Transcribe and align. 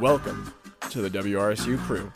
Welcome 0.00 0.54
to 0.88 1.02
the 1.02 1.10
WRSU 1.10 1.78
Crew, 1.80 2.10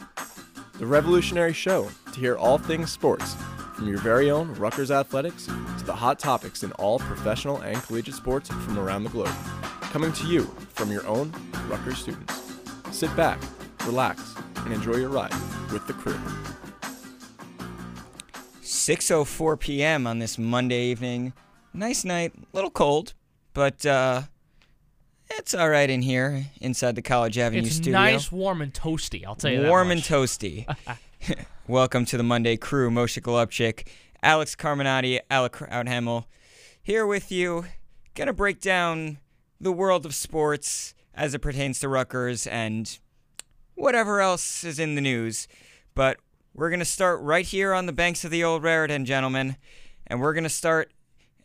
the 0.79 0.87
revolutionary 0.87 1.53
show 1.53 1.91
to 2.15 2.19
hear 2.19 2.35
all 2.35 2.57
things 2.57 2.91
sports, 2.91 3.37
from 3.75 3.89
your 3.89 3.99
very 3.99 4.31
own 4.31 4.55
Rutgers 4.55 4.91
athletics 4.91 5.45
to 5.45 5.85
the 5.85 5.95
hot 5.95 6.19
topics 6.19 6.63
in 6.63 6.73
all 6.73 6.99
professional 6.99 7.59
and 7.61 7.77
collegiate 7.83 8.15
sports 8.15 8.49
from 8.49 8.79
around 8.79 9.05
the 9.05 9.11
globe. 9.11 9.37
Coming 9.83 10.15
to 10.15 10.27
you 10.27 10.45
from 10.71 10.91
your 10.91 11.07
own 11.07 11.31
Rutgers 11.69 11.99
students. 11.99 12.55
Sit 12.91 13.15
back, 13.17 13.39
relax, 13.85 14.35
and 14.57 14.73
enjoy 14.73 14.97
your 14.97 15.11
ride 15.11 15.35
with 15.71 15.87
the 15.87 15.93
crew. 15.93 16.19
6:04 18.63 19.61
p.m. 19.61 20.07
on 20.07 20.21
this 20.21 20.39
Monday 20.39 20.87
evening. 20.87 21.35
Nice 21.75 22.03
night, 22.03 22.33
a 22.35 22.57
little 22.57 22.71
cold, 22.71 23.13
but 23.53 23.85
uh, 23.85 24.23
it's 25.31 25.55
all 25.55 25.69
right 25.69 25.89
in 25.89 26.03
here 26.03 26.47
inside 26.61 26.95
the 26.97 27.03
College 27.03 27.39
Avenue 27.39 27.61
studio. 27.65 27.69
It's 27.69 27.77
studio. 27.77 27.99
nice, 27.99 28.33
warm, 28.33 28.63
and 28.63 28.73
toasty. 28.73 29.25
I'll 29.27 29.35
tell 29.35 29.51
you 29.51 29.63
that 29.63 29.69
warm 29.69 29.91
and 29.91 30.01
toasty. 30.01 30.67
Welcome 31.69 32.05
to 32.07 32.17
the 32.17 32.23
Monday 32.23 32.57
crew. 32.57 32.91
Moshe 32.91 33.21
Golubtchik, 33.21 33.87
Alex 34.23 34.55
Carmenaty, 34.55 35.21
Alec 35.31 35.53
Crouthamel, 35.53 36.25
here 36.83 37.07
with 37.07 37.33
you. 37.33 37.65
Gonna 38.15 38.33
break 38.33 38.61
down 38.61 39.19
the 39.61 39.73
world 39.73 40.05
of 40.07 40.15
sports 40.15 40.95
as 41.15 41.35
it 41.35 41.41
pertains 41.41 41.81
to 41.81 41.89
Rutgers 41.89 42.47
and 42.47 42.99
whatever 43.75 44.21
else 44.21 44.63
is 44.65 44.79
in 44.79 44.95
the 44.95 45.01
news. 45.01 45.49
But 45.95 46.19
we're 46.55 46.71
gonna 46.71 46.85
start 46.85 47.21
right 47.23 47.45
here 47.47 47.73
on 47.73 47.87
the 47.87 47.93
banks 47.93 48.25
of 48.25 48.31
the 48.31 48.45
old 48.45 48.63
Raritan, 48.63 49.05
gentlemen, 49.05 49.57
and 50.07 50.21
we're 50.21 50.35
gonna 50.35 50.49
start 50.49 50.93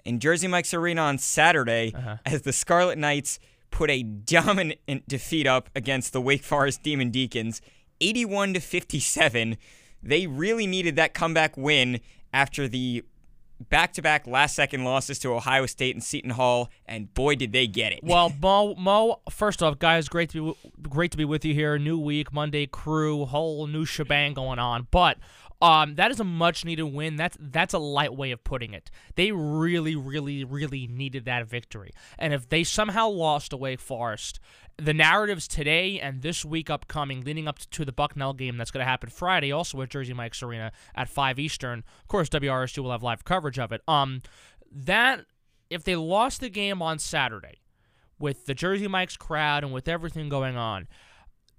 in 0.06 0.20
Jersey 0.20 0.48
Mike's 0.48 0.74
Arena 0.74 1.02
on 1.04 1.18
Saturday 1.18 1.94
Uh-huh. 1.96 2.18
as 2.26 2.42
the 2.44 2.54
Scarlet 2.54 2.98
Knights 2.98 3.40
put 3.72 3.90
a 3.90 4.04
dominant 4.04 4.80
defeat 5.08 5.48
up 5.48 5.70
against 5.76 6.14
the 6.14 6.22
Wake 6.22 6.44
Forest 6.44 6.84
Demon 6.84 7.10
Deacons, 7.12 7.62
81 8.02 8.56
to 8.56 8.60
57. 8.60 9.58
They 10.02 10.28
really 10.28 10.68
needed 10.68 10.96
that 10.96 11.14
comeback 11.14 11.58
win 11.58 12.00
after 12.34 12.68
the 12.68 13.04
back-to-back 13.70 14.26
last-second 14.26 14.84
losses 14.86 15.20
to 15.20 15.34
Ohio 15.34 15.66
State 15.66 15.96
and 15.96 16.04
Seton 16.04 16.32
Hall, 16.32 16.70
and 16.86 17.14
boy 17.14 17.36
did 17.36 17.52
they 17.52 17.68
get 17.68 17.92
it. 17.92 18.00
Well, 18.04 18.32
Mo, 18.42 18.76
Mo, 18.76 19.22
first 19.30 19.62
off, 19.62 19.80
guys, 19.80 20.08
great 20.08 20.30
to 20.30 20.54
be 20.54 20.70
great 20.88 21.12
to 21.12 21.18
be 21.18 21.26
with 21.26 21.44
you 21.44 21.54
here. 21.54 21.78
New 21.78 22.00
week, 22.00 22.32
Monday 22.32 22.66
crew, 22.66 23.26
whole 23.26 23.68
new 23.68 23.86
shebang 23.86 24.34
going 24.34 24.60
on. 24.60 24.88
But 24.92 25.18
um, 25.62 25.96
that 25.96 26.10
is 26.10 26.20
a 26.20 26.24
much 26.24 26.64
needed 26.64 26.84
win. 26.84 27.18
That's 27.18 27.38
that's 27.40 27.74
a 27.74 27.80
light 27.80 28.16
way 28.16 28.32
of 28.32 28.44
putting 28.44 28.74
it. 28.74 28.90
They 29.16 29.32
really, 29.32 29.96
really, 29.96 30.44
really 30.46 30.88
needed 30.88 31.26
that 31.26 31.48
victory. 31.48 31.92
And 32.18 32.34
if 32.34 32.48
they 32.48 32.64
somehow 32.64 33.10
lost 33.10 33.52
to 33.52 33.58
Wake 33.58 33.82
Forest, 33.82 34.40
the 34.78 34.94
narratives 34.94 35.48
today 35.48 36.00
and 36.00 36.22
this 36.22 36.46
week 36.46 36.70
upcoming, 36.70 37.22
leading 37.26 37.48
up 37.48 37.60
to 37.60 37.84
the 37.84 37.92
Bucknell 37.92 38.34
game 38.34 38.58
that's 38.58 38.72
going 38.72 38.84
to 38.84 38.90
happen 38.90 39.10
Friday, 39.10 39.52
also 39.52 39.82
at 39.82 39.90
Jersey 39.90 40.14
Mike's 40.14 40.42
Arena 40.42 40.72
at 40.96 41.10
five 41.10 41.38
Eastern. 41.38 41.84
Of 42.02 42.08
course, 42.08 42.30
WRSU 42.30 42.80
will 42.80 42.92
have 42.92 43.04
live 43.04 43.26
coverage 43.26 43.60
of 43.60 43.74
it. 43.74 43.82
Um, 43.86 44.22
that 44.72 45.26
if 45.70 45.84
they 45.84 45.98
lost 45.98 46.40
the 46.40 46.50
game 46.50 46.82
on 46.82 47.00
Saturday 47.00 47.60
with 48.18 48.46
the 48.46 48.54
Jersey 48.54 48.88
Mike's 48.88 49.18
crowd 49.18 49.66
and 49.66 49.74
with 49.74 49.90
everything 49.90 50.30
going 50.30 50.56
on, 50.56 50.88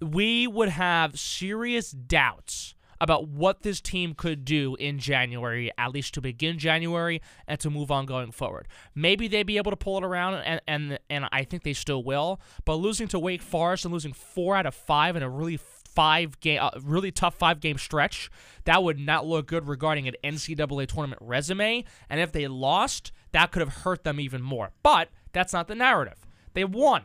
we 0.01 0.47
would 0.47 0.69
have 0.69 1.19
serious 1.19 1.91
doubts 1.91 2.73
about 3.01 3.27
what 3.27 3.63
this 3.63 3.81
team 3.81 4.13
could 4.13 4.45
do 4.45 4.75
in 4.75 4.99
January, 4.99 5.71
at 5.77 5.91
least 5.91 6.13
to 6.13 6.21
begin 6.21 6.59
January 6.59 7.19
and 7.47 7.59
to 7.59 7.69
move 7.69 7.89
on 7.89 8.05
going 8.05 8.31
forward. 8.31 8.67
Maybe 8.93 9.27
they'd 9.27 9.43
be 9.43 9.57
able 9.57 9.71
to 9.71 9.77
pull 9.77 9.97
it 9.97 10.03
around, 10.03 10.35
and 10.35 10.61
and 10.67 10.99
and 11.09 11.25
I 11.31 11.43
think 11.43 11.63
they 11.63 11.73
still 11.73 12.03
will. 12.03 12.39
But 12.63 12.75
losing 12.75 13.07
to 13.09 13.19
Wake 13.19 13.41
Forest 13.41 13.85
and 13.85 13.93
losing 13.93 14.13
four 14.13 14.55
out 14.55 14.67
of 14.67 14.75
five 14.75 15.15
in 15.15 15.23
a 15.23 15.29
really 15.29 15.57
five 15.57 16.39
game, 16.39 16.59
uh, 16.61 16.69
really 16.81 17.11
tough 17.11 17.35
five 17.35 17.59
game 17.59 17.79
stretch, 17.79 18.29
that 18.65 18.83
would 18.83 18.99
not 18.99 19.25
look 19.25 19.47
good 19.47 19.67
regarding 19.67 20.07
an 20.07 20.15
NCAA 20.23 20.87
tournament 20.87 21.21
resume. 21.21 21.83
And 22.07 22.21
if 22.21 22.31
they 22.31 22.47
lost, 22.47 23.11
that 23.31 23.51
could 23.51 23.61
have 23.61 23.77
hurt 23.77 24.03
them 24.03 24.19
even 24.19 24.43
more. 24.43 24.71
But 24.83 25.09
that's 25.33 25.53
not 25.53 25.67
the 25.67 25.75
narrative. 25.75 26.27
They 26.53 26.63
won. 26.65 27.03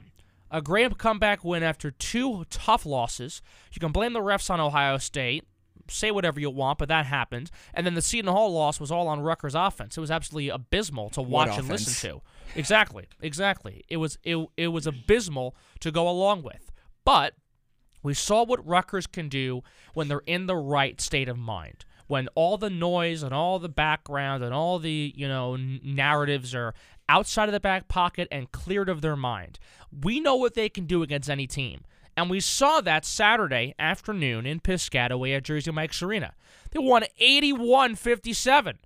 A 0.50 0.62
great 0.62 0.96
comeback 0.98 1.42
win 1.42 1.62
after 1.62 1.90
two 1.90 2.44
tough 2.50 2.86
losses. 2.86 3.42
You 3.72 3.80
can 3.80 3.92
blame 3.92 4.12
the 4.12 4.20
refs 4.20 4.50
on 4.50 4.60
Ohio 4.60 4.98
State. 4.98 5.44
Say 5.88 6.10
whatever 6.10 6.40
you 6.40 6.50
want, 6.50 6.78
but 6.78 6.88
that 6.88 7.06
happened. 7.06 7.50
And 7.74 7.86
then 7.86 7.94
the 7.94 8.02
Seton 8.02 8.30
Hall 8.32 8.52
loss 8.52 8.80
was 8.80 8.90
all 8.90 9.08
on 9.08 9.20
Rutgers 9.20 9.54
offense. 9.54 9.96
It 9.96 10.00
was 10.00 10.10
absolutely 10.10 10.48
abysmal 10.48 11.10
to 11.10 11.22
watch 11.22 11.48
and 11.50 11.66
offense? 11.66 11.86
listen 11.86 12.10
to. 12.10 12.22
Exactly, 12.54 13.06
exactly. 13.20 13.84
It 13.88 13.98
was 13.98 14.18
it, 14.24 14.36
it 14.56 14.68
was 14.68 14.86
abysmal 14.86 15.56
to 15.80 15.90
go 15.90 16.08
along 16.08 16.42
with. 16.42 16.72
But 17.04 17.34
we 18.02 18.14
saw 18.14 18.44
what 18.44 18.66
Rutgers 18.66 19.06
can 19.06 19.28
do 19.28 19.62
when 19.94 20.08
they're 20.08 20.22
in 20.26 20.46
the 20.46 20.56
right 20.56 21.00
state 21.00 21.28
of 21.28 21.38
mind. 21.38 21.84
When 22.06 22.28
all 22.36 22.56
the 22.56 22.70
noise 22.70 23.24
and 23.24 23.34
all 23.34 23.58
the 23.58 23.68
background 23.68 24.44
and 24.44 24.54
all 24.54 24.78
the, 24.78 25.12
you 25.16 25.26
know, 25.26 25.54
n- 25.54 25.80
narratives 25.82 26.54
are 26.54 26.72
outside 27.08 27.48
of 27.48 27.52
the 27.52 27.60
back 27.60 27.88
pocket 27.88 28.28
and 28.30 28.52
cleared 28.52 28.88
of 28.88 29.00
their 29.00 29.16
mind. 29.16 29.58
We 29.90 30.20
know 30.20 30.36
what 30.36 30.54
they 30.54 30.68
can 30.68 30.86
do 30.86 31.02
against 31.02 31.28
any 31.30 31.46
team. 31.46 31.82
And 32.16 32.30
we 32.30 32.40
saw 32.40 32.80
that 32.80 33.04
Saturday 33.04 33.74
afternoon 33.78 34.46
in 34.46 34.60
Piscataway 34.60 35.36
at 35.36 35.44
Jersey 35.44 35.70
Mike's 35.70 36.02
Arena. 36.02 36.32
They 36.70 36.78
won 36.78 37.04
81 37.18 37.96
57. 37.96 38.78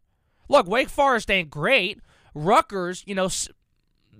Look, 0.48 0.66
Wake 0.66 0.88
Forest 0.88 1.30
ain't 1.30 1.50
great. 1.50 2.00
Rutgers, 2.34 3.04
you 3.06 3.14
know, 3.14 3.28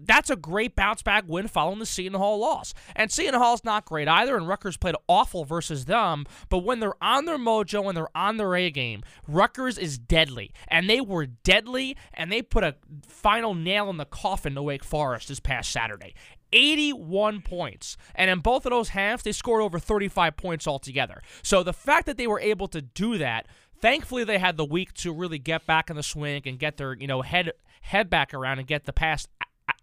that's 0.07 0.31
a 0.31 0.37
great 0.37 0.77
bounce 0.77 1.03
back 1.03 1.25
win 1.27 1.49
following 1.49 1.79
the 1.79 1.87
Seton 1.87 2.19
Hall 2.19 2.39
loss. 2.39 2.73
And 2.97 3.11
Seton 3.11 3.39
Hall's 3.39 3.65
not 3.65 3.85
great 3.85 4.09
either, 4.09 4.37
and 4.37 4.49
Rutgers 4.49 4.77
played 4.77 4.95
awful 5.09 5.45
versus 5.45 5.85
them. 5.85 6.27
But 6.49 6.59
when 6.59 6.81
they're 6.81 7.03
on 7.03 7.25
their 7.25 7.39
mojo 7.39 7.89
and 7.89 7.97
they're 7.97 8.17
on 8.17 8.37
their 8.37 8.55
A 8.55 8.71
game, 8.71 9.03
Rutgers 9.27 9.79
is 9.79 9.99
deadly. 9.99 10.53
And 10.69 10.89
they 10.89 11.01
were 11.01 11.27
deadly, 11.27 11.97
and 12.15 12.31
they 12.31 12.43
put 12.43 12.65
a 12.65 12.77
final 13.07 13.55
nail 13.55 13.91
in 13.91 13.97
the 13.97 14.05
coffin 14.05 14.55
to 14.55 14.63
Wake 14.63 14.85
Forest 14.85 15.29
this 15.29 15.41
past 15.41 15.71
Saturday. 15.71 16.15
81 16.53 17.43
points. 17.43 17.97
And 18.15 18.31
in 18.31 18.41
both 18.41 18.67
of 18.67 18.71
those 18.71 18.91
halves, 18.91 19.23
they 19.23 19.33
scored 19.33 19.63
over 19.63 19.79
35 19.79 20.37
points 20.37 20.67
altogether. 20.67 21.23
So 21.43 21.63
the 21.63 21.73
fact 21.73 22.07
that 22.07 22.17
they 22.17 22.27
were 22.27 22.41
able 22.41 22.69
to 22.69 22.83
do 22.83 23.19
that, 23.19 23.47
thankfully 23.81 24.25
they 24.25 24.39
had 24.39 24.57
the 24.57 24.65
week 24.65 24.93
to 24.95 25.13
really 25.13 25.39
get 25.39 25.67
back 25.67 25.91
in 25.91 25.97
the 25.97 26.03
swing 26.03 26.43
and 26.47 26.59
get 26.59 26.77
their, 26.77 26.95
you 26.95 27.07
know, 27.07 27.23
head 27.23 27.53
head 27.83 28.11
back 28.11 28.35
around 28.35 28.59
and 28.59 28.69
get 28.69 28.85
the 28.85 28.93
past 28.93 29.27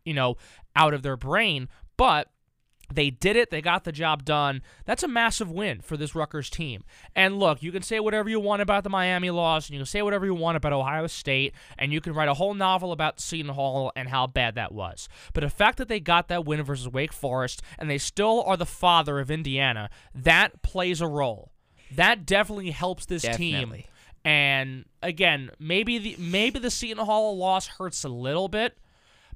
you 0.07 0.13
know, 0.13 0.37
out 0.75 0.93
of 0.93 1.03
their 1.03 1.17
brain. 1.17 1.67
But 1.97 2.29
they 2.93 3.09
did 3.09 3.35
it. 3.35 3.49
They 3.49 3.61
got 3.61 3.83
the 3.83 3.91
job 3.91 4.23
done. 4.23 4.61
That's 4.85 5.03
a 5.03 5.07
massive 5.07 5.51
win 5.51 5.81
for 5.81 5.97
this 5.97 6.15
Rutgers 6.15 6.49
team. 6.49 6.83
And 7.15 7.37
look, 7.37 7.61
you 7.61 7.71
can 7.71 7.81
say 7.81 7.99
whatever 7.99 8.29
you 8.29 8.39
want 8.39 8.61
about 8.61 8.83
the 8.83 8.89
Miami 8.89 9.29
loss, 9.29 9.67
and 9.67 9.73
you 9.73 9.79
can 9.79 9.85
say 9.85 10.01
whatever 10.01 10.25
you 10.25 10.33
want 10.33 10.57
about 10.57 10.73
Ohio 10.73 11.07
State, 11.07 11.53
and 11.77 11.91
you 11.91 12.01
can 12.01 12.13
write 12.13 12.29
a 12.29 12.33
whole 12.33 12.53
novel 12.53 12.91
about 12.91 13.19
Seton 13.19 13.53
Hall 13.53 13.91
and 13.95 14.09
how 14.09 14.27
bad 14.27 14.55
that 14.55 14.71
was. 14.71 15.09
But 15.33 15.41
the 15.41 15.49
fact 15.49 15.77
that 15.77 15.87
they 15.87 15.99
got 15.99 16.27
that 16.29 16.45
win 16.45 16.63
versus 16.63 16.87
Wake 16.87 17.13
Forest, 17.13 17.61
and 17.77 17.89
they 17.89 17.97
still 17.97 18.43
are 18.43 18.57
the 18.57 18.65
father 18.65 19.19
of 19.19 19.29
Indiana, 19.29 19.89
that 20.15 20.61
plays 20.61 21.01
a 21.01 21.07
role. 21.07 21.51
That 21.91 22.25
definitely 22.25 22.71
helps 22.71 23.05
this 23.05 23.23
team. 23.23 23.53
Definitely. 23.53 23.87
And 24.25 24.85
again, 25.01 25.51
maybe 25.57 25.97
the 25.99 26.15
maybe 26.19 26.59
the 26.59 26.71
Seton 26.71 27.05
Hall 27.05 27.37
loss 27.37 27.67
hurts 27.67 28.03
a 28.03 28.09
little 28.09 28.49
bit. 28.49 28.77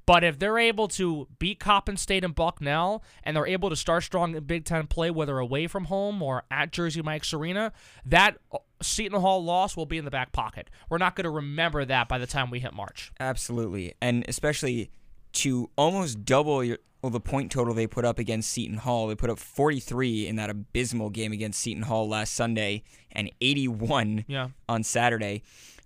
But 0.05 0.23
if 0.23 0.39
they're 0.39 0.57
able 0.57 0.87
to 0.89 1.27
beat 1.39 1.59
Coppin 1.59 1.95
State 1.95 2.23
and 2.23 2.33
Bucknell, 2.35 3.03
and 3.23 3.35
they're 3.37 3.45
able 3.47 3.69
to 3.69 3.75
start 3.75 4.03
strong 4.03 4.35
in 4.35 4.43
Big 4.45 4.65
Ten 4.65 4.87
play, 4.87 5.11
whether 5.11 5.37
away 5.37 5.67
from 5.67 5.85
home 5.85 6.21
or 6.23 6.43
at 6.49 6.71
Jersey 6.71 7.01
Mike's 7.01 7.33
Arena, 7.33 7.71
that 8.05 8.37
uh, 8.51 8.57
Seton 8.81 9.21
Hall 9.21 9.43
loss 9.43 9.77
will 9.77 9.85
be 9.85 9.97
in 9.97 10.05
the 10.05 10.11
back 10.11 10.31
pocket. 10.31 10.69
We're 10.89 10.97
not 10.97 11.15
going 11.15 11.25
to 11.25 11.29
remember 11.29 11.85
that 11.85 12.09
by 12.09 12.17
the 12.17 12.27
time 12.27 12.49
we 12.49 12.59
hit 12.59 12.73
March. 12.73 13.11
Absolutely, 13.19 13.93
and 14.01 14.25
especially 14.27 14.89
to 15.33 15.69
almost 15.77 16.25
double 16.25 16.63
your 16.63 16.79
well, 17.01 17.09
the 17.09 17.19
point 17.19 17.51
total 17.51 17.73
they 17.73 17.87
put 17.87 18.05
up 18.05 18.19
against 18.19 18.51
Seton 18.51 18.77
Hall. 18.77 19.07
They 19.07 19.15
put 19.15 19.31
up 19.31 19.39
43 19.39 20.27
in 20.27 20.35
that 20.35 20.51
abysmal 20.51 21.09
game 21.09 21.31
against 21.31 21.59
Seton 21.59 21.81
Hall 21.83 22.07
last 22.07 22.33
Sunday, 22.33 22.83
and 23.11 23.31
81 23.41 24.25
Yeah. 24.27 24.49
on 24.69 24.83
Saturday. 24.83 25.41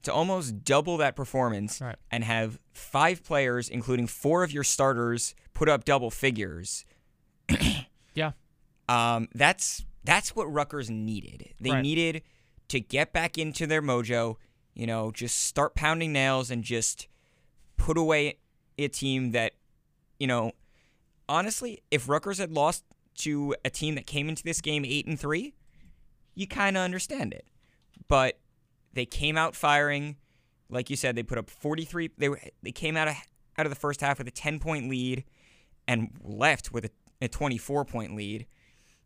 To 0.05 0.13
almost 0.13 0.63
double 0.63 0.97
that 0.97 1.15
performance 1.15 1.81
Right. 1.81 1.95
and 2.11 2.23
have 2.23 2.59
five 2.73 3.23
players, 3.23 3.69
including 3.69 4.07
four 4.07 4.43
of 4.43 4.51
your 4.51 4.63
starters, 4.63 5.35
put 5.53 5.67
up 5.69 5.83
double 5.85 6.09
figures. 6.11 6.85
Yeah. 8.13 8.31
Um, 8.87 9.27
that's 9.35 9.83
that's 10.05 10.35
what 10.35 10.45
Rutgers 10.45 10.89
needed. 10.89 11.53
They 11.59 11.71
Right. 11.71 11.81
needed 11.81 12.21
to 12.69 12.79
get 12.79 13.11
back 13.11 13.37
into 13.37 13.67
their 13.67 13.81
mojo. 13.81 14.37
You 14.73 14.87
know, 14.87 15.11
just 15.11 15.41
start 15.41 15.75
pounding 15.75 16.13
nails 16.13 16.49
and 16.51 16.63
just 16.63 17.07
put 17.77 17.97
away 17.97 18.37
a 18.77 18.87
team 18.87 19.31
that, 19.31 19.53
you 20.19 20.27
know, 20.27 20.51
honestly, 21.27 21.81
if 21.91 22.07
Rutgers 22.07 22.37
had 22.37 22.51
lost 22.51 22.83
to 23.15 23.55
a 23.65 23.69
team 23.69 23.95
that 23.95 24.05
came 24.05 24.29
into 24.29 24.43
this 24.43 24.61
game 24.61 24.85
eight 24.85 25.05
and 25.07 25.19
three, 25.19 25.53
you 26.35 26.47
kind 26.47 26.77
of 26.77 26.81
understand 26.83 27.33
it. 27.33 27.47
But 28.07 28.37
they 28.95 29.05
came 29.05 29.37
out 29.37 29.55
firing, 29.55 30.15
like 30.69 30.89
you 30.89 30.95
said. 30.95 31.15
They 31.15 31.23
put 31.23 31.37
up 31.37 31.49
forty 31.49 31.85
three. 31.85 32.09
They 32.17 32.29
were 32.29 32.39
they 32.63 32.71
came 32.71 32.97
out 32.97 33.07
of 33.07 33.15
out 33.57 33.65
of 33.65 33.69
the 33.69 33.75
first 33.79 34.01
half 34.01 34.17
with 34.17 34.27
a 34.27 34.31
ten 34.31 34.59
point 34.59 34.89
lead, 34.89 35.23
and 35.87 36.09
left 36.23 36.71
with 36.73 36.85
a, 36.85 36.89
a 37.21 37.27
twenty 37.27 37.57
four 37.57 37.85
point 37.85 38.15
lead. 38.15 38.47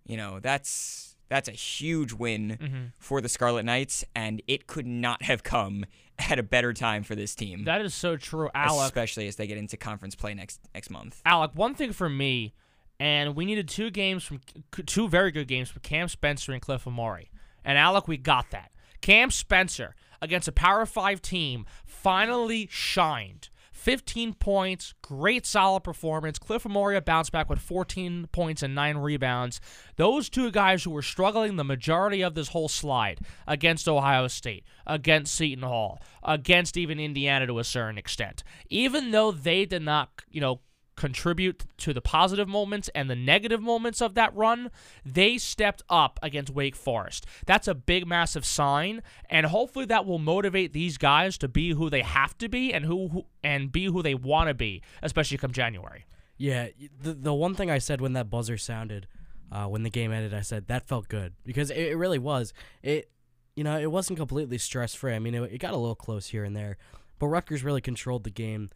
You 0.05 0.15
know, 0.17 0.39
that's 0.39 1.17
that's 1.27 1.47
a 1.47 1.51
huge 1.53 2.13
win 2.13 2.57
Mm-hmm. 2.59 2.83
for 2.97 3.21
the 3.21 3.29
Scarlet 3.29 3.63
Knights, 3.63 4.03
and 4.15 4.41
it 4.47 4.65
could 4.65 4.87
not 4.87 5.21
have 5.23 5.43
come 5.43 5.85
at 6.19 6.39
a 6.39 6.43
better 6.43 6.73
time 6.73 7.03
for 7.03 7.13
this 7.15 7.35
team. 7.35 7.65
That 7.65 7.81
is 7.81 7.93
so 7.93 8.17
true, 8.17 8.49
Alec. 8.55 8.85
especially 8.85 9.27
as 9.27 9.35
they 9.35 9.45
get 9.45 9.57
into 9.57 9.77
conference 9.77 10.15
play 10.15 10.33
next 10.33 10.59
next 10.73 10.89
month. 10.89 11.21
Alec, 11.25 11.51
one 11.53 11.75
thing 11.75 11.93
for 11.93 12.09
me, 12.09 12.53
and 12.99 13.35
we 13.35 13.45
needed 13.45 13.67
two 13.67 13.91
games 13.91 14.23
from 14.23 14.39
two 14.87 15.07
very 15.07 15.31
good 15.31 15.47
games 15.47 15.69
from 15.69 15.81
Cam 15.81 16.07
Spencer 16.07 16.51
and 16.53 16.61
Cliff 16.61 16.85
Omoruyi. 16.85 17.27
And 17.63 17.77
Alec, 17.77 18.07
we 18.07 18.17
got 18.17 18.49
that. 18.51 18.71
Cam 19.01 19.31
Spencer 19.31 19.95
against 20.21 20.47
a 20.47 20.51
Power 20.51 20.85
5 20.85 21.21
team 21.21 21.65
finally 21.85 22.67
shined. 22.71 23.49
15 23.79 24.33
points, 24.33 24.93
great 25.01 25.45
solid 25.45 25.85
performance. 25.85 26.37
Cliff 26.37 26.63
Omoruyi 26.63 27.03
bounced 27.03 27.31
back 27.31 27.49
with 27.49 27.59
14 27.59 28.27
points 28.33 28.61
and 28.61 28.75
9 28.75 28.97
rebounds. 28.97 29.61
Those 29.95 30.29
two 30.29 30.51
guys 30.51 30.83
who 30.83 30.91
were 30.91 31.01
struggling 31.01 31.55
the 31.55 31.63
majority 31.63 32.21
of 32.21 32.35
this 32.35 32.49
whole 32.49 32.67
slide 32.67 33.19
against 33.47 33.87
Ohio 33.87 34.27
State, 34.27 34.65
against 34.85 35.33
Seton 35.33 35.63
Hall, 35.63 36.01
against 36.21 36.75
even 36.75 36.99
Indiana 36.99 37.47
to 37.47 37.57
a 37.57 37.63
certain 37.63 37.97
extent. 37.97 38.43
Even 38.69 39.11
though 39.11 39.31
they 39.31 39.65
did 39.65 39.81
not, 39.81 40.09
you 40.29 40.41
know, 40.41 40.59
contribute 40.99 41.63
to 41.77 41.93
the 41.93 42.01
positive 42.01 42.49
moments 42.49 42.89
and 42.93 43.09
the 43.09 43.15
negative 43.15 43.61
moments 43.61 44.01
of 44.01 44.15
that 44.15 44.35
run, 44.35 44.69
they 45.05 45.37
stepped 45.37 45.81
up 45.89 46.19
against 46.21 46.51
Wake 46.51 46.75
Forest. 46.75 47.25
That's 47.45 47.69
a 47.69 47.73
big, 47.73 48.05
massive 48.05 48.45
sign, 48.45 49.01
and 49.29 49.45
hopefully 49.45 49.85
that 49.85 50.05
will 50.05 50.19
motivate 50.19 50.73
these 50.73 50.97
guys 50.97 51.37
to 51.37 51.47
be 51.47 51.71
who 51.71 51.89
they 51.89 52.01
have 52.01 52.37
to 52.39 52.49
be 52.49 52.73
and 52.73 52.83
who, 52.83 53.07
who 53.07 53.25
and 53.41 53.71
be 53.71 53.85
who 53.85 54.03
they 54.03 54.13
want 54.13 54.49
to 54.49 54.53
be, 54.53 54.81
especially 55.01 55.37
come 55.37 55.53
January. 55.53 56.05
Yeah, 56.37 56.67
the 57.01 57.13
the 57.13 57.33
one 57.33 57.55
thing 57.55 57.71
I 57.71 57.77
said 57.77 58.01
when 58.01 58.13
that 58.13 58.29
buzzer 58.29 58.57
sounded, 58.57 59.07
uh, 59.53 59.67
when 59.67 59.83
the 59.83 59.89
game 59.89 60.11
ended, 60.11 60.33
I 60.33 60.41
said 60.41 60.67
that 60.67 60.85
felt 60.85 61.07
good 61.07 61.33
because 61.45 61.71
it, 61.71 61.77
it 61.77 61.95
really 61.95 62.19
was. 62.19 62.53
It, 62.83 63.09
you 63.55 63.63
know, 63.63 63.79
it 63.79 63.89
wasn't 63.89 64.19
completely 64.19 64.57
stress 64.57 64.93
free. 64.93 65.15
I 65.15 65.19
mean, 65.19 65.33
it, 65.33 65.53
it 65.53 65.57
got 65.59 65.73
a 65.73 65.77
little 65.77 65.95
close 65.95 66.27
here 66.27 66.43
and 66.43 66.55
there, 66.55 66.77
but 67.19 67.27
Rutgers 67.27 67.63
really 67.63 67.81
controlled 67.81 68.25
the 68.25 68.29
game 68.29 68.69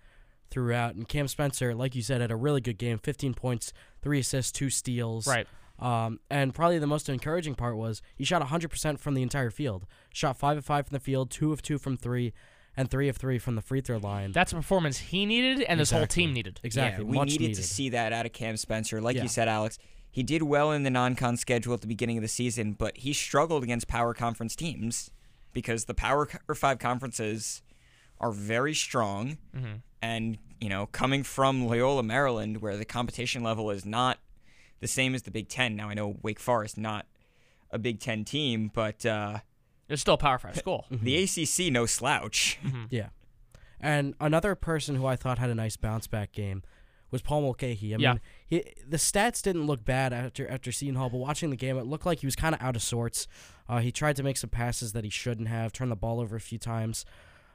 throughout. 0.53 0.95
And 0.95 1.07
Cam 1.07 1.27
Spencer, 1.27 1.73
like 1.73 1.95
you 1.95 2.01
said, 2.01 2.21
had 2.21 2.31
a 2.31 2.35
really 2.35 2.61
good 2.61 2.77
game: 2.77 2.99
15 2.99 3.33
points, 3.33 3.73
three 4.01 4.19
assists, 4.19 4.51
two 4.51 4.69
steals. 4.69 5.27
Right. 5.27 5.47
Um, 5.79 6.19
and 6.29 6.53
probably 6.53 6.77
the 6.79 6.87
most 6.87 7.09
encouraging 7.09 7.55
part 7.55 7.75
was 7.75 8.01
he 8.15 8.23
shot 8.23 8.41
100% 8.43 8.99
from 8.99 9.15
the 9.15 9.23
entire 9.23 9.49
field. 9.49 9.85
Shot 10.13 10.37
five 10.37 10.57
of 10.57 10.63
five 10.63 10.87
from 10.87 10.95
the 10.95 10.99
field, 10.99 11.31
two 11.31 11.51
of 11.51 11.61
two 11.63 11.77
from 11.79 11.97
three, 11.97 12.31
and 12.77 12.89
three 12.89 13.09
of 13.09 13.17
three 13.17 13.39
from 13.39 13.55
the 13.55 13.61
free 13.61 13.81
throw 13.81 13.97
line. 13.97 14.31
That's 14.31 14.53
a 14.53 14.55
performance 14.55 14.97
he 14.99 15.25
needed 15.25 15.63
and 15.63 15.79
this 15.79 15.91
whole 15.91 16.05
team 16.07 16.31
needed. 16.31 16.59
exactly. 16.63 17.03
Yeah, 17.03 17.09
we 17.11 17.17
much 17.17 17.29
needed, 17.29 17.41
needed. 17.41 17.55
to 17.55 17.63
see 17.63 17.89
that 17.89 18.13
out 18.13 18.25
of 18.25 18.31
Cam 18.33 18.55
Spencer. 18.55 19.01
Like 19.01 19.15
Yeah. 19.15 19.23
you 19.23 19.27
said, 19.27 19.47
Alex, 19.47 19.79
he 20.11 20.21
did 20.23 20.43
well 20.43 20.71
in 20.71 20.83
the 20.83 20.91
non-con 20.91 21.37
schedule 21.37 21.73
at 21.73 21.81
the 21.81 21.87
beginning 21.87 22.17
of 22.17 22.21
the 22.21 22.27
season, 22.27 22.73
but 22.73 22.97
he 22.97 23.11
struggled 23.11 23.63
against 23.63 23.87
power 23.87 24.13
conference 24.13 24.55
teams 24.55 25.09
because 25.53 25.85
the 25.85 25.95
power 25.95 26.27
co- 26.27 26.53
five 26.53 26.77
conferences 26.79 27.61
are 28.23 28.31
very 28.31 28.73
strong, 28.73 29.37
Mm-hmm. 29.55 29.75
and 30.01 30.37
you 30.61 30.69
know, 30.69 30.85
coming 30.87 31.23
from 31.23 31.67
Loyola, 31.67 32.03
Maryland, 32.03 32.61
where 32.61 32.77
the 32.77 32.85
competition 32.85 33.43
level 33.43 33.69
is 33.69 33.85
not 33.85 34.19
the 34.79 34.87
same 34.87 35.13
as 35.13 35.23
the 35.23 35.31
Big 35.31 35.49
Ten. 35.49 35.75
Now 35.75 35.89
I 35.89 35.93
know 35.93 36.17
Wake 36.23 36.39
Forest 36.39 36.77
not 36.77 37.05
a 37.69 37.77
Big 37.77 37.99
Ten 37.99 38.23
team, 38.23 38.71
but 38.73 39.05
uh, 39.05 39.39
It's 39.89 40.01
still 40.01 40.13
a 40.13 40.17
Power 40.17 40.37
5 40.39 40.55
school. 40.57 40.85
the 40.91 41.21
ACC 41.23 41.71
no 41.71 41.85
slouch. 41.85 42.59
Yeah. 42.89 43.09
And 43.79 44.15
another 44.21 44.55
person 44.55 44.95
who 44.95 45.05
I 45.05 45.15
thought 45.17 45.37
had 45.37 45.49
a 45.49 45.55
nice 45.55 45.75
bounce 45.75 46.07
back 46.07 46.31
game 46.31 46.63
was 47.11 47.21
Paul 47.21 47.41
Mulcahy. 47.41 47.93
I 47.93 47.97
Yeah. 47.97 48.11
mean, 48.13 48.21
he, 48.47 48.63
the 48.87 48.97
stats 48.97 49.41
didn't 49.41 49.67
look 49.67 49.83
bad 49.83 50.13
after 50.13 50.47
after 50.49 50.71
Seton 50.71 50.95
Hall, 50.95 51.09
but 51.09 51.17
watching 51.17 51.49
the 51.49 51.57
game, 51.57 51.77
it 51.77 51.85
looked 51.85 52.05
like 52.05 52.19
he 52.21 52.25
was 52.27 52.35
kind 52.37 52.55
of 52.55 52.61
out 52.61 52.75
of 52.77 52.81
sorts. 52.81 53.27
Uh, 53.67 53.79
he 53.79 53.91
tried 53.91 54.15
to 54.15 54.23
make 54.23 54.37
some 54.37 54.49
passes 54.49 54.93
that 54.93 55.03
he 55.03 55.09
shouldn't 55.09 55.47
have, 55.49 55.73
turned 55.73 55.91
the 55.91 55.95
ball 55.97 56.21
over 56.21 56.35
a 56.37 56.41
few 56.41 56.57
times. 56.57 57.05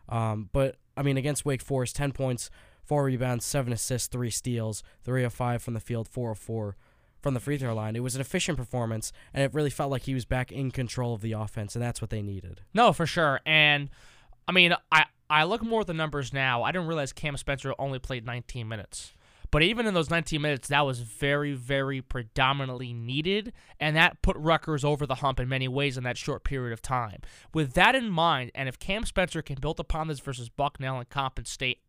Um, 0.09 0.49
but 0.53 0.77
I 0.97 1.03
mean, 1.03 1.17
against 1.17 1.45
Wake 1.45 1.63
Forest, 1.63 1.97
ten 1.97 2.13
points, 2.13 2.51
four 2.83 3.05
rebounds, 3.05 3.45
seven 3.45 3.73
assists, 3.73 4.09
three 4.09 4.31
steals, 4.31 4.83
three 5.05 5.25
of 5.25 5.33
five 5.33 5.63
from 5.63 5.75
the 5.75 5.81
field, 5.81 6.09
four 6.09 6.33
of 6.33 6.39
four 6.39 6.77
from 7.21 7.35
the 7.35 7.41
free 7.41 7.59
throw 7.59 7.75
line. 7.75 7.97
It 7.97 8.03
was 8.03 8.15
an 8.15 8.21
efficient 8.21 8.57
performance, 8.57 9.13
and 9.35 9.43
it 9.43 9.53
really 9.53 9.71
felt 9.71 9.91
like 9.91 10.03
he 10.03 10.15
was 10.15 10.25
back 10.25 10.53
in 10.53 10.71
control 10.71 11.15
of 11.15 11.21
the 11.21 11.33
offense, 11.33 11.75
and 11.75 11.83
that's 11.83 12.01
what 12.01 12.11
they 12.11 12.23
needed. 12.23 12.63
No, 12.73 12.93
for 12.93 13.07
sure. 13.07 13.41
And 13.45 13.91
I 14.47 14.53
mean, 14.53 14.75
I 14.91 15.05
I 15.29 15.45
look 15.45 15.63
more 15.63 15.83
at 15.83 15.87
the 15.87 15.95
numbers 15.95 16.33
now. 16.33 16.63
I 16.63 16.73
didn't 16.73 16.87
realize 16.87 17.13
Cam 17.13 17.37
Spencer 17.37 17.75
only 17.79 17.99
played 17.99 18.25
19 18.25 18.67
minutes. 18.67 19.13
But 19.51 19.63
even 19.63 19.87
in 19.87 19.95
those 19.95 20.11
19 20.11 20.43
minutes, 20.43 20.69
that 20.69 20.85
was 20.85 21.01
very, 21.01 21.55
very 21.55 22.03
predominantly 22.03 22.93
needed, 22.93 23.53
and 23.81 23.97
that 23.97 24.21
put 24.23 24.37
Rutgers 24.37 24.85
over 24.85 25.07
the 25.07 25.17
hump 25.17 25.41
in 25.41 25.49
many 25.49 25.69
ways 25.69 25.97
in 25.97 26.05
that 26.05 26.19
short 26.19 26.45
period 26.45 26.73
of 26.73 26.83
time. 26.83 27.21
With 27.55 27.73
that 27.75 27.95
in 27.95 28.11
mind, 28.11 28.51
and 28.55 28.69
if 28.69 28.79
Cam 28.79 29.05
Spencer 29.05 29.43
can 29.43 29.57
build 29.61 29.81
upon 29.81 30.09
this 30.09 30.21
versus 30.21 30.49
Bucknell 30.49 30.99
and 30.99 31.09
Coppin 31.09 31.47
State, 31.47 31.81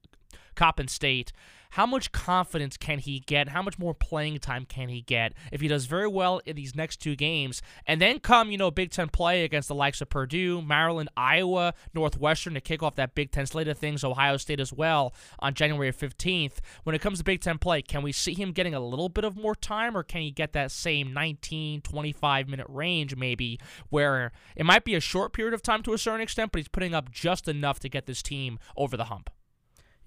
Coppin 0.55 0.87
State, 0.87 1.31
how 1.73 1.85
much 1.85 2.11
confidence 2.11 2.77
can 2.77 2.97
he 2.99 3.19
get? 3.19 3.49
How 3.49 3.61
much 3.61 3.77
more 3.77 3.93
playing 3.93 4.39
time 4.39 4.65
can 4.65 4.89
he 4.89 5.01
get 5.01 5.33
if 5.51 5.61
he 5.61 5.67
does 5.67 5.85
very 5.85 6.07
well 6.07 6.41
in 6.45 6.55
these 6.55 6.75
next 6.75 6.97
two 6.97 7.15
games? 7.15 7.61
And 7.85 8.01
then 8.01 8.19
come, 8.19 8.51
you 8.51 8.57
know, 8.57 8.71
Big 8.71 8.89
Ten 8.89 9.07
play 9.09 9.43
against 9.43 9.67
the 9.67 9.75
likes 9.75 10.01
of 10.01 10.09
Purdue, 10.09 10.61
Maryland, 10.63 11.09
Iowa, 11.15 11.75
Northwestern 11.93 12.55
to 12.55 12.61
kick 12.61 12.81
off 12.81 12.95
that 12.95 13.13
Big 13.13 13.31
Ten 13.31 13.45
slate 13.45 13.67
of 13.67 13.77
things, 13.77 14.03
Ohio 14.03 14.37
State 14.37 14.59
as 14.59 14.73
well 14.73 15.13
on 15.39 15.53
January 15.53 15.93
15th. 15.93 16.57
When 16.83 16.95
it 16.95 17.01
comes 17.01 17.19
to 17.19 17.23
Big 17.23 17.41
Ten 17.41 17.59
play, 17.59 17.83
can 17.83 18.01
we 18.01 18.11
see 18.11 18.33
him 18.33 18.51
getting 18.51 18.73
a 18.73 18.79
little 18.79 19.09
bit 19.09 19.23
of 19.23 19.37
more 19.37 19.55
time 19.55 19.95
or 19.95 20.01
can 20.01 20.21
he 20.21 20.31
get 20.31 20.53
that 20.53 20.71
same 20.71 21.13
19, 21.13 21.81
25 21.81 22.47
minute 22.49 22.67
range 22.67 23.15
maybe 23.15 23.59
where 23.89 24.31
it 24.55 24.65
might 24.65 24.85
be 24.85 24.95
a 24.95 24.99
short 24.99 25.33
period 25.33 25.53
of 25.53 25.61
time 25.61 25.83
to 25.83 25.93
a 25.93 25.99
certain 25.99 26.21
extent, 26.21 26.51
but 26.51 26.57
he's 26.59 26.67
putting 26.67 26.95
up 26.95 27.11
just 27.11 27.47
enough 27.47 27.79
to 27.79 27.89
get 27.89 28.07
this 28.07 28.23
team 28.23 28.57
over 28.75 28.97
the 28.97 29.05
hump? 29.05 29.29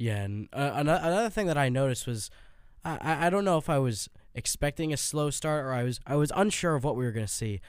Yeah, 0.03 0.23
and 0.25 0.49
uh, 0.53 0.73
another, 0.75 1.31
thing 1.31 1.47
that 1.47 1.57
I 1.57 1.69
noticed 1.69 2.09
was, 2.09 2.29
I- 2.85 2.99
I 3.01 3.27
I 3.27 3.31
don't 3.31 3.45
know 3.45 3.57
if 3.57 3.71
I 3.71 3.79
was 3.79 4.09
expecting 4.35 4.93
a 4.93 4.97
slow 4.97 5.31
start 5.31 5.65
or 5.65 5.73
I 5.73 5.85
was 5.85 6.01
I 6.07 6.17
was 6.17 6.33
unsure 6.35 6.75
of 6.75 6.83
what 6.83 6.97
we 6.97 7.05
were 7.05 7.13
gonna 7.13 7.29
see, 7.29 7.61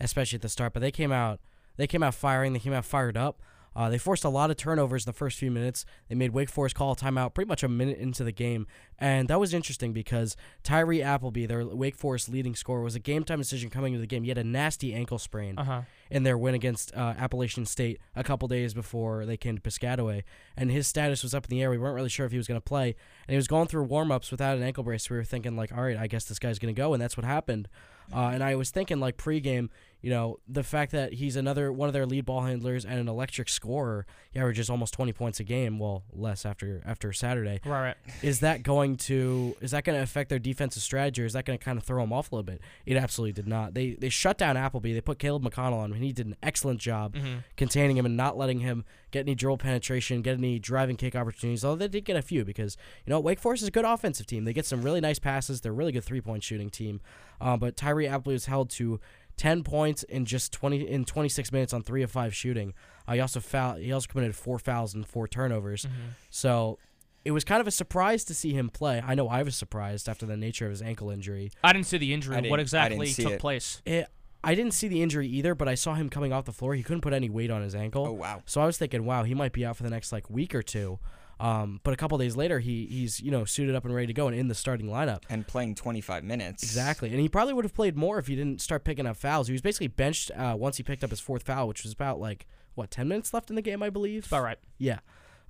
especially 0.00 0.36
at 0.36 0.42
the 0.42 0.48
start. 0.48 0.72
But 0.72 0.80
they 0.80 0.90
came 0.90 1.12
out 1.12 1.38
they 1.76 1.86
came 1.86 2.02
out 2.02 2.14
firing. 2.14 2.54
They 2.54 2.60
came 2.60 2.72
out 2.72 2.86
fired 2.86 3.16
up. 3.18 3.42
Uh, 3.74 3.88
they 3.88 3.98
forced 3.98 4.24
a 4.24 4.28
lot 4.28 4.50
of 4.50 4.56
turnovers 4.56 5.04
in 5.06 5.10
the 5.10 5.16
first 5.16 5.38
few 5.38 5.50
minutes. 5.50 5.84
They 6.08 6.14
made 6.14 6.32
Wake 6.32 6.50
Forest 6.50 6.74
call 6.74 6.92
a 6.92 6.96
timeout 6.96 7.34
pretty 7.34 7.48
much 7.48 7.62
a 7.62 7.68
minute 7.68 7.98
into 7.98 8.22
the 8.24 8.32
game, 8.32 8.66
and 8.98 9.28
that 9.28 9.40
was 9.40 9.54
interesting 9.54 9.92
because 9.92 10.36
Tyree 10.62 11.02
Appleby, 11.02 11.46
their 11.46 11.64
Wake 11.64 11.96
Forest 11.96 12.28
leading 12.28 12.54
scorer, 12.54 12.82
was 12.82 12.94
a 12.94 12.98
game 13.00 13.24
time 13.24 13.38
decision 13.38 13.70
coming 13.70 13.92
into 13.94 14.00
the 14.00 14.06
game. 14.06 14.22
He 14.24 14.28
had 14.28 14.38
a 14.38 14.44
nasty 14.44 14.92
ankle 14.94 15.18
sprain 15.18 15.58
Uh 15.58 15.64
huh. 15.64 15.82
in 16.10 16.22
their 16.22 16.36
win 16.36 16.54
against 16.54 16.94
uh, 16.94 17.14
Appalachian 17.18 17.64
State 17.66 17.98
a 18.14 18.22
couple 18.22 18.46
days 18.48 18.74
before 18.74 19.24
they 19.26 19.36
came 19.36 19.56
to 19.56 19.62
Piscataway, 19.62 20.22
and 20.56 20.70
his 20.70 20.86
status 20.86 21.22
was 21.22 21.34
up 21.34 21.44
in 21.46 21.50
the 21.50 21.62
air. 21.62 21.70
We 21.70 21.78
weren't 21.78 21.94
really 21.94 22.08
sure 22.08 22.26
if 22.26 22.32
he 22.32 22.38
was 22.38 22.46
going 22.48 22.60
to 22.60 22.64
play, 22.64 22.88
and 23.26 23.30
he 23.30 23.36
was 23.36 23.48
going 23.48 23.68
through 23.68 23.84
warm-ups 23.84 24.30
without 24.30 24.56
an 24.56 24.62
ankle 24.62 24.84
brace. 24.84 25.08
We 25.08 25.16
were 25.16 25.24
thinking 25.24 25.56
like, 25.56 25.72
all 25.76 25.82
right, 25.82 25.96
I 25.96 26.06
guess 26.06 26.24
this 26.24 26.38
guy's 26.38 26.58
going 26.58 26.74
to 26.74 26.78
go, 26.78 26.92
and 26.92 27.02
that's 27.02 27.16
what 27.16 27.24
happened. 27.24 27.68
Uh, 28.14 28.30
and 28.32 28.42
I 28.42 28.54
was 28.56 28.70
thinking 28.70 29.00
like 29.00 29.16
pregame, 29.16 29.68
you 30.00 30.10
know, 30.10 30.38
the 30.48 30.64
fact 30.64 30.90
that 30.92 31.12
he's 31.12 31.36
another 31.36 31.72
one 31.72 31.88
of 31.88 31.92
their 31.92 32.06
lead 32.06 32.24
ball 32.24 32.40
handlers 32.40 32.84
and 32.84 32.98
an 32.98 33.06
electric 33.08 33.48
scorer, 33.48 34.04
he 34.32 34.40
averages 34.40 34.68
almost 34.68 34.92
20 34.94 35.12
points 35.12 35.38
a 35.38 35.44
game, 35.44 35.78
well, 35.78 36.02
less 36.12 36.44
after 36.44 36.82
after 36.84 37.12
Saturday. 37.12 37.60
Right, 37.64 37.82
right. 37.82 37.96
is 38.20 38.40
that 38.40 38.64
going 38.64 38.96
to 38.96 39.56
is 39.60 39.70
that 39.70 39.84
going 39.84 39.96
to 39.96 40.02
affect 40.02 40.28
their 40.28 40.40
defensive 40.40 40.82
strategy 40.82 41.22
or 41.22 41.26
is 41.26 41.34
that 41.34 41.44
going 41.44 41.56
to 41.56 41.64
kind 41.64 41.78
of 41.78 41.84
throw 41.84 42.02
them 42.02 42.12
off 42.12 42.32
a 42.32 42.34
little 42.34 42.42
bit? 42.42 42.60
It 42.84 42.96
absolutely 42.96 43.32
did 43.32 43.46
not. 43.46 43.74
They 43.74 43.92
they 43.92 44.08
shut 44.08 44.38
down 44.38 44.56
appleby. 44.56 44.92
They 44.92 45.00
put 45.00 45.20
caleb 45.20 45.44
mcconnell 45.44 45.74
on 45.78 45.90
him 45.90 45.92
and 45.92 46.04
he 46.04 46.12
did 46.12 46.26
an 46.26 46.36
excellent 46.42 46.80
job 46.80 47.14
Mm-hmm. 47.14 47.38
containing 47.56 47.96
him 47.96 48.06
and 48.06 48.16
not 48.16 48.36
letting 48.36 48.60
him 48.60 48.84
get 49.10 49.20
any 49.20 49.34
dribble 49.34 49.58
penetration 49.58 50.22
get 50.22 50.38
any 50.38 50.58
driving 50.58 50.96
kick 50.96 51.14
opportunities 51.14 51.62
although 51.64 51.76
they 51.76 51.88
did 51.88 52.04
get 52.06 52.16
a 52.16 52.22
few 52.22 52.44
because 52.44 52.76
you 53.04 53.10
know 53.10 53.20
wake 53.20 53.38
forest 53.38 53.60
is 53.62 53.68
a 53.68 53.70
good 53.70 53.84
offensive 53.84 54.26
team. 54.26 54.44
They 54.44 54.52
get 54.52 54.66
some 54.66 54.82
really 54.82 55.00
nice 55.00 55.18
passes. 55.18 55.60
They're 55.60 55.72
a 55.72 55.74
really 55.74 55.92
good 55.92 56.04
three-point 56.04 56.42
shooting 56.42 56.70
team 56.70 57.00
uh, 57.42 57.56
but 57.56 57.76
tyree 57.76 58.06
appleby 58.06 58.32
was 58.32 58.46
held 58.46 58.70
to 58.70 59.00
10 59.36 59.64
points 59.64 60.02
in 60.04 60.24
just 60.24 60.52
20 60.52 60.88
in 60.88 61.04
26 61.04 61.52
minutes 61.52 61.72
on 61.72 61.82
3 61.82 62.02
of 62.02 62.10
5 62.10 62.34
shooting. 62.34 62.74
Uh, 63.06 63.14
he 63.14 63.20
also 63.20 63.40
foul 63.40 63.74
he 63.74 63.92
also 63.92 64.06
committed 64.08 64.34
4 64.34 64.58
fouls 64.58 64.94
and 64.94 65.06
4 65.06 65.28
turnovers. 65.28 65.86
So 66.30 66.78
it 67.24 67.30
was 67.30 67.44
kind 67.44 67.60
of 67.60 67.66
a 67.66 67.70
surprise 67.70 68.24
to 68.24 68.34
see 68.34 68.52
him 68.52 68.68
play. 68.68 69.02
I 69.04 69.14
know 69.14 69.28
I 69.28 69.42
was 69.42 69.56
surprised 69.56 70.08
after 70.08 70.26
the 70.26 70.36
nature 70.36 70.66
of 70.66 70.70
his 70.70 70.82
ankle 70.82 71.10
injury. 71.10 71.50
I 71.62 71.72
didn't 71.72 71.86
see 71.86 71.98
the 71.98 72.12
injury. 72.12 72.48
What 72.50 72.60
exactly 72.60 73.12
took 73.12 73.32
it. 73.32 73.40
place? 73.40 73.82
It, 73.84 74.06
I 74.44 74.54
didn't 74.56 74.74
see 74.74 74.88
the 74.88 75.02
injury 75.02 75.28
either, 75.28 75.54
but 75.54 75.68
I 75.68 75.76
saw 75.76 75.94
him 75.94 76.08
coming 76.08 76.32
off 76.32 76.46
the 76.46 76.52
floor. 76.52 76.74
He 76.74 76.82
couldn't 76.82 77.02
put 77.02 77.12
any 77.12 77.30
weight 77.30 77.50
on 77.50 77.62
his 77.62 77.74
ankle. 77.74 78.06
Oh 78.08 78.12
wow. 78.12 78.42
So 78.44 78.60
I 78.60 78.66
was 78.66 78.76
thinking, 78.76 79.04
wow, 79.04 79.22
he 79.22 79.34
might 79.34 79.52
be 79.52 79.64
out 79.64 79.76
for 79.76 79.84
the 79.84 79.90
next 79.90 80.12
like 80.12 80.28
week 80.28 80.54
or 80.54 80.62
two. 80.62 80.98
Um, 81.42 81.80
but 81.82 81.92
a 81.92 81.96
couple 81.96 82.16
days 82.18 82.36
later, 82.36 82.60
he 82.60 82.86
he's 82.86 83.20
you 83.20 83.32
know 83.32 83.44
suited 83.44 83.74
up 83.74 83.84
and 83.84 83.92
ready 83.92 84.06
to 84.06 84.12
go 84.12 84.28
and 84.28 84.36
in 84.36 84.46
the 84.46 84.54
starting 84.54 84.86
lineup. 84.86 85.24
And 85.28 85.44
playing 85.44 85.74
25 85.74 86.22
minutes. 86.22 86.62
Exactly, 86.62 87.10
and 87.10 87.18
he 87.18 87.28
probably 87.28 87.52
would 87.52 87.64
have 87.64 87.74
played 87.74 87.96
more 87.96 88.20
if 88.20 88.28
he 88.28 88.36
didn't 88.36 88.60
start 88.60 88.84
picking 88.84 89.06
up 89.06 89.16
fouls. 89.16 89.48
He 89.48 89.52
was 89.52 89.60
basically 89.60 89.88
benched 89.88 90.30
uh, 90.36 90.54
once 90.56 90.76
he 90.76 90.84
picked 90.84 91.02
up 91.02 91.10
his 91.10 91.18
fourth 91.18 91.42
foul, 91.42 91.66
which 91.66 91.82
was 91.82 91.92
about 91.92 92.20
like 92.20 92.46
what 92.76 92.92
ten 92.92 93.08
minutes 93.08 93.34
left 93.34 93.50
in 93.50 93.56
the 93.56 93.62
game, 93.62 93.82
I 93.82 93.90
believe. 93.90 94.32
All 94.32 94.40
right. 94.40 94.58
Yeah. 94.78 95.00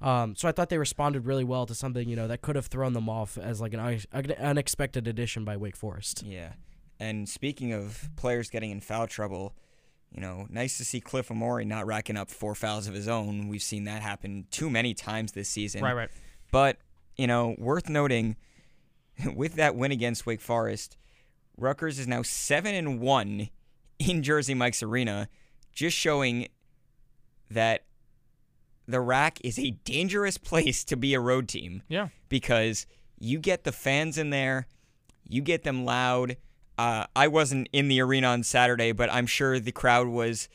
Um, 0.01 0.35
so 0.35 0.49
I 0.49 0.53
thought 0.53 0.71
they 0.71 0.79
responded 0.79 1.27
really 1.27 1.45
well 1.45 1.67
to 1.67 1.75
something 1.75 2.09
you 2.09 2.17
know 2.17 2.27
that 2.27 2.41
could 2.41 2.57
have 2.57 2.67
thrown 2.67 2.95
them 2.95 3.11
off 3.11 3.37
as 3.37 3.61
like 3.61 3.75
an, 3.75 3.81
un- 3.81 4.01
an 4.13 4.33
unexpected 4.33 5.07
addition 5.07 5.45
by 5.45 5.59
Wake 5.59 5.77
Forest. 5.77 6.25
Yeah. 6.27 6.55
And 6.99 7.29
speaking 7.29 7.75
of 7.75 8.09
players 8.17 8.49
getting 8.49 8.71
in 8.71 8.81
foul 8.81 9.07
trouble, 9.07 9.55
you 10.15 10.21
know, 10.21 10.47
nice 10.51 10.77
to 10.79 10.85
see 10.85 11.01
Cliff 11.01 11.29
Omoruyi 11.29 11.67
not 11.67 11.87
racking 11.87 12.17
up 12.17 12.31
four 12.31 12.55
fouls 12.55 12.87
of 12.87 12.95
his 12.95 13.09
own. 13.09 13.49
We've 13.49 13.63
seen 13.63 13.85
that 13.85 14.03
happen 14.03 14.47
too 14.51 14.69
many 14.69 14.93
times 14.95 15.33
this 15.33 15.49
season. 15.49 15.83
Right, 15.83 15.95
right. 15.95 16.11
But, 16.51 16.79
you 17.17 17.27
know, 17.27 17.55
worth 17.59 17.89
noting 17.89 18.37
with 19.35 19.55
that 19.55 19.75
win 19.75 19.91
against 19.93 20.27
Wake 20.27 20.41
Forest, 20.41 20.97
Rutgers 21.57 21.99
is 21.99 22.07
now 22.07 22.23
7 22.23 22.75
and 22.75 23.01
1 23.01 23.49
in 23.99 24.23
Jersey 24.23 24.55
Mike's 24.55 24.83
Arena, 24.83 25.29
just 25.73 25.97
showing 25.97 26.49
that 27.51 27.85
the 28.87 29.01
RAC 29.01 29.39
is 29.45 29.59
a 29.59 29.71
dangerous 29.85 30.37
place 30.39 30.85
to 30.85 30.97
be 30.97 31.15
a 31.15 31.21
road 31.21 31.49
team 31.49 31.83
Yeah. 31.89 32.09
because 32.29 32.87
you 33.19 33.39
get 33.39 33.65
the 33.65 33.73
fans 33.73 34.19
in 34.19 34.31
there, 34.31 34.67
you 35.29 35.41
get 35.41 35.63
them 35.63 35.85
loud. 35.85 36.37
Uh, 36.83 37.07
I 37.15 37.29
wasn't 37.29 37.69
in 37.73 37.87
the 37.87 38.01
arena 38.01 38.27
on 38.27 38.43
Saturday, 38.43 38.91
but 38.91 39.09
I'm 39.13 39.27
sure 39.27 39.61
the 39.61 39.71
crowd 39.71 40.09
was 40.09 40.49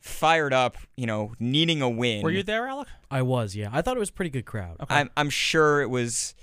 fired 0.00 0.54
up, 0.54 0.78
you 0.96 1.04
know, 1.04 1.32
needing 1.38 1.82
a 1.82 1.90
win. 1.90 2.22
Were 2.22 2.30
you 2.30 2.42
there, 2.42 2.66
Alec? 2.66 2.88
I 3.10 3.20
was, 3.20 3.54
yeah. 3.54 3.68
I 3.70 3.82
thought 3.82 3.94
it 3.94 4.00
was 4.00 4.08
a 4.08 4.12
pretty 4.14 4.30
good 4.30 4.46
crowd. 4.46 4.76
Okay. 4.80 4.94
I'm 4.94 5.10
I'm 5.14 5.28
sure 5.28 5.82
it 5.82 5.90
was, 5.90 6.34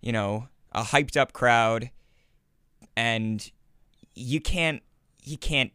you 0.00 0.12
know, 0.12 0.46
a 0.70 0.82
hyped 0.82 1.16
up 1.16 1.32
crowd, 1.32 1.90
and 2.96 3.50
you 4.14 4.40
can't 4.40 4.80
you 5.24 5.38
can't. 5.38 5.72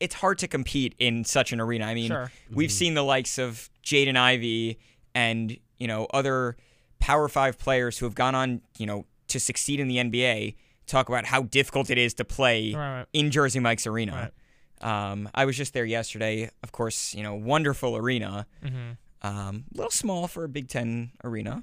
It's 0.00 0.16
hard 0.16 0.38
to 0.38 0.48
compete 0.48 0.96
in 0.98 1.24
such 1.24 1.52
an 1.52 1.60
arena. 1.60 1.84
I 1.84 1.94
mean, 1.94 2.08
Sure. 2.08 2.32
we've 2.52 2.72
seen 2.72 2.94
the 2.94 3.04
likes 3.04 3.38
of 3.38 3.70
Jaden 3.84 4.16
Ivey 4.16 4.80
and 5.14 5.56
you 5.78 5.86
know 5.86 6.08
other 6.12 6.56
Power 6.98 7.28
Five 7.28 7.58
players 7.58 7.98
who 7.98 8.06
have 8.06 8.16
gone 8.16 8.34
on 8.34 8.60
you 8.76 8.86
know 8.86 9.06
to 9.28 9.38
succeed 9.38 9.78
in 9.78 9.86
the 9.86 9.98
NBA 9.98 10.56
talk 10.90 11.08
about 11.08 11.24
how 11.26 11.42
difficult 11.42 11.90
it 11.90 11.98
is 11.98 12.14
to 12.14 12.24
play 12.24 12.74
Right, 12.74 12.98
right. 12.98 13.06
in 13.12 13.30
Jersey 13.30 13.60
Mike's 13.60 13.86
arena. 13.86 14.32
Um, 14.80 15.28
I 15.34 15.44
was 15.44 15.56
just 15.56 15.74
there 15.74 15.84
yesterday. 15.84 16.50
Of 16.62 16.72
course, 16.72 17.14
you 17.14 17.22
know, 17.22 17.34
wonderful 17.34 17.96
arena. 17.96 18.46
Mm-hmm. 18.64 19.26
Um, 19.26 19.64
a 19.74 19.76
little 19.76 19.90
small 19.90 20.26
for 20.28 20.44
a 20.44 20.48
Big 20.48 20.68
Ten 20.68 21.10
arena, 21.22 21.62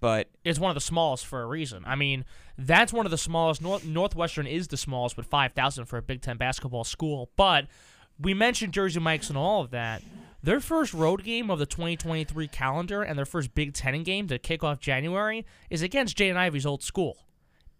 but 0.00 0.28
It's 0.44 0.60
one 0.60 0.70
of 0.70 0.76
the 0.76 0.80
smallest 0.80 1.26
for 1.26 1.42
a 1.42 1.46
reason. 1.46 1.82
I 1.84 1.96
mean, 1.96 2.24
that's 2.56 2.92
one 2.92 3.06
of 3.06 3.10
the 3.10 3.18
smallest. 3.18 3.60
North, 3.60 3.84
Northwestern 3.84 4.46
is 4.46 4.68
the 4.68 4.76
smallest 4.76 5.16
with 5.16 5.26
5,000 5.26 5.86
for 5.86 5.96
a 5.96 6.02
Big 6.02 6.22
Ten 6.22 6.36
basketball 6.36 6.84
school. 6.84 7.30
But 7.36 7.66
we 8.20 8.34
mentioned 8.34 8.72
Jersey 8.72 9.00
Mike's 9.00 9.28
and 9.28 9.36
all 9.36 9.62
of 9.62 9.70
that. 9.72 10.02
Their 10.42 10.60
first 10.60 10.94
road 10.94 11.24
game 11.24 11.50
of 11.50 11.58
the 11.58 11.66
2023 11.66 12.46
calendar 12.46 13.02
and 13.02 13.18
their 13.18 13.26
first 13.26 13.52
Big 13.56 13.72
Ten 13.74 14.04
game 14.04 14.28
to 14.28 14.38
kick 14.38 14.62
off 14.62 14.78
January 14.78 15.44
is 15.70 15.82
against 15.82 16.16
Jaden 16.16 16.36
Ivey's 16.36 16.64
old 16.66 16.84
school 16.84 17.16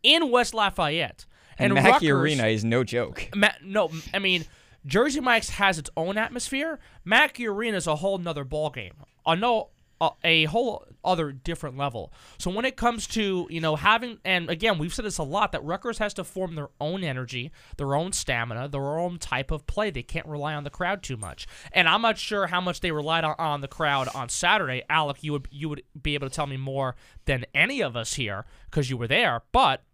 in 0.02 0.30
West 0.30 0.54
Lafayette. 0.54 1.26
and, 1.58 1.72
And, 1.72 1.82
Mackey 1.82 2.10
Rutgers- 2.12 2.38
Arena 2.38 2.46
is 2.48 2.64
no 2.64 2.84
joke. 2.84 3.28
Ma- 3.34 3.48
no, 3.62 3.90
I 4.12 4.18
mean 4.18 4.44
Jersey 4.84 5.20
Mike's 5.20 5.50
has 5.50 5.78
its 5.78 5.90
own 5.96 6.16
atmosphere. 6.18 6.78
Mackey 7.04 7.46
Arena 7.48 7.76
is 7.76 7.86
a 7.86 7.96
whole 7.96 8.18
nother 8.18 8.44
ballgame. 8.44 8.92
A 9.26 9.34
no, 9.34 9.70
a, 10.00 10.10
a 10.22 10.44
whole 10.44 10.86
other 11.06 11.32
different 11.32 11.76
level. 11.76 12.12
So 12.38 12.50
when 12.50 12.64
it 12.64 12.76
comes 12.76 13.06
to 13.08 13.46
you 13.48 13.60
know 13.60 13.76
having, 13.76 14.18
and 14.24 14.50
again 14.50 14.78
we've 14.78 14.92
said 14.92 15.04
this 15.04 15.18
a 15.18 15.22
lot 15.22 15.52
that 15.52 15.64
Rutgers 15.64 15.98
has 15.98 16.12
to 16.14 16.24
form 16.24 16.54
their 16.54 16.68
own 16.80 17.04
energy, 17.04 17.52
their 17.76 17.94
own 17.94 18.12
stamina, 18.12 18.68
their 18.68 18.98
own 18.98 19.18
type 19.18 19.50
of 19.50 19.66
play. 19.66 19.90
They 19.90 20.02
can't 20.02 20.26
rely 20.26 20.54
on 20.54 20.64
the 20.64 20.70
crowd 20.70 21.02
too 21.02 21.16
much. 21.16 21.46
And 21.72 21.88
I'm 21.88 22.02
not 22.02 22.18
sure 22.18 22.48
how 22.48 22.60
much 22.60 22.80
they 22.80 22.90
relied 22.90 23.24
on, 23.24 23.36
on 23.38 23.60
the 23.60 23.68
crowd 23.68 24.08
on 24.14 24.28
Saturday. 24.28 24.82
Alec, 24.90 25.22
you 25.22 25.32
would 25.32 25.48
you 25.50 25.68
would 25.68 25.82
be 26.00 26.14
able 26.14 26.28
to 26.28 26.34
tell 26.34 26.46
me 26.46 26.56
more 26.56 26.96
than 27.24 27.44
any 27.54 27.80
of 27.80 27.96
us 27.96 28.14
here 28.14 28.44
because 28.70 28.90
you 28.90 28.96
were 28.96 29.08
there, 29.08 29.42
but 29.52 29.84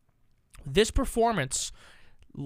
this 0.65 0.91
performance 0.91 1.73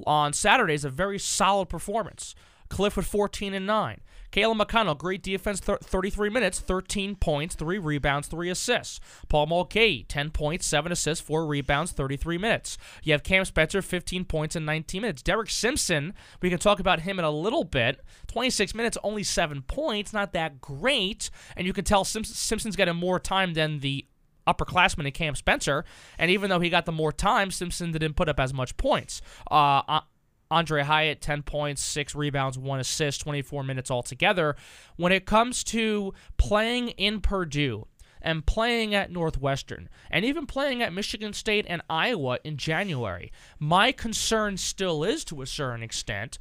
on 0.06 0.32
Saturday 0.32 0.74
is 0.74 0.84
a 0.84 0.90
very 0.90 1.18
solid 1.18 1.68
performance. 1.68 2.34
Cliff 2.68 2.96
with 2.96 3.06
14 3.06 3.54
and 3.54 3.66
9. 3.66 4.00
Caleb 4.30 4.58
McConnell, 4.58 4.96
great 4.96 5.22
defense, 5.22 5.60
thir- 5.60 5.78
33 5.82 6.30
minutes, 6.30 6.60
13 6.60 7.16
points, 7.16 7.54
3 7.54 7.78
rebounds, 7.78 8.28
3 8.28 8.50
assists. 8.50 9.00
Paul 9.28 9.46
Mulcahy, 9.46 10.04
10 10.08 10.30
points, 10.30 10.66
7 10.66 10.92
assists, 10.92 11.24
4 11.24 11.46
rebounds, 11.46 11.92
33 11.92 12.38
minutes. 12.38 12.78
You 13.02 13.12
have 13.12 13.22
Cam 13.22 13.44
Spencer, 13.44 13.82
15 13.82 14.24
points 14.24 14.56
in 14.56 14.64
19 14.64 15.02
minutes. 15.02 15.22
Derek 15.22 15.50
Simpson, 15.50 16.14
we 16.42 16.50
can 16.50 16.58
talk 16.58 16.80
about 16.80 17.00
him 17.00 17.18
in 17.18 17.24
a 17.24 17.30
little 17.30 17.64
bit. 17.64 18.00
26 18.28 18.74
minutes, 18.74 18.98
only 19.02 19.22
7 19.22 19.62
points, 19.62 20.12
not 20.12 20.32
that 20.32 20.60
great. 20.60 21.30
And 21.56 21.66
you 21.66 21.72
can 21.72 21.84
tell 21.84 22.04
Sim- 22.04 22.24
Simpson's 22.24 22.76
getting 22.76 22.96
more 22.96 23.18
time 23.18 23.54
than 23.54 23.80
the 23.80 24.06
upperclassman 24.46 25.06
in 25.06 25.12
Cam 25.12 25.34
Spencer, 25.34 25.84
and 26.18 26.30
even 26.30 26.50
though 26.50 26.60
he 26.60 26.70
got 26.70 26.86
the 26.86 26.92
more 26.92 27.12
time, 27.12 27.50
Simpson 27.50 27.90
didn't 27.92 28.14
put 28.14 28.28
up 28.28 28.38
as 28.38 28.54
much 28.54 28.76
points. 28.76 29.20
Uh, 29.50 29.82
uh, 29.88 30.00
Aundre 30.50 30.82
Hyatt, 30.82 31.20
10 31.20 31.42
points, 31.42 31.82
6 31.82 32.14
rebounds, 32.14 32.58
1 32.58 32.80
assist, 32.80 33.20
24 33.22 33.62
minutes 33.64 33.90
altogether. 33.90 34.56
When 34.96 35.12
it 35.12 35.26
comes 35.26 35.64
to 35.64 36.14
playing 36.36 36.90
in 36.90 37.20
Purdue 37.20 37.86
and 38.22 38.46
playing 38.46 38.94
at 38.94 39.10
Northwestern 39.10 39.88
and 40.10 40.24
even 40.24 40.46
playing 40.46 40.82
at 40.82 40.92
Michigan 40.92 41.32
State 41.32 41.66
and 41.68 41.82
Iowa 41.88 42.38
in 42.44 42.56
January, 42.56 43.32
my 43.58 43.92
concern 43.92 44.56
still 44.56 45.04
is 45.04 45.24
to 45.26 45.42
a 45.42 45.46
certain 45.46 45.82
extent 45.82 46.38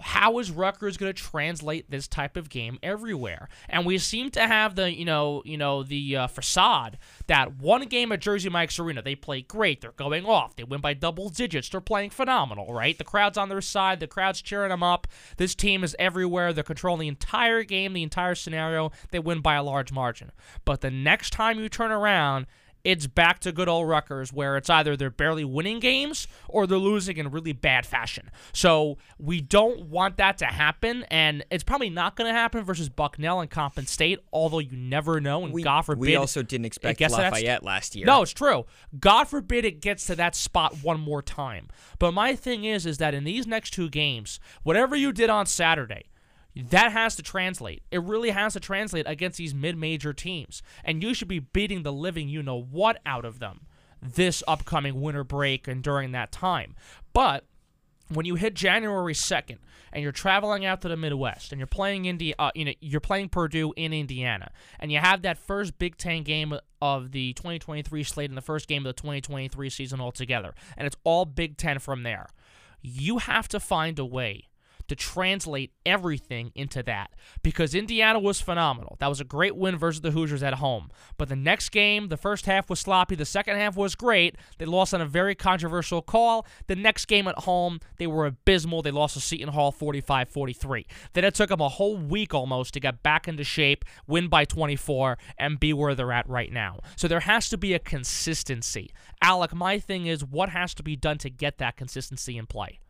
how 0.00 0.38
is 0.38 0.50
Rutgers 0.50 0.96
going 0.96 1.12
to 1.12 1.22
translate 1.22 1.90
this 1.90 2.08
type 2.08 2.36
of 2.36 2.48
game 2.48 2.78
everywhere? 2.82 3.48
And 3.68 3.86
we 3.86 3.98
seem 3.98 4.30
to 4.32 4.46
have 4.46 4.74
the, 4.74 4.92
you 4.92 5.04
know, 5.04 5.42
you 5.44 5.56
know, 5.56 5.82
the 5.82 6.16
uh, 6.16 6.26
facade 6.26 6.98
that 7.26 7.56
one 7.56 7.86
game 7.86 8.12
at 8.12 8.20
Jersey 8.20 8.48
Mike's 8.48 8.78
Arena, 8.78 9.02
they 9.02 9.14
play 9.14 9.42
great, 9.42 9.80
they're 9.80 9.92
going 9.92 10.24
off, 10.26 10.56
they 10.56 10.64
win 10.64 10.80
by 10.80 10.94
double 10.94 11.28
digits, 11.28 11.68
they're 11.68 11.80
playing 11.80 12.10
phenomenal, 12.10 12.72
right? 12.72 12.96
The 12.96 13.04
crowd's 13.04 13.38
on 13.38 13.48
their 13.48 13.60
side, 13.60 14.00
the 14.00 14.06
crowd's 14.06 14.42
cheering 14.42 14.70
them 14.70 14.82
up. 14.82 15.06
This 15.36 15.54
team 15.54 15.84
is 15.84 15.96
everywhere, 15.98 16.52
they're 16.52 16.64
controlling 16.64 17.00
the 17.00 17.08
entire 17.08 17.62
game, 17.62 17.92
the 17.92 18.02
entire 18.02 18.34
scenario. 18.34 18.92
They 19.10 19.18
win 19.18 19.40
by 19.40 19.54
a 19.54 19.62
large 19.62 19.92
margin. 19.92 20.32
But 20.64 20.80
the 20.80 20.90
next 20.90 21.30
time 21.30 21.58
you 21.58 21.68
turn 21.68 21.90
around, 21.90 22.46
it's 22.84 23.06
back 23.06 23.40
to 23.40 23.52
good 23.52 23.68
old 23.68 23.88
Rutgers 23.88 24.32
where 24.32 24.56
it's 24.56 24.70
either 24.70 24.96
they're 24.96 25.10
barely 25.10 25.44
winning 25.44 25.80
games 25.80 26.26
or 26.48 26.66
they're 26.66 26.78
losing 26.78 27.16
in 27.16 27.30
really 27.30 27.52
bad 27.52 27.86
fashion. 27.86 28.30
So 28.52 28.98
we 29.18 29.40
don't 29.40 29.86
want 29.86 30.16
that 30.16 30.38
to 30.38 30.46
happen, 30.46 31.04
and 31.10 31.44
it's 31.50 31.64
probably 31.64 31.90
not 31.90 32.16
going 32.16 32.28
to 32.32 32.38
happen 32.38 32.64
versus 32.64 32.88
Bucknell 32.88 33.40
and 33.40 33.50
Coppin 33.50 33.86
State, 33.86 34.20
although 34.32 34.58
you 34.58 34.76
never 34.76 35.20
know, 35.20 35.44
and 35.44 35.52
We, 35.52 35.62
God 35.62 35.82
forbid. 35.82 36.00
we 36.00 36.16
also 36.16 36.42
didn't 36.42 36.66
expect 36.66 37.00
Lafayette 37.00 37.62
last 37.62 37.94
year. 37.96 38.06
No, 38.06 38.22
it's 38.22 38.32
true. 38.32 38.66
God 38.98 39.24
forbid 39.24 39.64
it 39.64 39.80
gets 39.80 40.06
to 40.06 40.16
that 40.16 40.34
spot 40.34 40.76
one 40.82 41.00
more 41.00 41.22
time. 41.22 41.68
But 41.98 42.12
my 42.12 42.34
thing 42.34 42.64
is, 42.64 42.86
is 42.86 42.98
that 42.98 43.14
in 43.14 43.24
these 43.24 43.46
next 43.46 43.70
two 43.70 43.88
games, 43.88 44.40
whatever 44.62 44.96
you 44.96 45.12
did 45.12 45.30
on 45.30 45.46
Saturday, 45.46 46.09
that 46.56 46.92
has 46.92 47.16
to 47.16 47.22
translate. 47.22 47.82
It 47.90 48.02
really 48.02 48.30
has 48.30 48.54
to 48.54 48.60
translate 48.60 49.06
against 49.08 49.38
these 49.38 49.54
mid-major 49.54 50.12
teams, 50.12 50.62
and 50.84 51.02
you 51.02 51.14
should 51.14 51.28
be 51.28 51.38
beating 51.38 51.82
the 51.82 51.92
living 51.92 52.28
you 52.28 52.42
know 52.42 52.60
what 52.60 52.98
out 53.06 53.24
of 53.24 53.38
them 53.38 53.66
this 54.02 54.42
upcoming 54.48 55.00
winter 55.00 55.24
break 55.24 55.68
and 55.68 55.82
during 55.82 56.12
that 56.12 56.32
time. 56.32 56.74
But 57.12 57.44
when 58.08 58.26
you 58.26 58.34
hit 58.34 58.54
January 58.54 59.14
2nd 59.14 59.58
and 59.92 60.02
you're 60.02 60.12
traveling 60.12 60.64
out 60.64 60.80
to 60.82 60.88
the 60.88 60.96
Midwest 60.96 61.52
and 61.52 61.58
you're 61.58 61.66
playing 61.66 62.06
Indi- 62.06 62.34
uh, 62.38 62.50
you 62.54 62.64
know, 62.64 62.72
you're 62.80 63.00
playing 63.00 63.28
Purdue 63.28 63.72
in 63.76 63.92
Indiana 63.92 64.50
and 64.78 64.90
you 64.90 64.98
have 64.98 65.22
that 65.22 65.38
first 65.38 65.78
Big 65.78 65.96
10 65.96 66.22
game 66.22 66.54
of 66.82 67.12
the 67.12 67.32
2023 67.34 68.02
slate 68.02 68.30
and 68.30 68.36
the 68.36 68.42
first 68.42 68.68
game 68.68 68.84
of 68.86 68.96
the 68.96 69.00
2023 69.00 69.70
season 69.70 70.00
altogether 70.00 70.54
and 70.76 70.86
it's 70.86 70.96
all 71.04 71.24
Big 71.24 71.56
10 71.56 71.78
from 71.78 72.02
there. 72.02 72.28
You 72.82 73.18
have 73.18 73.48
to 73.48 73.60
find 73.60 73.98
a 73.98 74.04
way 74.04 74.48
to 74.90 74.96
translate 74.96 75.70
everything 75.86 76.50
into 76.56 76.82
that 76.82 77.12
because 77.44 77.76
Indiana 77.76 78.18
was 78.18 78.40
phenomenal. 78.40 78.96
That 78.98 79.06
was 79.06 79.20
a 79.20 79.24
great 79.24 79.54
win 79.54 79.78
versus 79.78 80.00
the 80.00 80.10
Hoosiers 80.10 80.42
at 80.42 80.54
home. 80.54 80.90
But 81.16 81.28
the 81.28 81.36
next 81.36 81.68
game, 81.68 82.08
the 82.08 82.16
first 82.16 82.46
half 82.46 82.68
was 82.68 82.80
sloppy, 82.80 83.14
the 83.14 83.24
second 83.24 83.54
half 83.54 83.76
was 83.76 83.94
great. 83.94 84.34
They 84.58 84.64
lost 84.64 84.92
on 84.92 85.00
a 85.00 85.06
very 85.06 85.36
controversial 85.36 86.02
call. 86.02 86.44
The 86.66 86.74
next 86.74 87.04
game 87.04 87.28
at 87.28 87.38
home, 87.38 87.78
they 87.98 88.08
were 88.08 88.26
abysmal. 88.26 88.82
They 88.82 88.90
lost 88.90 89.14
to 89.14 89.20
Seton 89.20 89.50
Hall 89.50 89.72
45-43. 89.72 90.86
Then 91.12 91.22
it 91.22 91.34
took 91.34 91.50
them 91.50 91.60
a 91.60 91.68
whole 91.68 91.96
week 91.96 92.34
almost 92.34 92.74
to 92.74 92.80
get 92.80 93.04
back 93.04 93.28
into 93.28 93.44
shape, 93.44 93.84
win 94.08 94.26
by 94.26 94.44
24 94.44 95.18
and 95.38 95.60
be 95.60 95.72
where 95.72 95.94
they're 95.94 96.10
at 96.10 96.28
right 96.28 96.52
now. 96.52 96.80
So 96.96 97.06
there 97.06 97.20
has 97.20 97.48
to 97.50 97.56
be 97.56 97.74
a 97.74 97.78
consistency. 97.78 98.90
Alec, 99.22 99.54
my 99.54 99.78
thing 99.78 100.06
is 100.06 100.24
what 100.24 100.48
has 100.48 100.74
to 100.74 100.82
be 100.82 100.96
done 100.96 101.18
to 101.18 101.30
get 101.30 101.58
that 101.58 101.76
consistency 101.76 102.36
in 102.36 102.46
play? 102.46 102.80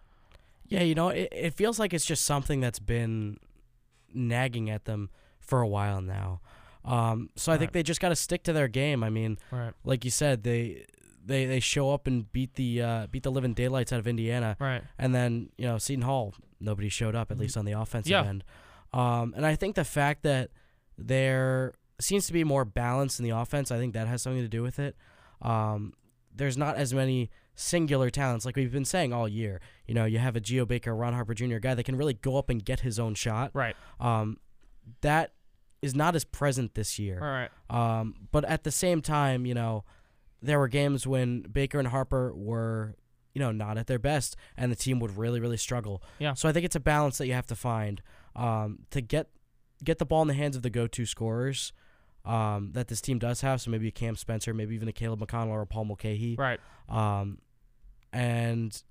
Yeah, 0.70 0.82
you 0.82 0.94
know, 0.94 1.08
it, 1.10 1.28
it 1.32 1.54
feels 1.54 1.78
like 1.78 1.92
it's 1.92 2.06
just 2.06 2.24
something 2.24 2.60
that's 2.60 2.78
been 2.78 3.36
nagging 4.14 4.70
at 4.70 4.84
them 4.86 5.10
for 5.38 5.60
a 5.60 5.68
while 5.68 6.00
now. 6.00 6.40
Um, 6.84 7.28
so 7.36 7.52
I 7.52 7.58
think 7.58 7.72
they 7.72 7.82
just 7.82 8.00
got 8.00 8.08
to 8.08 8.16
stick 8.16 8.42
to 8.44 8.52
their 8.54 8.68
game. 8.68 9.04
I 9.04 9.10
mean, 9.10 9.38
Right. 9.50 9.72
like 9.84 10.04
you 10.04 10.10
said, 10.10 10.42
they 10.44 10.86
they 11.22 11.44
they 11.44 11.60
show 11.60 11.90
up 11.92 12.06
and 12.06 12.30
beat 12.32 12.54
the 12.54 12.80
uh, 12.80 13.06
beat 13.08 13.22
the 13.24 13.30
living 13.30 13.52
daylights 13.52 13.92
out 13.92 13.98
of 13.98 14.06
Indiana, 14.06 14.56
Right. 14.58 14.82
and 14.98 15.14
then 15.14 15.50
you 15.58 15.66
know 15.66 15.76
Seton 15.76 16.02
Hall, 16.02 16.34
nobody 16.58 16.88
showed 16.88 17.14
up 17.14 17.30
at 17.30 17.36
least 17.38 17.56
on 17.58 17.66
the 17.66 17.72
offensive 17.72 18.10
Yeah. 18.12 18.24
end. 18.24 18.44
Um, 18.94 19.34
and 19.36 19.44
I 19.44 19.54
think 19.56 19.74
the 19.76 19.84
fact 19.84 20.22
that 20.22 20.50
there 20.96 21.74
seems 22.00 22.26
to 22.28 22.32
be 22.32 22.44
more 22.44 22.64
balance 22.64 23.18
in 23.18 23.24
the 23.24 23.30
offense, 23.36 23.70
I 23.70 23.76
think 23.78 23.92
that 23.94 24.06
has 24.08 24.22
something 24.22 24.40
to 24.42 24.48
do 24.48 24.62
with 24.62 24.78
it. 24.78 24.96
Um, 25.42 25.92
there's 26.34 26.56
not 26.56 26.76
as 26.76 26.94
many 26.94 27.30
singular 27.60 28.10
talents 28.10 28.44
like 28.44 28.56
we've 28.56 28.72
been 28.72 28.84
saying 28.84 29.12
all 29.12 29.28
year. 29.28 29.60
You 29.86 29.94
know, 29.94 30.04
you 30.04 30.18
have 30.18 30.36
a 30.36 30.40
Geo 30.40 30.64
Baker, 30.64 30.94
Ron 30.94 31.12
Harper 31.12 31.34
Jr. 31.34 31.58
guy 31.58 31.74
that 31.74 31.84
can 31.84 31.96
really 31.96 32.14
go 32.14 32.36
up 32.36 32.48
and 32.50 32.64
get 32.64 32.80
his 32.80 32.98
own 32.98 33.14
shot. 33.14 33.50
Right. 33.54 33.76
Um, 34.00 34.38
that 35.02 35.32
is 35.82 35.94
not 35.94 36.14
as 36.14 36.24
present 36.24 36.74
this 36.74 36.98
year. 36.98 37.18
All 37.20 37.28
right. 37.28 37.50
Um, 38.00 38.14
but 38.32 38.44
at 38.44 38.64
the 38.64 38.70
same 38.70 39.02
time, 39.02 39.46
you 39.46 39.54
know, 39.54 39.84
there 40.42 40.58
were 40.58 40.68
games 40.68 41.06
when 41.06 41.42
Baker 41.42 41.78
and 41.78 41.88
Harper 41.88 42.32
were, 42.34 42.96
you 43.34 43.40
know, 43.40 43.52
not 43.52 43.78
at 43.78 43.86
their 43.86 43.98
best, 43.98 44.36
and 44.56 44.72
the 44.72 44.76
team 44.76 44.98
would 45.00 45.16
really, 45.16 45.40
really 45.40 45.56
struggle. 45.56 46.02
Yeah. 46.18 46.34
So 46.34 46.48
I 46.48 46.52
think 46.52 46.64
it's 46.64 46.76
a 46.76 46.80
balance 46.80 47.18
that 47.18 47.26
you 47.26 47.34
have 47.34 47.46
to 47.46 47.56
find 47.56 48.02
um, 48.34 48.80
to 48.90 49.00
get 49.00 49.28
get 49.82 49.98
the 49.98 50.04
ball 50.04 50.20
in 50.22 50.28
the 50.28 50.34
hands 50.34 50.56
of 50.56 50.62
the 50.62 50.68
go-to 50.68 51.06
scorers 51.06 51.72
um, 52.26 52.72
that 52.72 52.88
this 52.88 53.00
team 53.00 53.18
does 53.18 53.40
have. 53.40 53.60
So 53.60 53.70
maybe 53.70 53.88
a 53.88 53.92
Cam 53.92 54.16
Spencer, 54.16 54.52
maybe 54.52 54.74
even 54.74 54.88
a 54.88 54.92
Caleb 54.92 55.20
McConnell 55.20 55.48
or 55.48 55.62
a 55.62 55.66
Paul 55.66 55.86
Mulcahy. 55.86 56.36
Right. 56.36 56.60
Um, 56.88 57.38
and 58.12 58.82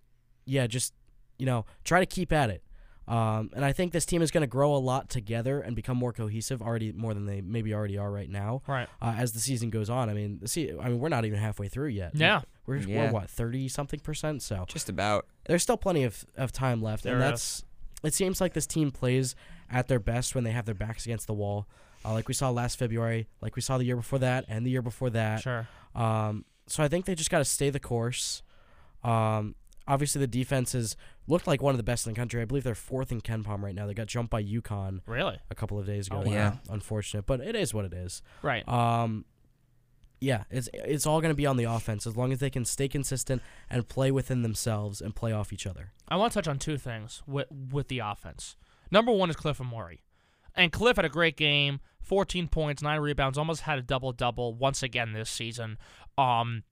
yeah, 0.46 0.68
just 0.68 0.94
you 1.38 1.46
know, 1.46 1.66
try 1.84 2.00
to 2.00 2.06
keep 2.06 2.32
at 2.34 2.50
it. 2.50 2.64
Um, 3.08 3.50
and 3.56 3.66
I 3.66 3.72
think 3.72 3.92
this 3.92 4.06
team 4.06 4.22
is 4.22 4.30
going 4.30 4.42
to 4.42 4.48
grow 4.48 4.76
a 4.76 4.78
lot 4.78 5.10
together 5.10 5.62
and 5.62 5.76
become 5.76 5.98
more 5.98 6.14
cohesive, 6.14 6.62
already 6.62 6.92
more 6.92 7.16
than 7.16 7.26
they 7.26 7.42
maybe 7.42 7.74
already 7.74 7.98
are 7.98 8.12
right 8.12 8.30
now. 8.30 8.62
Right. 8.68 8.88
Uh, 9.02 9.16
as 9.18 9.32
the 9.32 9.40
season 9.40 9.72
goes 9.72 9.90
on, 9.90 10.10
I 10.12 10.14
mean, 10.14 10.38
the 10.42 10.48
se- 10.48 10.76
I 10.80 10.90
mean, 10.90 11.00
we're 11.00 11.10
not 11.10 11.26
even 11.26 11.40
halfway 11.40 11.70
through 11.70 11.88
yet. 11.88 12.12
Yeah. 12.14 12.42
we're, 12.68 12.76
Yeah. 12.78 13.06
we're 13.08 13.12
what 13.14 13.30
thirty 13.30 13.68
something 13.68 14.00
percent. 14.02 14.44
So 14.44 14.66
Just 14.68 14.90
about. 14.90 15.26
there's 15.46 15.64
still 15.64 15.78
plenty 15.78 16.04
of, 16.04 16.24
of 16.38 16.52
time 16.52 16.84
left, 16.84 17.04
There 17.04 17.16
and 17.16 17.24
is. 17.24 17.30
that's. 17.30 17.64
It 18.04 18.14
seems 18.14 18.40
like 18.40 18.54
this 18.54 18.68
team 18.68 18.92
plays 18.92 19.36
at 19.72 19.88
their 19.88 20.00
best 20.00 20.36
when 20.36 20.44
they 20.44 20.52
have 20.52 20.66
their 20.66 20.76
backs 20.76 21.06
against 21.06 21.26
the 21.28 21.34
wall, 21.34 21.68
uh, 22.06 22.14
like 22.14 22.28
we 22.28 22.34
saw 22.36 22.50
last 22.52 22.78
February, 22.78 23.28
like 23.42 23.56
we 23.56 23.62
saw 23.62 23.78
the 23.80 23.86
year 23.86 23.96
before 23.96 24.20
that, 24.20 24.46
and 24.48 24.66
the 24.66 24.70
year 24.70 24.82
before 24.84 25.10
that. 25.10 25.42
Sure. 25.42 25.68
Um, 25.96 26.46
so 26.68 26.84
I 26.84 26.88
think 26.88 27.06
they 27.06 27.16
just 27.16 27.30
got 27.32 27.40
to 27.40 27.46
stay 27.46 27.70
the 27.72 27.80
course. 27.80 28.44
Um, 29.04 29.56
obviously, 29.88 30.20
the 30.20 30.28
defense 30.28 30.74
has 30.74 30.96
looked 31.28 31.48
like 31.48 31.62
one 31.62 31.74
of 31.74 31.78
the 31.78 31.84
best 31.84 32.06
in 32.08 32.14
the 32.14 32.18
country. 32.20 32.42
I 32.42 32.46
believe 32.46 32.64
they're 32.64 32.76
fourth 32.76 33.12
in 33.12 33.22
KenPom 33.22 33.62
right 33.62 33.76
now. 33.76 33.86
They 33.88 33.94
got 33.94 34.08
jumped 34.08 34.32
by 34.32 34.44
UConn 34.44 35.02
Really. 35.06 35.38
a 35.50 35.56
couple 35.56 35.78
of 35.80 35.86
days 35.86 36.08
ago. 36.08 36.24
Oh, 36.26 36.28
wow. 36.28 36.34
Yeah. 36.34 36.56
unfortunate, 36.70 37.26
but 37.26 37.40
it 37.42 37.56
is 37.56 37.74
what 37.74 37.86
it 37.86 37.94
is. 37.94 38.22
Right. 38.42 38.68
Um, 38.68 39.26
yeah, 40.22 40.44
it's 40.50 40.68
it's 40.74 41.06
all 41.06 41.22
going 41.22 41.32
to 41.32 41.36
be 41.38 41.46
on 41.46 41.56
the 41.56 41.64
offense 41.64 42.06
as 42.06 42.18
long 42.18 42.34
as 42.34 42.40
they 42.40 42.50
can 42.50 42.66
stay 42.66 42.90
consistent 42.90 43.42
and 43.70 43.88
play 43.88 44.12
within 44.12 44.42
themselves 44.42 45.00
and 45.00 45.16
play 45.16 45.32
off 45.32 45.54
each 45.54 45.66
other. 45.66 45.94
I 46.10 46.18
want 46.18 46.34
to 46.34 46.40
touch 46.40 46.48
on 46.50 46.60
two 46.60 46.78
things 46.78 47.24
with 47.26 47.48
with 47.72 47.88
the 47.88 48.00
offense. 48.00 48.58
Number 48.92 49.14
one 49.14 49.30
is 49.30 49.38
Cliff 49.38 49.60
Omoruyi. 49.60 50.00
And 50.56 50.74
Cliff 50.74 50.98
had 50.98 51.06
a 51.06 51.10
great 51.10 51.38
game, 51.38 51.80
14 52.02 52.48
points, 52.50 52.82
9 52.82 53.00
rebounds, 53.00 53.38
almost 53.38 53.62
had 53.62 53.80
a 53.80 53.82
double 53.82 54.12
double 54.12 54.54
once 54.54 54.84
again 54.84 55.14
this 55.14 55.30
season. 55.30 55.78
Um 56.18 56.64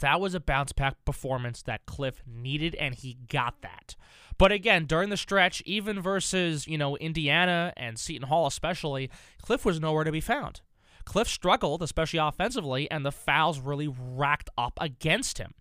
that 0.00 0.20
was 0.20 0.34
a 0.34 0.40
bounce 0.40 0.72
back 0.72 1.04
performance 1.04 1.62
that 1.62 1.86
Cliff 1.86 2.22
needed 2.26 2.74
and 2.76 2.94
he 2.94 3.18
got 3.28 3.62
that. 3.62 3.96
But 4.38 4.52
again, 4.52 4.84
during 4.84 5.10
the 5.10 5.16
stretch, 5.16 5.62
even 5.66 6.00
versus, 6.00 6.66
you 6.68 6.78
know, 6.78 6.96
Indiana 6.96 7.72
and 7.76 7.98
Seton 7.98 8.28
Hall 8.28 8.46
especially, 8.46 9.10
Cliff 9.42 9.64
was 9.64 9.80
nowhere 9.80 10.04
to 10.04 10.12
be 10.12 10.20
found. 10.20 10.60
Cliff 11.04 11.26
struggled, 11.26 11.82
especially 11.82 12.18
offensively, 12.18 12.88
and 12.90 13.04
the 13.04 13.10
fouls 13.10 13.60
really 13.60 13.88
racked 13.88 14.50
up 14.56 14.78
against 14.80 15.38
him. 15.38 15.54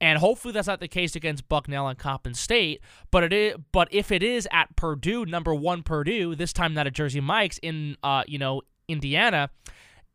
And 0.00 0.18
hopefully 0.18 0.52
that's 0.52 0.66
not 0.66 0.80
the 0.80 0.88
case 0.88 1.14
against 1.14 1.48
Bucknell 1.48 1.86
and 1.86 1.98
Coppin 1.98 2.34
State. 2.34 2.80
But 3.10 3.22
it 3.24 3.32
is. 3.32 3.56
But 3.70 3.88
if 3.90 4.10
it 4.10 4.22
is 4.22 4.48
at 4.50 4.74
Purdue, 4.74 5.26
number 5.26 5.54
one 5.54 5.82
Purdue, 5.82 6.34
this 6.34 6.52
time 6.52 6.74
not 6.74 6.86
at 6.86 6.94
Jersey 6.94 7.20
Mike's 7.20 7.58
in, 7.58 7.96
uh, 8.02 8.24
you 8.26 8.38
know, 8.38 8.62
Indiana. 8.88 9.50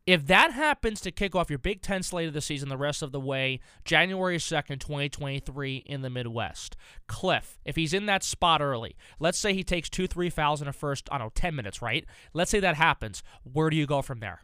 If 0.05 0.27
that 0.27 0.53
happens 0.53 1.01
to 1.01 1.11
kick 1.11 1.35
off 1.35 1.49
your 1.49 1.57
Big 1.57 1.81
Ten 1.81 2.03
slate 2.03 2.27
of 2.27 2.35
the 2.35 2.41
season 2.41 2.69
the 2.69 2.77
rest 2.77 3.01
of 3.01 3.11
the 3.11 3.19
way, 3.19 3.59
January 3.85 4.37
2nd, 4.37 4.79
2023, 4.79 5.77
in 5.77 6.03
the 6.03 6.11
Midwest, 6.11 6.75
Cliff, 7.07 7.57
if 7.65 7.75
he's 7.75 7.93
in 7.93 8.05
that 8.05 8.23
spot 8.23 8.61
early, 8.61 8.95
let's 9.19 9.39
say 9.39 9.53
he 9.53 9.63
takes 9.63 9.89
two, 9.89 10.05
three 10.05 10.29
fouls 10.29 10.61
in 10.61 10.67
a 10.67 10.73
first, 10.73 11.09
I 11.11 11.17
don't 11.17 11.27
know, 11.27 11.31
10 11.33 11.55
minutes, 11.55 11.81
right? 11.81 12.05
Let's 12.33 12.51
say 12.51 12.59
that 12.59 12.75
happens. 12.75 13.23
Where 13.51 13.71
do 13.71 13.77
you 13.77 13.87
go 13.87 14.03
from 14.03 14.19
there? 14.19 14.41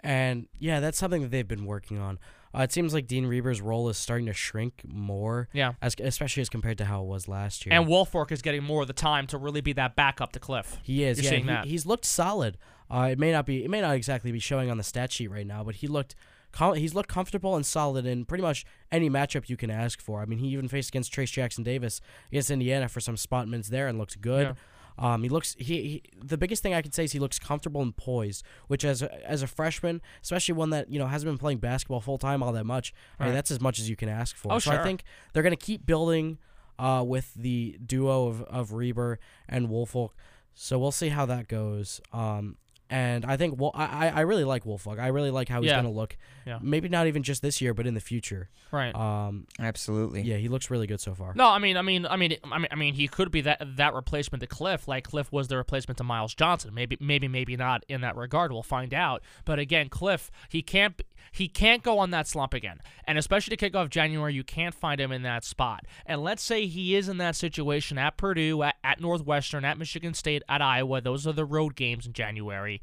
And 0.00 0.48
yeah, 0.58 0.80
that's 0.80 0.98
something 0.98 1.22
that 1.22 1.30
they've 1.30 1.46
been 1.46 1.64
working 1.64 1.98
on. 1.98 2.18
Uh, 2.54 2.60
it 2.62 2.72
seems 2.72 2.94
like 2.94 3.06
Dean 3.06 3.26
Reiber's 3.26 3.60
role 3.60 3.88
is 3.88 3.98
starting 3.98 4.26
to 4.26 4.32
shrink 4.32 4.82
more, 4.86 5.48
Yeah. 5.52 5.72
as 5.82 5.94
especially 6.00 6.40
as 6.40 6.48
compared 6.48 6.78
to 6.78 6.84
how 6.86 7.02
it 7.02 7.06
was 7.06 7.28
last 7.28 7.66
year. 7.66 7.74
And 7.74 7.86
Woolfolk 7.86 8.32
is 8.32 8.40
getting 8.42 8.62
more 8.64 8.82
of 8.82 8.86
the 8.88 8.94
time 8.94 9.26
to 9.28 9.38
really 9.38 9.60
be 9.60 9.72
that 9.74 9.94
backup 9.96 10.32
to 10.32 10.38
Cliff. 10.40 10.78
He 10.82 11.04
is. 11.04 11.18
You're 11.18 11.24
yeah, 11.24 11.30
seeing 11.30 11.42
he- 11.42 11.48
that. 11.48 11.64
He's 11.66 11.84
looked 11.86 12.04
solid. 12.04 12.56
Uh, 12.90 13.08
it 13.12 13.18
may 13.18 13.32
not 13.32 13.46
be. 13.46 13.64
It 13.64 13.70
may 13.70 13.80
not 13.80 13.94
exactly 13.96 14.32
be 14.32 14.38
showing 14.38 14.70
on 14.70 14.76
the 14.78 14.84
stat 14.84 15.12
sheet 15.12 15.28
right 15.30 15.46
now, 15.46 15.64
but 15.64 15.76
he 15.76 15.86
looked. 15.88 16.14
Com- 16.52 16.76
he's 16.76 16.94
looked 16.94 17.10
comfortable 17.10 17.54
and 17.56 17.66
solid 17.66 18.06
in 18.06 18.24
pretty 18.24 18.40
much 18.40 18.64
any 18.90 19.10
matchup 19.10 19.48
you 19.50 19.56
can 19.58 19.70
ask 19.70 20.00
for. 20.00 20.22
I 20.22 20.24
mean, 20.24 20.38
he 20.38 20.46
even 20.48 20.68
faced 20.68 20.88
against 20.90 21.12
Trayce 21.12 21.30
Jackson-Davis 21.32 22.00
against 22.30 22.50
Indiana 22.50 22.88
for 22.88 23.00
some 23.00 23.16
spot 23.18 23.46
minutes 23.48 23.68
there 23.68 23.88
and 23.88 23.98
looked 23.98 24.20
good. 24.22 24.56
Um, 24.98 25.22
he 25.22 25.28
looks. 25.28 25.54
He, 25.58 25.64
he 25.64 26.02
the 26.22 26.38
biggest 26.38 26.62
thing 26.62 26.74
I 26.74 26.82
can 26.82 26.92
say 26.92 27.04
is 27.04 27.12
he 27.12 27.18
looks 27.18 27.38
comfortable 27.38 27.82
and 27.82 27.96
poised, 27.96 28.44
which 28.68 28.84
as 28.84 29.02
a, 29.02 29.28
as 29.28 29.42
a 29.42 29.46
freshman, 29.46 30.00
especially 30.22 30.54
one 30.54 30.70
that 30.70 30.90
you 30.90 30.98
know 30.98 31.06
hasn't 31.06 31.30
been 31.30 31.38
playing 31.38 31.58
basketball 31.58 32.00
full 32.00 32.18
time 32.18 32.42
all 32.42 32.52
that 32.52 32.64
much. 32.64 32.94
I 33.18 33.26
mean, 33.26 33.34
that's 33.34 33.50
as 33.50 33.60
much 33.60 33.78
as 33.78 33.88
you 33.90 33.96
can 33.96 34.08
ask 34.08 34.36
for. 34.36 34.52
Oh, 34.52 34.58
so 34.58 34.70
sure. 34.70 34.80
I 34.80 34.82
think 34.82 35.04
they're 35.32 35.42
gonna 35.42 35.56
keep 35.56 35.84
building 35.84 36.38
uh, 36.78 37.04
with 37.06 37.34
the 37.34 37.78
duo 37.84 38.26
of 38.26 38.42
of 38.42 38.70
Reiber 38.70 39.18
and 39.48 39.68
Woolfolk. 39.68 40.14
So 40.54 40.78
we'll 40.78 40.92
see 40.92 41.10
how 41.10 41.26
that 41.26 41.48
goes. 41.48 42.00
Um, 42.12 42.56
and 42.90 43.24
I 43.24 43.36
think 43.36 43.60
well, 43.60 43.72
I 43.74 44.06
I 44.06 44.08
I 44.08 44.20
really 44.20 44.44
like 44.44 44.64
Woolfolk. 44.64 44.98
I 44.98 45.08
really 45.08 45.30
like 45.30 45.48
how 45.48 45.60
he's 45.60 45.70
Yeah. 45.70 45.76
gonna 45.76 45.90
look. 45.90 46.16
Yeah. 46.46 46.58
Maybe 46.62 46.88
not 46.88 47.06
even 47.08 47.22
just 47.22 47.42
this 47.42 47.60
year, 47.60 47.74
but 47.74 47.86
in 47.86 47.94
the 47.94 48.00
future. 48.00 48.48
Right. 48.70 48.94
Um, 48.94 49.46
Absolutely. 49.58 50.22
yeah, 50.22 50.36
he 50.36 50.48
looks 50.48 50.70
really 50.70 50.86
good 50.86 51.00
so 51.00 51.14
far. 51.14 51.34
No, 51.34 51.48
I 51.48 51.58
mean, 51.58 51.76
I 51.76 51.82
mean, 51.82 52.06
I 52.06 52.16
mean, 52.16 52.36
I 52.44 52.58
mean, 52.58 52.68
I 52.70 52.74
mean, 52.76 52.94
he 52.94 53.08
could 53.08 53.30
be 53.32 53.40
that 53.42 53.60
that 53.76 53.94
replacement 53.94 54.40
to 54.42 54.46
Cliff, 54.46 54.86
like 54.86 55.04
Cliff 55.04 55.32
was 55.32 55.48
the 55.48 55.56
replacement 55.56 55.98
to 55.98 56.04
Myles 56.04 56.34
Johnson. 56.34 56.72
Maybe, 56.72 56.96
maybe, 57.00 57.26
maybe 57.28 57.56
not 57.56 57.84
in 57.88 58.00
that 58.02 58.16
regard. 58.16 58.52
We'll 58.52 58.62
find 58.62 58.94
out. 58.94 59.22
But 59.44 59.58
again, 59.58 59.88
Cliff, 59.88 60.30
he 60.48 60.62
can't 60.62 61.00
he 61.32 61.48
can't 61.48 61.82
go 61.82 61.98
on 61.98 62.10
that 62.12 62.28
slump 62.28 62.54
again, 62.54 62.80
and 63.06 63.18
especially 63.18 63.50
to 63.50 63.56
kick 63.56 63.74
off 63.74 63.90
January, 63.90 64.32
you 64.32 64.44
can't 64.44 64.74
find 64.74 65.00
him 65.00 65.10
in 65.10 65.22
that 65.22 65.44
spot. 65.44 65.84
And 66.06 66.22
let's 66.22 66.42
say 66.42 66.66
he 66.66 66.94
is 66.94 67.08
in 67.08 67.18
that 67.18 67.34
situation 67.36 67.98
at 67.98 68.16
Purdue, 68.16 68.62
at, 68.62 68.76
at 68.84 69.00
Northwestern, 69.00 69.64
at 69.64 69.76
Michigan 69.76 70.14
State, 70.14 70.42
at 70.48 70.62
Iowa. 70.62 71.00
Those 71.00 71.26
are 71.26 71.32
the 71.32 71.44
road 71.44 71.74
games 71.74 72.06
in 72.06 72.12
January. 72.12 72.75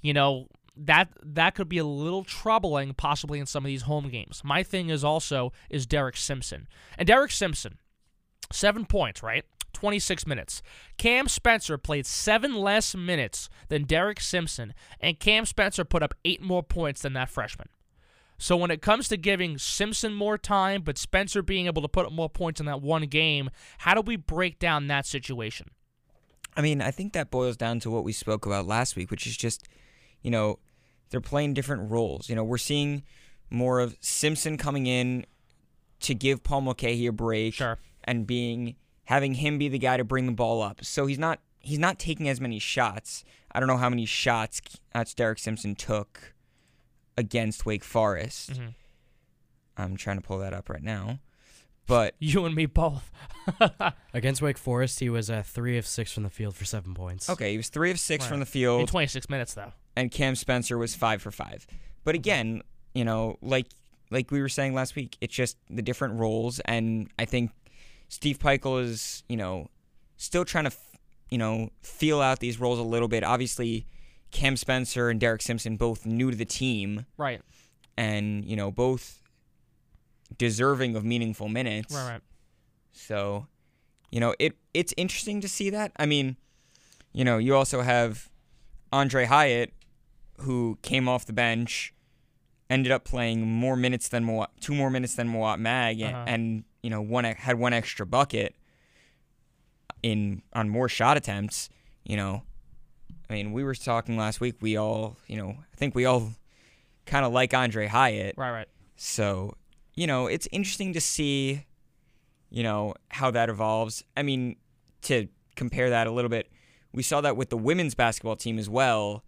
You 0.00 0.12
know, 0.12 0.48
that 0.76 1.08
that 1.22 1.54
could 1.54 1.68
be 1.68 1.78
a 1.78 1.84
little 1.84 2.24
troubling 2.24 2.94
possibly 2.94 3.38
in 3.38 3.46
some 3.46 3.64
of 3.64 3.68
these 3.68 3.82
home 3.82 4.08
games. 4.08 4.42
My 4.44 4.62
thing 4.62 4.90
is 4.90 5.04
also 5.04 5.52
is 5.70 5.86
Derek 5.86 6.16
Simpson. 6.16 6.66
And 6.98 7.06
Derek 7.06 7.30
Simpson, 7.30 7.78
7 8.50 8.84
points, 8.86 9.22
right? 9.22 9.44
26 9.72 10.26
minutes. 10.26 10.62
Cam 10.98 11.28
Spencer 11.28 11.76
played 11.76 12.06
7 12.06 12.54
less 12.54 12.94
minutes 12.94 13.48
than 13.68 13.84
Derek 13.84 14.20
Simpson 14.20 14.72
and 15.00 15.18
Cam 15.18 15.44
Spencer 15.44 15.84
put 15.84 16.02
up 16.02 16.14
8 16.24 16.40
more 16.40 16.62
points 16.62 17.02
than 17.02 17.12
that 17.14 17.28
freshman. 17.28 17.68
So 18.38 18.56
when 18.56 18.70
it 18.70 18.82
comes 18.82 19.08
to 19.08 19.16
giving 19.16 19.58
Simpson 19.58 20.14
more 20.14 20.38
time 20.38 20.82
but 20.82 20.98
Spencer 20.98 21.42
being 21.42 21.66
able 21.66 21.82
to 21.82 21.88
put 21.88 22.06
up 22.06 22.12
more 22.12 22.30
points 22.30 22.60
in 22.60 22.66
that 22.66 22.82
one 22.82 23.06
game, 23.06 23.50
how 23.78 23.94
do 23.94 24.00
we 24.00 24.16
break 24.16 24.58
down 24.58 24.86
that 24.88 25.06
situation? 25.06 25.70
I 26.56 26.62
mean, 26.62 26.80
I 26.80 26.90
think 26.90 27.12
that 27.14 27.30
boils 27.30 27.56
down 27.56 27.80
to 27.80 27.90
what 27.90 28.04
we 28.04 28.12
spoke 28.12 28.46
about 28.46 28.66
last 28.66 28.94
week, 28.96 29.10
which 29.10 29.26
is 29.26 29.36
just, 29.36 29.66
you 30.22 30.30
know, 30.30 30.58
they're 31.10 31.20
playing 31.20 31.54
different 31.54 31.90
roles. 31.90 32.28
You 32.28 32.36
know, 32.36 32.44
we're 32.44 32.58
seeing 32.58 33.02
more 33.50 33.80
of 33.80 33.96
Simpson 34.00 34.56
coming 34.56 34.86
in 34.86 35.26
to 36.00 36.14
give 36.14 36.42
Paul 36.42 36.62
Mulcahy 36.62 37.06
a 37.06 37.12
break 37.12 37.54
Sure. 37.54 37.78
and 38.04 38.26
being 38.26 38.76
having 39.04 39.34
him 39.34 39.58
be 39.58 39.68
the 39.68 39.78
guy 39.78 39.96
to 39.96 40.04
bring 40.04 40.26
the 40.26 40.32
ball 40.32 40.62
up. 40.62 40.84
So 40.84 41.06
he's 41.06 41.18
not 41.18 41.40
he's 41.60 41.78
not 41.78 41.98
taking 41.98 42.28
as 42.28 42.40
many 42.40 42.58
shots. 42.58 43.24
I 43.52 43.58
don't 43.60 43.68
know 43.68 43.76
how 43.76 43.88
many 43.90 44.04
shots 44.06 44.60
that's 44.92 45.14
Derek 45.14 45.38
Simpson 45.38 45.74
took 45.74 46.34
against 47.16 47.64
Wake 47.64 47.84
Forest. 47.84 48.52
Mhm. 48.52 48.74
I'm 49.76 49.96
trying 49.96 50.16
to 50.16 50.22
pull 50.22 50.38
that 50.38 50.52
up 50.52 50.68
right 50.68 50.82
now. 50.82 51.20
But 51.86 52.14
You 52.18 52.44
and 52.46 52.54
me 52.54 52.66
both. 52.66 53.10
Against 54.14 54.40
Wake 54.40 54.56
Forest, 54.58 55.00
he 55.00 55.10
was 55.10 55.28
at 55.30 55.46
three 55.46 55.76
of 55.78 55.86
six 55.86 56.12
from 56.12 56.22
the 56.22 56.30
field 56.30 56.56
for 56.56 56.64
seven 56.64 56.94
points. 56.94 57.28
okay, 57.28 57.50
he 57.52 57.56
was 57.56 57.68
3 57.68 57.90
of 57.90 57.98
6 58.00 58.26
from 58.26 58.40
the 58.40 58.46
field. 58.46 58.80
in 58.80 58.86
26 58.86 59.28
minutes 59.28 59.54
though. 59.54 59.72
and 59.96 60.10
Cam 60.10 60.34
Spencer 60.34 60.78
was 60.78 60.94
five 60.94 61.20
for 61.20 61.30
five. 61.30 61.66
But 62.04 62.14
again, 62.14 62.62
you 62.94 63.04
know, 63.04 63.36
like 63.42 63.66
like 64.10 64.30
we 64.30 64.40
were 64.40 64.48
saying 64.48 64.74
last 64.74 64.94
week, 64.96 65.16
it's 65.20 65.34
just 65.34 65.56
the 65.68 65.82
different 65.82 66.18
roles, 66.20 66.60
and 66.60 67.10
I 67.18 67.24
think 67.24 67.50
Steve 68.08 68.38
Pikiell 68.38 68.82
is, 68.82 69.24
you 69.28 69.36
know, 69.36 69.68
still 70.16 70.44
trying 70.44 70.64
to, 70.64 70.70
f- 70.70 70.98
you 71.30 71.38
know, 71.38 71.70
feel 71.82 72.20
out 72.20 72.38
these 72.38 72.60
roles 72.60 72.78
a 72.78 72.82
little 72.82 73.08
bit. 73.08 73.24
Obviously, 73.24 73.86
Cam 74.30 74.56
Spencer 74.56 75.08
and 75.10 75.18
Derek 75.18 75.42
Simpson 75.42 75.76
both 75.76 76.06
new 76.06 76.30
to 76.30 76.36
the 76.36 76.44
team, 76.44 77.06
Right. 77.16 77.40
and 77.96 78.44
you 78.44 78.56
know, 78.56 78.70
both 78.70 79.20
deserving 80.38 80.96
of 80.96 81.04
meaningful 81.04 81.48
minutes. 81.48 81.94
Right, 81.94 82.12
right. 82.12 82.20
So, 82.92 83.46
you 84.10 84.20
know, 84.20 84.34
it 84.38 84.56
it's 84.72 84.94
interesting 84.96 85.40
to 85.40 85.48
see 85.48 85.70
that. 85.70 85.92
I 85.96 86.06
mean, 86.06 86.36
you 87.12 87.24
know, 87.24 87.38
you 87.38 87.54
also 87.54 87.82
have 87.82 88.30
Aundre 88.92 89.26
Hyatt, 89.26 89.72
who 90.40 90.78
came 90.82 91.08
off 91.08 91.26
the 91.26 91.32
bench 91.32 91.92
ended 92.70 92.90
up 92.90 93.04
playing 93.04 93.46
more 93.46 93.76
minutes 93.76 94.08
than 94.08 94.24
Moa- 94.24 94.48
two 94.58 94.74
more 94.74 94.88
minutes 94.90 95.14
than 95.14 95.28
Mawot 95.28 95.58
Mag, 95.58 96.00
and, 96.00 96.14
Uh-huh. 96.16 96.24
and 96.26 96.64
you 96.82 96.88
know 96.90 97.00
one 97.02 97.24
had 97.24 97.58
one 97.58 97.72
extra 97.74 98.06
bucket 98.06 98.54
in 100.02 100.42
on 100.52 100.68
more 100.68 100.88
shot 100.88 101.16
attempts. 101.16 101.68
You 102.04 102.16
know, 102.16 102.42
I 103.28 103.32
mean, 103.34 103.52
we 103.52 103.64
were 103.64 103.74
talking 103.74 104.16
last 104.16 104.40
week. 104.40 104.56
We 104.60 104.76
all, 104.76 105.16
you 105.26 105.36
know, 105.36 105.50
I 105.50 105.76
think 105.76 105.94
we 105.94 106.04
all 106.04 106.32
kind 107.06 107.24
of 107.24 107.32
like 107.32 107.50
Aundre 107.52 107.88
Hyatt. 107.88 108.34
Right, 108.36 108.50
right. 108.52 108.68
So, 108.96 109.54
you 109.94 110.06
know, 110.06 110.26
it's 110.26 110.48
interesting 110.52 110.92
to 110.92 111.00
see, 111.00 111.64
you 112.50 112.62
know, 112.62 112.94
how 113.08 113.30
that 113.30 113.48
evolves. 113.48 114.04
I 114.16 114.22
mean, 114.22 114.56
to 115.02 115.28
compare 115.56 115.90
that 115.90 116.06
a 116.06 116.10
little 116.10 116.28
bit, 116.28 116.50
we 116.92 117.02
saw 117.02 117.20
that 117.20 117.36
with 117.36 117.50
the 117.50 117.56
women's 117.56 117.94
basketball 117.94 118.36
team 118.36 118.58
as 118.58 118.68
well, 118.68 119.24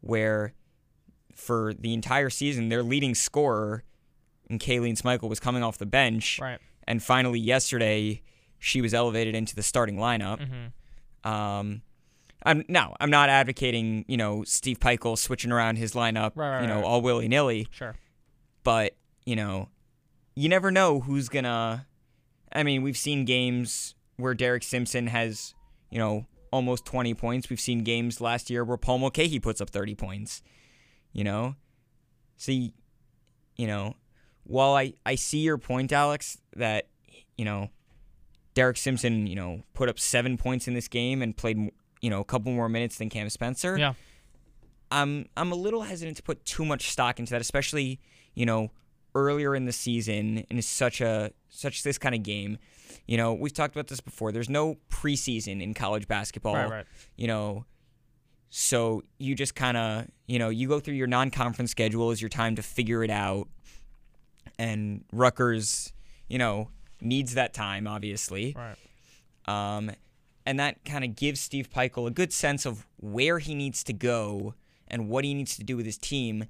where 0.00 0.54
for 1.34 1.72
the 1.74 1.94
entire 1.94 2.30
season, 2.30 2.68
their 2.68 2.82
leading 2.82 3.14
scorer, 3.14 3.84
and 4.50 4.58
Kaylene 4.60 5.00
Smikle, 5.00 5.28
was 5.28 5.40
coming 5.40 5.62
off 5.62 5.78
the 5.78 5.86
bench. 5.86 6.38
Right. 6.40 6.58
And 6.86 7.02
finally, 7.02 7.38
yesterday, 7.38 8.22
she 8.58 8.80
was 8.80 8.94
elevated 8.94 9.34
into 9.34 9.54
the 9.54 9.62
starting 9.62 9.96
lineup. 9.96 10.40
Mm-hmm. 10.40 11.28
Um, 11.30 11.82
I'm 12.44 12.64
now 12.68 12.94
I'm 13.00 13.10
not 13.10 13.28
advocating 13.28 14.04
you 14.06 14.16
know 14.16 14.44
Steve 14.44 14.78
Pikiell 14.78 15.18
switching 15.18 15.50
around 15.50 15.76
his 15.76 15.92
lineup 15.94 16.32
Right, 16.36 16.50
right, 16.50 16.60
you 16.62 16.68
know 16.68 16.76
right. 16.76 16.84
all 16.84 17.02
willy 17.02 17.26
nilly, 17.26 17.66
Sure. 17.70 17.96
but 18.62 18.94
you 19.26 19.34
know 19.34 19.68
you 20.38 20.48
never 20.48 20.70
know 20.70 21.00
who's 21.00 21.28
gonna. 21.28 21.86
I 22.52 22.62
mean, 22.62 22.82
we've 22.82 22.96
seen 22.96 23.24
games 23.24 23.96
where 24.16 24.34
Derek 24.34 24.62
Simpson 24.62 25.08
has 25.08 25.54
you 25.90 25.98
know 25.98 26.26
almost 26.52 26.84
20 26.86 27.12
points. 27.14 27.50
We've 27.50 27.60
seen 27.60 27.82
games 27.82 28.20
last 28.20 28.48
year 28.48 28.64
where 28.64 28.76
Paul 28.76 28.98
Mulcahy 28.98 29.40
puts 29.40 29.60
up 29.60 29.68
30 29.68 29.96
points. 29.96 30.42
You 31.12 31.24
know, 31.24 31.56
see, 32.36 32.72
you 33.56 33.66
know, 33.66 33.94
while 34.44 34.74
I 34.76 34.94
I 35.04 35.16
see 35.16 35.38
your 35.38 35.58
point, 35.58 35.92
Alex, 35.92 36.38
that 36.54 36.86
you 37.36 37.44
know 37.44 37.70
Derek 38.54 38.76
Simpson, 38.76 39.26
you 39.26 39.34
know, 39.34 39.64
put 39.74 39.88
up 39.88 39.98
seven 39.98 40.36
points 40.36 40.68
in 40.68 40.74
this 40.74 40.86
game 40.86 41.20
and 41.20 41.36
played, 41.36 41.58
you 42.00 42.10
know, 42.10 42.20
a 42.20 42.24
couple 42.24 42.52
more 42.52 42.68
minutes 42.68 42.98
than 42.98 43.08
Cam 43.08 43.28
Spencer. 43.28 43.76
Yeah. 43.76 43.94
I'm 44.92 45.26
I'm 45.36 45.50
a 45.50 45.56
little 45.56 45.82
hesitant 45.82 46.16
to 46.18 46.22
put 46.22 46.44
too 46.44 46.64
much 46.64 46.90
stock 46.92 47.18
into 47.18 47.30
that, 47.32 47.40
especially 47.40 48.00
you 48.34 48.46
know 48.46 48.70
earlier 49.18 49.54
in 49.54 49.64
the 49.64 49.72
season 49.72 50.38
in 50.50 50.60
such 50.62 51.00
a 51.00 51.32
such 51.48 51.82
this 51.82 51.98
kind 51.98 52.14
of 52.14 52.22
game. 52.22 52.58
You 53.06 53.16
know, 53.16 53.34
we've 53.34 53.52
talked 53.52 53.74
about 53.74 53.88
this 53.88 54.00
before. 54.00 54.32
There's 54.32 54.50
no 54.50 54.76
preseason 54.90 55.62
in 55.62 55.74
college 55.74 56.06
basketball. 56.08 56.54
Right, 56.54 56.70
right. 56.70 56.86
You 57.16 57.26
know, 57.26 57.64
so 58.50 59.02
you 59.18 59.34
just 59.34 59.54
kind 59.54 59.76
of 59.76 60.06
you 60.26 60.38
know 60.38 60.48
you 60.48 60.68
go 60.68 60.80
through 60.80 60.94
your 60.94 61.06
non-conference 61.06 61.70
schedule 61.70 62.10
as 62.10 62.20
your 62.20 62.28
time 62.28 62.56
to 62.56 62.62
figure 62.62 63.02
it 63.04 63.10
out, 63.10 63.48
and 64.58 65.04
Rutgers, 65.12 65.92
you 66.28 66.38
know, 66.38 66.70
needs 67.00 67.34
that 67.34 67.54
time 67.54 67.86
obviously. 67.86 68.56
Right. 68.56 68.76
Um, 69.46 69.90
and 70.44 70.58
that 70.60 70.82
kind 70.84 71.04
of 71.04 71.14
gives 71.14 71.40
Steve 71.40 71.68
Pikiell 71.70 72.06
a 72.06 72.10
good 72.10 72.32
sense 72.32 72.64
of 72.64 72.86
where 72.96 73.38
he 73.38 73.54
needs 73.54 73.84
to 73.84 73.92
go 73.92 74.54
and 74.86 75.08
what 75.08 75.24
he 75.24 75.34
needs 75.34 75.56
to 75.56 75.64
do 75.64 75.76
with 75.76 75.84
his 75.84 75.98
team. 75.98 76.46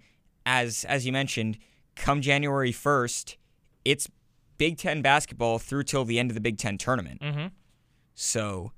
As 0.47 0.85
as 0.85 1.05
you 1.05 1.13
mentioned, 1.13 1.59
come 1.99 2.21
January 2.21 2.73
first, 2.73 3.37
it's 3.85 4.09
Big 4.57 4.79
Ten 4.79 5.03
basketball 5.03 5.59
through 5.59 5.85
till 5.85 6.05
the 6.05 6.19
end 6.19 6.31
of 6.31 6.35
the 6.35 6.41
Big 6.41 6.59
Ten 6.59 6.79
tournament. 6.79 7.21
Mm-hmm. 7.21 7.47
So, 8.15 8.73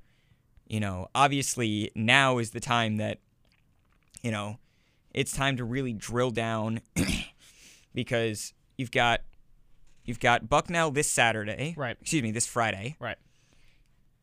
you 0.67 0.81
know, 0.81 1.09
obviously 1.15 1.91
now 1.95 2.39
is 2.39 2.51
the 2.51 2.61
time 2.61 2.99
that, 2.99 3.19
you 4.23 4.31
know, 4.31 4.59
it's 5.13 5.33
time 5.33 5.57
to 5.57 5.65
really 5.65 5.93
drill 5.93 6.31
down 6.31 6.81
because 7.95 8.53
you've 8.77 8.91
got 8.91 9.21
you've 10.05 10.21
got 10.21 10.49
Bucknell 10.49 10.91
this 10.91 11.11
Saturday. 11.11 11.75
Right. 11.77 11.97
Excuse 12.01 12.23
me, 12.23 12.31
this 12.31 12.47
Friday. 12.47 12.97
Right. 13.01 13.17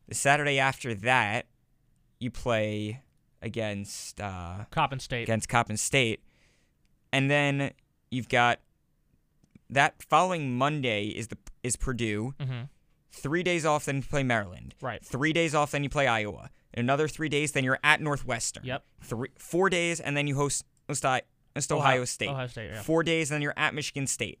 The 0.06 0.14
Saturday 0.14 0.58
after 0.58 0.94
that, 0.94 1.46
you 2.18 2.30
play 2.30 3.02
against 3.42 4.20
uh, 4.20 4.64
Coppin 4.70 4.98
State. 4.98 5.24
against 5.24 5.48
Coppin 5.48 5.76
State, 5.76 6.22
and 7.12 7.30
then 7.30 7.72
you've 8.10 8.28
got 8.28 8.60
that 9.70 10.02
following 10.02 10.56
Monday 10.56 11.06
is 11.06 11.28
the 11.28 11.38
is 11.62 11.76
Purdue. 11.76 12.34
Mm-hmm. 12.40 12.62
Three 13.10 13.42
days 13.42 13.64
off, 13.66 13.86
then 13.86 13.96
you 13.96 14.02
play 14.02 14.22
Maryland. 14.22 14.74
Right. 14.80 15.04
Three 15.04 15.32
days 15.32 15.54
off, 15.54 15.70
then 15.72 15.82
you 15.82 15.88
play 15.90 16.06
Iowa. 16.06 16.50
Another 16.74 17.08
three 17.08 17.28
days, 17.28 17.52
then 17.52 17.64
you're 17.64 17.78
at 17.82 18.00
Northwestern. 18.00 18.64
Yep. 18.64 18.84
Three, 19.02 19.28
four 19.38 19.70
days, 19.70 19.98
and 19.98 20.16
then 20.16 20.26
you 20.26 20.36
host, 20.36 20.64
host, 20.88 21.04
host 21.04 21.72
Ohio, 21.72 22.04
State. 22.04 22.28
Ohio 22.28 22.46
State. 22.46 22.70
Yeah. 22.70 22.82
Four 22.82 23.02
days, 23.02 23.30
and 23.30 23.36
then 23.36 23.42
you're 23.42 23.54
at 23.56 23.74
Michigan 23.74 24.06
State. 24.06 24.40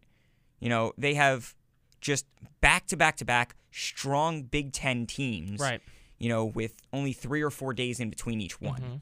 You 0.60 0.68
know, 0.68 0.92
they 0.98 1.14
have 1.14 1.54
just 2.00 2.26
back 2.60 2.86
to 2.88 2.96
back 2.96 3.16
to 3.16 3.24
back 3.24 3.56
strong 3.70 4.42
Big 4.42 4.72
Ten 4.72 5.06
teams. 5.06 5.60
Right. 5.60 5.80
You 6.18 6.28
know, 6.28 6.44
with 6.44 6.74
only 6.92 7.12
three 7.12 7.42
or 7.42 7.50
four 7.50 7.72
days 7.72 7.98
in 8.00 8.10
between 8.10 8.40
each 8.40 8.60
one. 8.60 8.80
Mhm. 8.80 9.00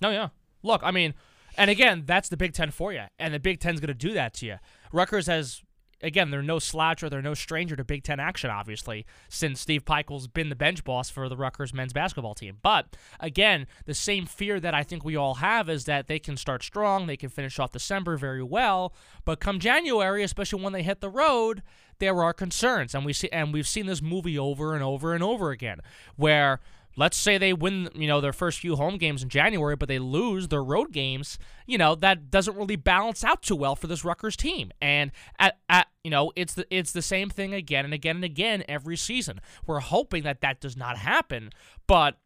No, 0.00 0.10
yeah. 0.10 0.28
Look, 0.62 0.82
I 0.84 0.90
mean, 0.90 1.14
and 1.56 1.70
again, 1.70 2.04
that's 2.06 2.28
the 2.28 2.36
Big 2.36 2.52
Ten 2.52 2.70
for 2.70 2.92
you, 2.92 3.04
and 3.18 3.34
the 3.34 3.40
Big 3.40 3.60
Ten's 3.60 3.80
going 3.80 3.88
to 3.88 3.94
do 3.94 4.12
that 4.12 4.34
to 4.34 4.46
you. 4.46 4.56
Rutgers 4.92 5.26
has, 5.26 5.62
again, 6.02 6.30
they're 6.30 6.42
no 6.42 6.58
slouch 6.58 7.02
or 7.02 7.08
they're 7.08 7.22
no 7.22 7.34
stranger 7.34 7.76
to 7.76 7.84
Big 7.84 8.04
Ten 8.04 8.20
action, 8.20 8.50
obviously, 8.50 9.06
since 9.28 9.60
Steve 9.60 9.84
Pikiell's 9.84 10.28
been 10.28 10.48
the 10.48 10.56
bench 10.56 10.84
boss 10.84 11.10
for 11.10 11.28
the 11.28 11.36
Rutgers 11.36 11.72
men's 11.72 11.92
basketball 11.92 12.34
team. 12.34 12.58
But 12.62 12.96
again, 13.20 13.66
the 13.84 13.94
same 13.94 14.26
fear 14.26 14.60
that 14.60 14.74
I 14.74 14.82
think 14.82 15.04
we 15.04 15.16
all 15.16 15.36
have 15.36 15.68
is 15.68 15.84
that 15.84 16.06
they 16.06 16.18
can 16.18 16.36
start 16.36 16.62
strong, 16.62 17.06
they 17.06 17.16
can 17.16 17.28
finish 17.30 17.58
off 17.58 17.72
December 17.72 18.16
very 18.16 18.42
well, 18.42 18.94
but 19.24 19.40
come 19.40 19.58
January, 19.58 20.22
especially 20.22 20.62
when 20.62 20.72
they 20.72 20.82
hit 20.82 21.00
the 21.00 21.10
road, 21.10 21.62
there 21.98 22.22
are 22.22 22.32
concerns, 22.34 22.94
and 22.94 23.06
we 23.06 23.12
see, 23.12 23.30
and 23.30 23.54
we've 23.54 23.66
seen 23.66 23.86
this 23.86 24.02
movie 24.02 24.38
over 24.38 24.74
and 24.74 24.84
over 24.84 25.14
and 25.14 25.22
over 25.22 25.50
again, 25.50 25.80
where 26.16 26.60
let's 26.96 27.16
say 27.16 27.38
they 27.38 27.52
win, 27.52 27.88
you 27.94 28.06
know, 28.08 28.20
their 28.20 28.32
first 28.32 28.60
few 28.60 28.76
home 28.76 28.96
games 28.96 29.22
in 29.22 29.28
January, 29.28 29.76
but 29.76 29.88
they 29.88 29.98
lose 29.98 30.48
their 30.48 30.64
road 30.64 30.92
games, 30.92 31.38
you 31.66 31.78
know, 31.78 31.94
that 31.94 32.30
doesn't 32.30 32.56
really 32.56 32.76
balance 32.76 33.22
out 33.22 33.42
too 33.42 33.56
well 33.56 33.76
for 33.76 33.86
this 33.86 34.04
Rutgers 34.04 34.36
team. 34.36 34.72
And 34.80 35.12
at, 35.38 35.58
at 35.68 35.88
you 36.02 36.10
know, 36.10 36.32
it's 36.36 36.54
the 36.54 36.66
it's 36.70 36.92
the 36.92 37.02
same 37.02 37.30
thing 37.30 37.52
again 37.52 37.84
and 37.84 37.94
again 37.94 38.16
and 38.16 38.24
again 38.24 38.64
every 38.68 38.96
season. 38.96 39.40
We're 39.66 39.80
hoping 39.80 40.22
that 40.24 40.40
that 40.40 40.60
does 40.60 40.76
not 40.76 40.96
happen, 40.98 41.50
but 41.86 42.18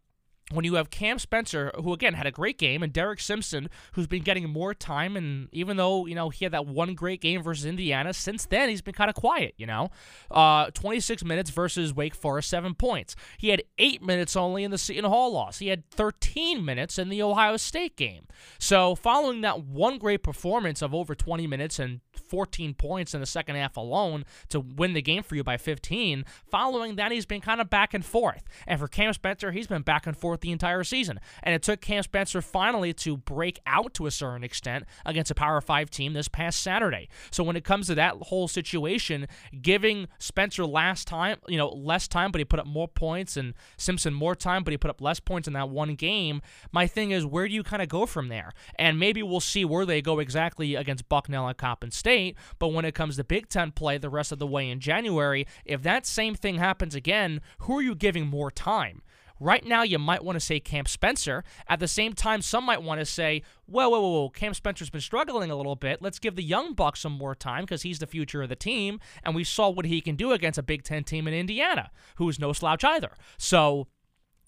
when 0.53 0.65
you 0.65 0.75
have 0.75 0.91
Cam 0.91 1.19
Spencer, 1.19 1.71
who 1.83 1.93
again 1.93 2.15
had 2.15 2.27
a 2.27 2.31
great 2.31 2.59
game, 2.59 2.83
and 2.83 2.93
Derek 2.93 3.21
Simpson, 3.21 3.69
who's 3.93 4.07
been 4.07 4.23
getting 4.23 4.49
more 4.51 4.75
time, 4.75 5.17
and 5.17 5.49
even 5.53 5.77
though 5.77 6.07
you 6.07 6.15
know 6.15 6.29
he 6.31 6.45
had 6.45 6.53
that 6.53 6.67
one 6.67 6.95
great 6.95 7.21
game 7.21 7.43
versus 7.43 7.65
Indiana, 7.65 8.13
since 8.13 8.47
then 8.47 8.69
he's 8.69 8.83
been 8.83 8.95
kind 8.95 9.09
of 9.09 9.17
quiet. 9.17 9.55
You 9.57 9.67
know, 9.67 9.91
uh, 10.31 10.71
26 10.73 11.25
minutes 11.25 11.51
versus 11.51 11.95
Wake 11.95 12.15
Forest, 12.15 12.49
seven 12.49 12.75
points. 12.75 13.15
He 13.39 13.49
had 13.49 13.63
eight 13.79 14.03
minutes 14.03 14.37
only 14.37 14.65
in 14.65 14.71
the 14.71 14.79
Seton 14.79 15.05
Hall 15.05 15.33
loss. 15.33 15.59
He 15.59 15.69
had 15.69 15.89
13 15.91 16.65
minutes 16.65 16.99
in 16.99 17.09
the 17.09 17.23
Ohio 17.23 17.57
State 17.57 17.97
game. 17.97 18.27
So 18.59 18.95
following 18.95 19.41
that 19.43 19.65
one 19.65 19.99
great 19.99 20.23
performance 20.23 20.83
of 20.83 20.95
over 20.95 21.15
20 21.15 21.47
minutes 21.47 21.79
and 21.79 22.01
14 22.17 22.75
points 22.75 23.15
in 23.15 23.21
the 23.21 23.27
second 23.27 23.57
half 23.57 23.77
alone 23.77 24.25
to 24.49 24.61
win 24.61 24.93
the 24.93 25.03
game 25.03 25.23
for 25.23 25.35
you 25.35 25.45
by 25.45 25.57
15. 25.57 26.25
Following 26.51 26.97
that, 26.97 27.13
he's 27.13 27.27
been 27.27 27.41
kind 27.41 27.61
of 27.61 27.71
back 27.71 27.95
and 27.95 28.05
forth. 28.05 28.43
And 28.67 28.79
for 28.79 28.89
Cam 28.89 29.13
Spencer, 29.13 29.53
he's 29.53 29.67
been 29.67 29.83
back 29.83 30.07
and 30.07 30.17
forth 30.17 30.41
the 30.41 30.53
entire 30.53 30.85
season. 30.85 31.21
And 31.43 31.55
it 31.55 31.63
took 31.63 31.81
Cam 31.81 32.03
Spencer 32.03 32.41
finally 32.43 32.93
to 32.95 33.17
break 33.17 33.61
out 33.67 33.95
to 33.95 34.07
a 34.07 34.11
certain 34.11 34.45
extent 34.45 34.85
against 35.05 35.31
a 35.31 35.35
Power 35.35 35.61
5 35.61 35.91
team 35.91 36.13
this 36.13 36.29
past 36.29 36.61
Saturday. 36.63 37.09
So 37.31 37.43
when 37.43 37.57
it 37.57 37.65
comes 37.65 37.87
to 37.89 37.95
that 37.97 38.15
whole 38.15 38.49
situation, 38.49 39.27
giving 39.61 40.09
Spencer 40.19 40.65
last 40.67 41.09
time, 41.09 41.39
you 41.49 41.57
know, 41.57 41.69
less 41.69 42.07
time, 42.09 42.31
but 42.31 42.39
he 42.39 42.45
put 42.45 42.61
up 42.61 42.67
more 42.67 42.89
points, 42.89 43.37
and 43.37 43.55
Simpson 43.77 44.15
more 44.15 44.35
time, 44.35 44.63
but 44.65 44.73
he 44.73 44.79
put 44.79 44.91
up 44.91 45.01
less 45.01 45.21
points 45.21 45.49
in 45.49 45.55
that 45.55 45.69
one 45.69 45.95
game. 45.95 46.43
My 46.73 46.87
thing 46.87 47.11
is, 47.11 47.27
where 47.27 47.49
do 47.49 47.55
you 47.55 47.63
kind 47.63 47.83
of 47.83 47.89
go 47.89 48.07
from 48.07 48.29
there? 48.29 48.53
And 48.77 48.99
maybe 48.99 49.23
we'll 49.23 49.41
see 49.41 49.65
where 49.65 49.85
they 49.85 50.03
go 50.03 50.19
exactly 50.19 50.75
against 50.75 51.09
Bucknell 51.09 51.49
and 51.49 51.57
Coppin 51.57 51.91
State. 51.91 52.10
But 52.59 52.69
when 52.69 52.85
it 52.85 52.95
comes 52.95 53.17
to 53.17 53.25
Big 53.25 53.49
Ten 53.49 53.71
play 53.73 53.99
the 53.99 54.11
rest 54.11 54.33
of 54.33 54.39
the 54.39 54.47
way 54.47 54.69
in 54.69 54.81
January, 54.81 55.47
if 55.65 55.83
that 55.83 56.07
same 56.07 56.35
thing 56.35 56.57
happens 56.57 56.95
again, 56.95 57.41
who 57.61 57.79
are 57.79 57.83
you 57.83 57.95
giving 57.95 58.27
more 58.27 58.51
time? 58.51 59.03
Right 59.43 59.65
now, 59.67 59.83
you 59.83 59.99
might 59.99 60.23
want 60.23 60.37
to 60.37 60.41
say 60.41 60.61
Cam 60.61 60.85
Spencer. 60.85 61.45
At 61.67 61.81
the 61.81 61.89
same 61.89 62.13
time, 62.13 62.43
some 62.43 62.65
might 62.65 62.83
want 62.83 63.01
to 63.01 63.07
say, 63.07 63.43
whoa, 63.65 63.89
whoa, 63.89 64.01
whoa, 64.01 64.11
whoa, 64.11 64.29
Cam 64.29 64.53
Spencer's 64.53 64.91
been 64.91 65.01
struggling 65.01 65.51
a 65.51 65.57
little 65.57 65.77
bit. 65.77 66.03
Let's 66.03 66.19
give 66.19 66.37
the 66.37 66.43
young 66.43 66.75
buck 66.75 66.95
some 66.95 67.13
more 67.13 67.35
time 67.35 67.63
because 67.63 67.81
he's 67.81 68.01
the 68.01 68.07
future 68.07 68.43
of 68.43 68.51
the 68.51 68.57
team. 68.57 69.01
And 69.25 69.35
we 69.35 69.45
saw 69.45 69.71
what 69.71 69.87
he 69.87 70.03
can 70.03 70.15
do 70.15 70.33
against 70.33 70.59
a 70.59 70.63
Big 70.63 70.83
Ten 70.83 71.05
team 71.05 71.27
in 71.27 71.33
Indiana, 71.33 71.91
who 72.17 72.29
is 72.29 72.39
no 72.39 72.53
slouch 72.53 72.85
either. 72.85 73.13
So 73.39 73.87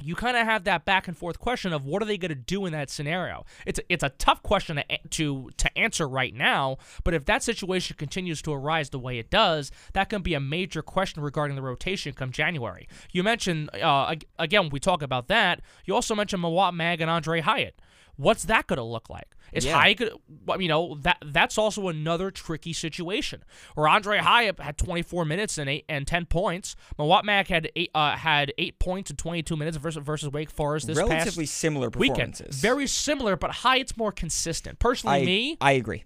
you 0.04 0.14
kind 0.14 0.36
of 0.36 0.44
have 0.44 0.64
that 0.64 0.84
back 0.84 1.08
and 1.08 1.16
forth 1.16 1.38
question 1.38 1.72
of 1.72 1.84
what 1.84 2.02
are 2.02 2.06
they 2.06 2.18
going 2.18 2.30
to 2.30 2.34
do 2.34 2.66
in 2.66 2.72
that 2.72 2.90
scenario. 2.90 3.44
It's 3.66 3.80
it's 3.88 4.02
a 4.02 4.10
tough 4.10 4.42
question 4.42 4.76
to, 4.76 4.98
to 5.10 5.50
to 5.56 5.78
answer 5.78 6.08
right 6.08 6.34
now, 6.34 6.78
but 7.04 7.14
if 7.14 7.24
that 7.26 7.42
situation 7.42 7.96
continues 7.96 8.42
to 8.42 8.52
arise 8.52 8.90
the 8.90 8.98
way 8.98 9.18
it 9.18 9.30
does, 9.30 9.70
that 9.92 10.08
can 10.08 10.22
be 10.22 10.34
a 10.34 10.40
major 10.40 10.82
question 10.82 11.22
regarding 11.22 11.56
the 11.56 11.62
rotation 11.62 12.12
come 12.12 12.32
January. 12.32 12.88
You 13.12 13.22
mentioned 13.22 13.70
uh, 13.74 14.14
again, 14.38 14.68
we 14.70 14.80
talk 14.80 15.02
about 15.02 15.28
that. 15.28 15.60
You 15.84 15.94
also 15.94 16.14
mentioned 16.14 16.42
Mawot 16.42 16.74
Mag 16.74 17.00
and 17.00 17.10
Aundre 17.10 17.40
Hyatt. 17.40 17.80
What's 18.16 18.44
that 18.44 18.66
going 18.66 18.76
to 18.76 18.82
look 18.82 19.08
like? 19.08 19.34
Is 19.52 19.64
Yeah. 19.64 19.86
You 19.86 20.68
know, 20.68 20.96
that 21.02 21.18
that's 21.24 21.58
also 21.58 21.88
another 21.88 22.30
tricky 22.30 22.72
situation 22.72 23.42
where 23.74 23.88
Aundre 23.88 24.18
Hyatt 24.18 24.60
had 24.60 24.78
24 24.78 25.24
minutes 25.24 25.58
and 25.58 25.68
eight 25.68 25.84
and 25.88 26.06
10 26.06 26.26
points. 26.26 26.74
Mawot 26.98 27.24
Mag 27.24 27.48
had 27.48 27.70
eight 27.76 27.90
uh, 27.94 28.16
had 28.16 28.52
eight 28.58 28.78
points 28.78 29.10
in 29.10 29.16
22 29.16 29.56
minutes 29.56 29.76
versus 29.76 30.02
versus 30.02 30.30
Wake 30.30 30.50
Forest 30.50 30.86
this 30.86 30.96
Relatively 30.98 31.46
similar 31.46 31.88
weekend. 31.88 32.32
performances. 32.32 32.60
Very 32.60 32.86
similar, 32.86 33.36
but 33.36 33.50
Hyatt's 33.50 33.96
more 33.96 34.12
consistent. 34.12 34.78
Personally, 34.78 35.16
I, 35.22 35.24
me, 35.24 35.56
I 35.60 35.72
agree. 35.72 36.04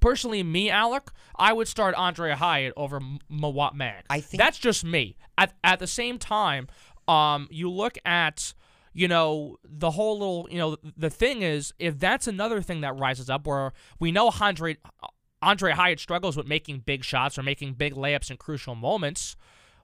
personally, 0.00 0.42
me, 0.42 0.70
Alec, 0.70 1.10
I 1.36 1.52
would 1.52 1.68
start 1.68 1.94
Aundre 1.96 2.32
Hyatt 2.34 2.72
over 2.76 3.00
Mawot 3.30 3.74
Mag. 3.74 4.04
I 4.10 4.20
think- 4.20 4.40
that's 4.40 4.58
just 4.58 4.84
me. 4.84 5.16
At 5.36 5.54
at 5.62 5.78
the 5.78 5.86
same 5.86 6.18
time, 6.18 6.68
um, 7.06 7.48
you 7.50 7.70
look 7.70 7.96
at 8.04 8.54
you 8.98 9.06
know 9.06 9.56
the 9.64 9.92
whole 9.92 10.18
little 10.18 10.48
you 10.50 10.58
know 10.58 10.76
the 10.96 11.08
thing 11.08 11.42
is 11.42 11.72
if 11.78 12.00
that's 12.00 12.26
another 12.26 12.60
thing 12.60 12.80
that 12.80 12.98
rises 12.98 13.30
up 13.30 13.46
where 13.46 13.72
we 14.00 14.10
know 14.10 14.28
Aundre 14.28 14.76
Aundre 15.40 15.72
Hyatt 15.72 16.00
struggles 16.00 16.36
with 16.36 16.48
making 16.48 16.80
big 16.80 17.04
shots 17.04 17.38
or 17.38 17.44
making 17.44 17.74
big 17.74 17.94
layups 17.94 18.28
in 18.28 18.36
crucial 18.36 18.74
moments. 18.74 19.36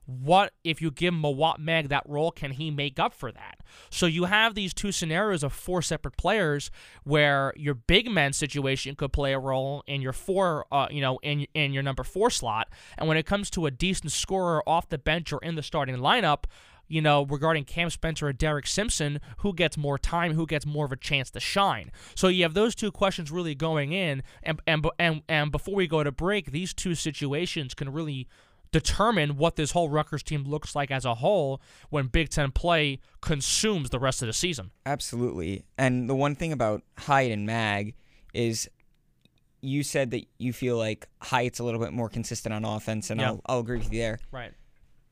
What 0.05 0.53
if 0.63 0.83
you 0.83 0.91
give 0.91 1.15
Mawot 1.15 1.57
Mag 1.57 1.89
that 1.89 2.03
role? 2.05 2.29
Can 2.29 2.51
he 2.51 2.69
make 2.69 2.99
up 2.99 3.11
for 3.11 3.31
that? 3.31 3.57
So 3.89 4.05
you 4.05 4.25
have 4.25 4.53
these 4.53 4.71
two 4.71 4.91
scenarios 4.91 5.43
of 5.43 5.51
four 5.51 5.81
separate 5.81 6.15
players, 6.15 6.69
where 7.03 7.53
your 7.55 7.73
big 7.73 8.11
men 8.11 8.31
situation 8.33 8.95
could 8.95 9.11
play 9.13 9.33
a 9.33 9.39
role 9.39 9.83
in 9.87 10.01
your 10.01 10.13
four, 10.13 10.65
uh, 10.71 10.87
you 10.91 11.01
know, 11.01 11.17
in 11.23 11.47
in 11.55 11.73
your 11.73 11.81
number 11.81 12.03
four 12.03 12.29
slot. 12.29 12.67
And 12.99 13.07
when 13.07 13.17
it 13.17 13.25
comes 13.25 13.49
to 13.51 13.65
a 13.65 13.71
decent 13.71 14.11
scorer 14.11 14.61
off 14.69 14.89
the 14.89 14.99
bench 14.99 15.33
or 15.33 15.39
in 15.39 15.55
the 15.55 15.63
starting 15.63 15.95
lineup, 15.95 16.43
you 16.87 17.01
know, 17.01 17.25
regarding 17.25 17.63
Cam 17.63 17.89
Spencer 17.89 18.27
or 18.27 18.33
Derek 18.33 18.67
Simpson, 18.67 19.19
who 19.39 19.53
gets 19.53 19.77
more 19.77 19.97
time, 19.97 20.33
who 20.33 20.45
gets 20.45 20.65
more 20.65 20.85
of 20.85 20.91
a 20.91 20.97
chance 20.97 21.31
to 21.31 21.39
shine. 21.39 21.91
So 22.15 22.27
you 22.27 22.43
have 22.43 22.53
those 22.53 22.75
two 22.75 22.91
questions 22.91 23.31
really 23.31 23.55
going 23.55 23.91
in, 23.91 24.23
and 24.43 24.61
and 24.67 24.87
and 24.99 25.21
and 25.27 25.51
before 25.51 25.75
we 25.75 25.87
go 25.87 26.03
to 26.03 26.11
break, 26.11 26.51
these 26.51 26.73
two 26.73 26.95
situations 26.95 27.73
can 27.73 27.91
really 27.91 28.27
determine 28.71 29.37
what 29.37 29.55
this 29.55 29.71
whole 29.71 29.89
Rutgers 29.89 30.21
team 30.21 30.43
looks 30.43 30.75
like 30.75 30.91
as 30.91 31.05
a 31.05 31.15
whole 31.15 31.61
when 31.89 32.07
Big 32.07 32.29
Ten 32.29 32.51
play 32.51 32.99
consumes 33.21 33.89
the 33.89 33.99
rest 33.99 34.21
of 34.21 34.27
the 34.27 34.33
season. 34.33 34.71
Absolutely. 34.85 35.63
And 35.77 36.09
the 36.09 36.15
one 36.15 36.35
thing 36.35 36.51
about 36.51 36.83
Hyde 36.97 37.31
and 37.31 37.45
Mag 37.45 37.95
is 38.33 38.69
you 39.61 39.81
said 39.81 40.11
that 40.11 40.25
you 40.37 40.53
feel 40.53 40.77
like 40.77 41.07
Hyatt's 41.21 41.59
a 41.59 41.63
little 41.63 41.79
bit 41.79 41.93
more 41.93 42.09
consistent 42.09 42.53
on 42.53 42.65
offense, 42.65 43.09
and. 43.09 43.21
I'll, 43.21 43.41
I'll 43.45 43.59
agree 43.59 43.77
with 43.77 43.91
you 43.91 43.99
there. 43.99 44.19
Right. 44.31 44.51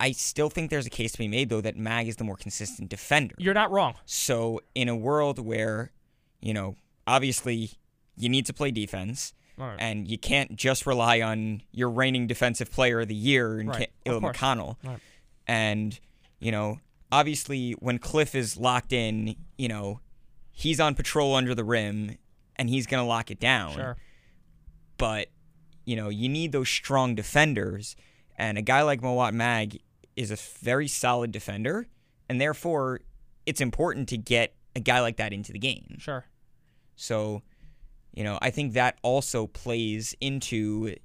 I 0.03 0.11
still 0.11 0.49
think 0.49 0.69
there's 0.69 0.85
a 0.85 0.89
case 0.89 1.13
to 1.13 1.17
be 1.17 1.29
made, 1.29 1.47
though, 1.47 1.61
that 1.61 1.77
Mag 1.77 2.09
is 2.09 2.17
the 2.17 2.25
more 2.25 2.35
consistent 2.35 2.89
defender. 2.89 3.35
You're 3.37 3.53
not 3.53 3.71
wrong. 3.71 3.93
So, 4.05 4.59
in 4.75 4.89
a 4.89 4.95
world 4.97 5.39
where, 5.39 5.93
you 6.41 6.53
know, 6.53 6.75
obviously 7.07 7.71
you 8.17 8.27
need 8.27 8.45
to 8.47 8.53
play 8.53 8.69
defense, 8.69 9.33
right. 9.57 9.77
and 9.79 10.05
you 10.05 10.17
can't 10.17 10.57
just 10.57 10.85
rely 10.85 11.21
on 11.21 11.61
your 11.71 11.89
reigning 11.89 12.27
defensive 12.27 12.69
player 12.69 12.99
of 12.99 13.07
the 13.07 13.15
year 13.15 13.61
in 13.61 13.67
Right, 13.67 13.89
Ca-. 14.05 14.19
McConnell. 14.19 14.75
Right. 14.83 14.99
And, 15.47 15.97
you 16.39 16.51
know, 16.51 16.81
obviously 17.09 17.71
when 17.79 17.97
Cliff 17.97 18.35
is 18.35 18.57
locked 18.57 18.91
in, 18.91 19.37
you 19.57 19.69
know, 19.69 20.01
he's 20.51 20.81
on 20.81 20.95
patrol 20.95 21.33
under 21.33 21.55
the 21.55 21.63
rim 21.63 22.17
and 22.57 22.69
he's 22.69 22.87
going 22.87 23.01
to 23.01 23.07
lock 23.07 23.31
it 23.31 23.39
down. 23.39 23.71
Sure. 23.71 23.97
But, 24.97 25.29
you 25.85 25.95
know, 25.95 26.09
you 26.09 26.27
need 26.27 26.51
those 26.51 26.67
strong 26.67 27.15
defenders. 27.15 27.95
And 28.35 28.57
a 28.57 28.61
guy 28.61 28.81
like 28.81 28.99
Mawot 28.99 29.31
Mag 29.31 29.79
is 30.15 30.31
a 30.31 30.35
very 30.35 30.87
solid 30.87 31.31
defender. 31.31 31.87
And 32.29 32.39
therefore, 32.39 33.01
it's 33.45 33.61
important 33.61 34.09
to 34.09 34.17
get 34.17 34.55
a 34.75 34.79
guy 34.79 35.01
like 35.01 35.17
that 35.17 35.33
into 35.33 35.51
the 35.51 35.59
game. 35.59 35.97
Sure. 35.99 36.25
So, 36.95 37.41
you 38.13 38.23
know, 38.23 38.37
I 38.41 38.49
think 38.49 38.73
that 38.73 38.97
also 39.01 39.47
plays 39.47 40.15
into 40.21 40.95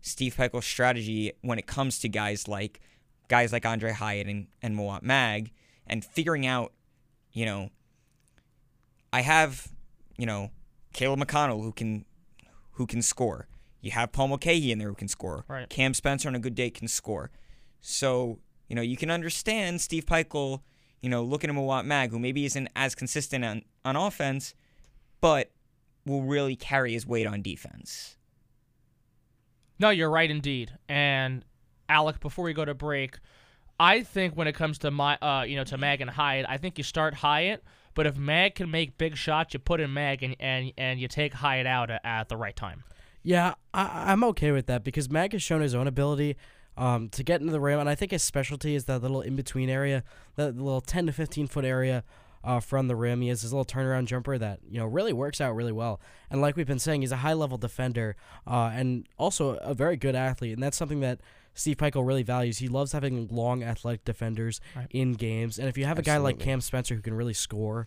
Steve 0.00 0.36
Pikiell's 0.36 0.66
strategy 0.66 1.32
when 1.42 1.58
it 1.58 1.66
comes 1.66 1.98
to 2.00 2.08
guys 2.08 2.46
like 2.46 2.80
guys 3.28 3.52
like 3.52 3.62
Aundre 3.62 3.92
Hyatt 3.92 4.26
and, 4.26 4.46
and 4.62 4.76
Mawot 4.76 5.02
Mag 5.02 5.50
and 5.86 6.04
figuring 6.04 6.46
out, 6.46 6.72
you 7.32 7.46
know, 7.46 7.70
I 9.12 9.22
have, 9.22 9.68
you 10.18 10.26
know, 10.26 10.50
Caleb 10.92 11.20
McConnell 11.20 11.62
who 11.62 11.72
can 11.72 12.04
who 12.72 12.86
can 12.86 13.02
score. 13.02 13.48
You 13.80 13.90
have 13.92 14.12
Paul 14.12 14.28
Mulcahy 14.28 14.72
in 14.72 14.78
there 14.78 14.88
who 14.88 14.94
can 14.94 15.08
score. 15.08 15.44
Right. 15.48 15.68
Cam 15.68 15.94
Spencer 15.94 16.28
on 16.28 16.34
a 16.34 16.38
good 16.38 16.54
day 16.54 16.70
can 16.70 16.88
score. 16.88 17.30
So, 17.86 18.38
you 18.66 18.74
know, 18.74 18.80
you 18.80 18.96
can 18.96 19.10
understand 19.10 19.78
Steve 19.78 20.06
Pikiell, 20.06 20.62
you 21.02 21.10
know, 21.10 21.22
looking 21.22 21.50
at 21.50 21.56
Mawot 21.56 21.84
Mag, 21.84 22.12
who 22.12 22.18
maybe 22.18 22.46
isn't 22.46 22.70
as 22.74 22.94
consistent 22.94 23.44
on, 23.44 23.60
on 23.84 23.94
offense, 23.94 24.54
but 25.20 25.50
will 26.06 26.22
really 26.22 26.56
carry 26.56 26.94
his 26.94 27.06
weight 27.06 27.26
on 27.26 27.42
defense. 27.42 28.16
No, 29.78 29.90
you're 29.90 30.08
right 30.08 30.30
indeed. 30.30 30.72
And 30.88 31.44
Alec, 31.90 32.20
before 32.20 32.46
we 32.46 32.54
go 32.54 32.64
to 32.64 32.72
break, 32.72 33.18
I 33.78 34.02
think 34.02 34.34
when 34.34 34.48
it 34.48 34.54
comes 34.54 34.78
to 34.78 34.90
my, 34.90 35.18
uh, 35.18 35.44
you 35.46 35.56
know, 35.56 35.64
to 35.64 35.76
Mag 35.76 36.00
and 36.00 36.08
Hyatt, 36.08 36.46
I 36.48 36.56
think 36.56 36.78
you 36.78 36.84
start 36.84 37.12
Hyatt. 37.12 37.62
But 37.92 38.06
if 38.06 38.16
Mag 38.16 38.54
can 38.54 38.70
make 38.70 38.96
big 38.96 39.14
shots, 39.14 39.52
you 39.52 39.60
put 39.60 39.80
in 39.80 39.92
Mag 39.92 40.22
and 40.22 40.36
and, 40.40 40.72
and 40.78 40.98
you 40.98 41.06
take 41.06 41.34
Hyatt 41.34 41.66
out 41.66 41.90
at, 41.90 42.00
at 42.02 42.30
the 42.30 42.36
right 42.38 42.56
time. 42.56 42.82
Yeah, 43.22 43.54
I, 43.74 44.10
I'm 44.10 44.24
okay 44.24 44.52
with 44.52 44.66
that 44.66 44.84
because 44.84 45.10
Mag 45.10 45.32
has 45.32 45.42
shown 45.42 45.60
his 45.60 45.74
own 45.74 45.86
ability 45.86 46.36
um, 46.76 47.08
to 47.10 47.22
get 47.22 47.40
into 47.40 47.52
the 47.52 47.60
rim, 47.60 47.78
and 47.80 47.88
I 47.88 47.94
think 47.94 48.10
his 48.12 48.22
specialty 48.22 48.74
is 48.74 48.84
that 48.86 49.00
little 49.02 49.20
in 49.20 49.36
between 49.36 49.68
area, 49.70 50.02
that 50.36 50.56
little 50.56 50.80
10 50.80 51.06
to 51.06 51.12
15 51.12 51.46
foot 51.46 51.64
area 51.64 52.04
uh, 52.42 52.60
from 52.60 52.88
the 52.88 52.96
rim. 52.96 53.20
He 53.22 53.28
has 53.28 53.42
his 53.42 53.52
little 53.52 53.64
turnaround 53.64 54.06
jumper 54.06 54.36
that 54.38 54.60
you 54.68 54.78
know 54.78 54.86
really 54.86 55.12
works 55.12 55.40
out 55.40 55.54
really 55.54 55.72
well. 55.72 56.00
And 56.30 56.40
like 56.40 56.56
we've 56.56 56.66
been 56.66 56.78
saying, 56.78 57.00
he's 57.02 57.12
a 57.12 57.16
high 57.18 57.32
level 57.32 57.56
defender 57.58 58.16
uh, 58.46 58.70
and 58.74 59.06
also 59.18 59.56
a 59.56 59.72
very 59.74 59.96
good 59.96 60.14
athlete, 60.14 60.52
and 60.54 60.62
that's 60.62 60.76
something 60.76 61.00
that. 61.00 61.20
Steve 61.56 61.76
Pikiell 61.76 62.04
really 62.04 62.24
values. 62.24 62.58
He 62.58 62.66
loves 62.66 62.90
having 62.90 63.28
long, 63.28 63.62
athletic 63.62 64.04
defenders 64.04 64.60
Right. 64.74 64.88
in 64.90 65.12
games, 65.12 65.56
and 65.56 65.68
if 65.68 65.78
you 65.78 65.84
have 65.84 66.00
a 66.00 66.02
guy 66.02 66.16
like 66.16 66.40
Cam 66.40 66.60
Spencer 66.60 66.96
who 66.96 67.00
can 67.00 67.14
really 67.14 67.32
score, 67.32 67.86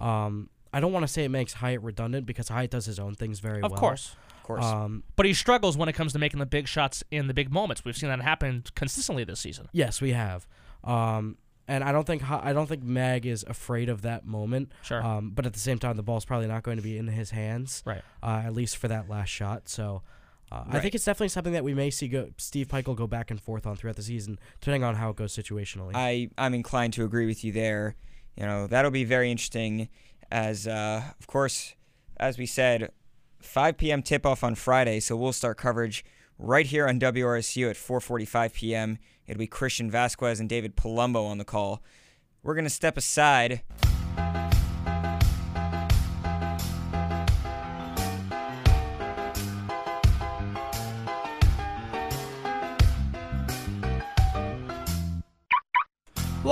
um, 0.00 0.48
I 0.72 0.80
don't 0.80 0.92
want 0.92 1.04
to 1.04 1.06
say 1.06 1.22
it 1.22 1.28
makes 1.28 1.52
Hyatt 1.52 1.80
redundant 1.82 2.26
because 2.26 2.48
Hyatt 2.48 2.72
does 2.72 2.86
his 2.86 2.98
own 2.98 3.14
things 3.14 3.38
very 3.38 3.58
Of 3.62 3.70
well. 3.70 3.74
Of 3.74 3.78
course. 3.78 4.16
Um, 4.50 5.04
But 5.16 5.26
he 5.26 5.34
struggles 5.34 5.76
when 5.76 5.88
it 5.88 5.94
comes 5.94 6.12
to 6.12 6.18
making 6.18 6.40
the 6.40 6.46
big 6.46 6.68
shots 6.68 7.02
in 7.10 7.26
the 7.26 7.34
big 7.34 7.52
moments. 7.52 7.84
We've 7.84 7.96
seen 7.96 8.08
that 8.08 8.20
happen 8.20 8.64
consistently 8.74 9.24
this 9.24 9.40
season. 9.40 9.68
Yes, 9.72 10.00
we 10.00 10.12
have. 10.12 10.46
Um, 10.82 11.38
and 11.66 11.82
I 11.82 11.92
don't 11.92 12.06
think 12.06 12.28
I 12.30 12.52
don't 12.52 12.66
think 12.66 12.82
Mag 12.82 13.24
is 13.24 13.44
afraid 13.48 13.88
of 13.88 14.02
that 14.02 14.26
moment. 14.26 14.70
Sure. 14.82 15.02
Um, 15.02 15.30
but 15.30 15.46
at 15.46 15.54
the 15.54 15.58
same 15.58 15.78
time, 15.78 15.96
the 15.96 16.02
ball's 16.02 16.24
probably 16.24 16.46
not 16.46 16.62
going 16.62 16.76
to 16.76 16.82
be 16.82 16.98
in 16.98 17.06
his 17.08 17.30
hands. 17.30 17.82
Right. 17.86 18.02
Uh, 18.22 18.42
at 18.44 18.52
least 18.52 18.76
for 18.76 18.88
that 18.88 19.08
last 19.08 19.28
shot. 19.28 19.68
So. 19.68 20.02
Uh, 20.52 20.62
I 20.68 20.78
think 20.78 20.94
it's 20.94 21.06
definitely 21.06 21.30
something 21.30 21.54
that 21.54 21.64
we 21.64 21.74
may 21.74 21.90
see 21.90 22.06
go 22.06 22.28
Steve 22.36 22.68
Pikiell 22.68 22.94
go 22.94 23.06
back 23.06 23.30
and 23.30 23.40
forth 23.40 23.66
on 23.66 23.76
throughout 23.76 23.96
the 23.96 24.02
season, 24.02 24.38
depending 24.60 24.84
on 24.84 24.94
how 24.94 25.10
it 25.10 25.16
goes 25.16 25.34
situationally. 25.34 25.92
I, 25.94 26.28
I'm 26.36 26.54
inclined 26.54 26.92
to 26.92 27.04
agree 27.04 27.26
with 27.26 27.42
you 27.42 27.50
there. 27.50 27.96
You 28.36 28.44
know, 28.44 28.66
that'll 28.66 28.92
be 28.92 29.04
very 29.04 29.30
interesting 29.30 29.88
as, 30.30 30.66
uh, 30.68 31.02
of 31.18 31.26
course, 31.26 31.74
as 32.18 32.38
we 32.38 32.46
said, 32.46 32.90
5 33.44 33.76
p.m. 33.76 34.02
tip-off 34.02 34.42
on 34.42 34.54
Friday, 34.54 35.00
so 35.00 35.16
we'll 35.16 35.32
start 35.32 35.58
coverage 35.58 36.04
right 36.38 36.66
here 36.66 36.88
on 36.88 36.98
WRSU 36.98 37.70
at 37.70 37.76
4.45 37.76 38.52
p.m. 38.54 38.98
It'll 39.26 39.38
be 39.38 39.46
Christian 39.46 39.90
Vasquez 39.90 40.40
and 40.40 40.48
David 40.48 40.76
Palumbo 40.76 41.26
on 41.26 41.38
the 41.38 41.44
call. 41.44 41.82
We're 42.42 42.54
going 42.54 42.64
to 42.64 42.70
step 42.70 42.96
aside. 42.96 43.62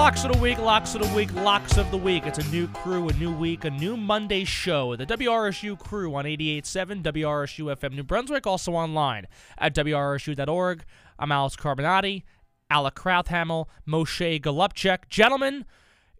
Locks 0.02 0.24
of 0.24 0.32
the 0.32 0.38
week, 0.38 0.58
locks 0.58 0.96
of 0.96 1.08
the 1.08 1.14
week, 1.14 1.32
locks 1.32 1.76
of 1.76 1.88
the 1.92 1.96
week. 1.96 2.26
It's 2.26 2.40
a 2.40 2.50
new 2.50 2.66
crew, 2.66 3.08
a 3.08 3.12
new 3.12 3.32
week, 3.32 3.64
a 3.64 3.70
new 3.70 3.96
Monday 3.96 4.42
show. 4.42 4.96
The 4.96 5.06
WRSU 5.06 5.78
crew 5.78 6.16
on 6.16 6.24
88.7 6.24 7.04
WRSU 7.04 7.76
FM 7.76 7.94
New 7.94 8.02
Brunswick, 8.02 8.44
also 8.44 8.72
online 8.72 9.28
at 9.58 9.76
WRSU.org. 9.76 10.84
I'm 11.20 11.30
Alex 11.30 11.54
Carmenaty, 11.54 12.24
Alec 12.68 12.96
Crouthamel, 12.96 13.66
Moshe 13.86 14.42
Golubtchik. 14.42 15.08
Gentlemen, 15.08 15.66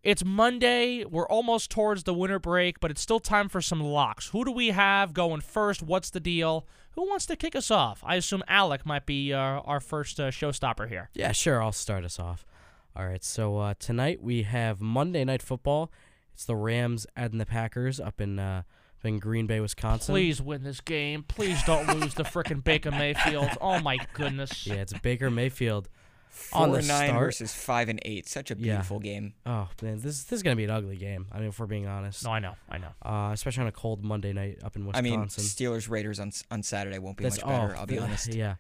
it's 0.05 0.25
Monday. 0.25 1.05
We're 1.05 1.27
almost 1.27 1.69
towards 1.69 2.05
the 2.05 2.15
winter 2.15 2.39
break, 2.39 2.79
but 2.79 2.93
it's 2.93 3.01
still 3.01 3.19
time 3.19 3.49
for 3.49 3.61
some 3.61 3.81
locks. 3.81 4.29
Who 4.29 4.45
do 4.45 4.53
we 4.53 4.69
have 4.69 5.13
going 5.13 5.41
first? 5.41 5.83
What's 5.83 6.11
the 6.11 6.21
deal? 6.21 6.69
Who 6.93 7.09
wants 7.09 7.27
to 7.27 7.35
kick 7.35 7.57
us 7.57 7.69
off? 7.69 8.01
I 8.07 8.15
assume 8.15 8.45
Alec 8.47 8.87
might 8.87 9.07
be 9.07 9.33
uh, 9.33 9.39
our 9.39 9.81
first 9.81 10.21
uh, 10.21 10.31
showstopper 10.31 10.89
here. 10.89 11.11
yeah, 11.15 11.33
sure. 11.33 11.61
I'll 11.61 11.73
start 11.73 12.05
us 12.05 12.21
off. 12.21 12.47
All 12.97 13.07
right. 13.07 13.25
So 13.25 13.59
uh, 13.59 13.75
tonight 13.79 14.23
we 14.23 14.43
have 14.43 14.81
Monday 14.81 15.25
Night 15.25 15.43
Football. 15.43 15.91
It's 16.35 16.45
the 16.45 16.57
Rams 16.57 17.07
and 17.17 17.41
the 17.41 17.47
Packers 17.47 18.01
up 18.01 18.21
in 18.21 18.39
uh, 18.39 18.63
up 19.01 19.05
in 19.07 19.19
Green 19.19 19.47
Bay, 19.47 19.61
Wisconsin. 19.61 20.13
Please 20.13 20.41
win 20.41 20.63
this 20.63 20.81
game. 20.81 21.25
Please 21.27 21.63
don't 21.65 21.99
lose 22.01 22.15
the 22.15 22.23
frickin' 22.25 22.63
Baker 22.63 22.91
Mayfield. 22.91 23.49
Oh 23.61 23.81
my 23.81 23.99
goodness. 24.15 24.67
Yeah, 24.67 24.75
it's 24.77 24.93
Baker 24.93 25.31
Mayfield 25.31 25.89
Four 26.31 26.63
on 26.63 26.71
the 26.73 26.79
and 26.79 26.89
nine 26.89 27.09
start. 27.11 27.21
versus 27.27 27.55
five 27.55 27.89
and 27.91 28.01
eight. 28.05 28.27
Such 28.29 28.51
a 28.51 28.55
Yeah. 28.55 28.75
beautiful 28.77 28.99
game. 29.01 29.35
Oh 29.45 29.69
man, 29.83 29.97
this 30.01 30.25
this 30.25 30.33
is 30.33 30.43
gonna 30.43 30.57
be 30.57 30.65
an 30.65 30.71
ugly 30.71 30.97
game. 30.97 31.27
I 31.33 31.39
mean, 31.39 31.49
if 31.49 31.59
we're 31.59 31.67
being 31.67 31.87
honest, 31.87 32.25
No, 32.25 32.31
I 32.31 32.39
know, 32.39 32.55
I 32.71 32.79
know. 32.79 32.89
uh, 33.03 33.31
especially 33.33 33.63
on 33.63 33.69
a 33.69 33.73
cold 33.73 34.03
Monday 34.03 34.33
night 34.33 34.59
up 34.65 34.77
in 34.77 34.87
Wisconsin. 34.87 35.13
I 35.13 35.17
mean, 35.17 35.27
Steelers 35.29 35.89
Raiders 35.91 36.19
on 36.21 36.31
on 36.51 36.63
Saturday 36.63 36.99
won't 36.99 37.17
be 37.19 37.25
That's 37.25 37.37
much 37.39 37.47
better. 37.47 37.75
oh, 37.77 37.81
I'll 37.81 37.87
be 37.87 37.99
honest. 37.99 38.33
Yeah, 38.35 38.55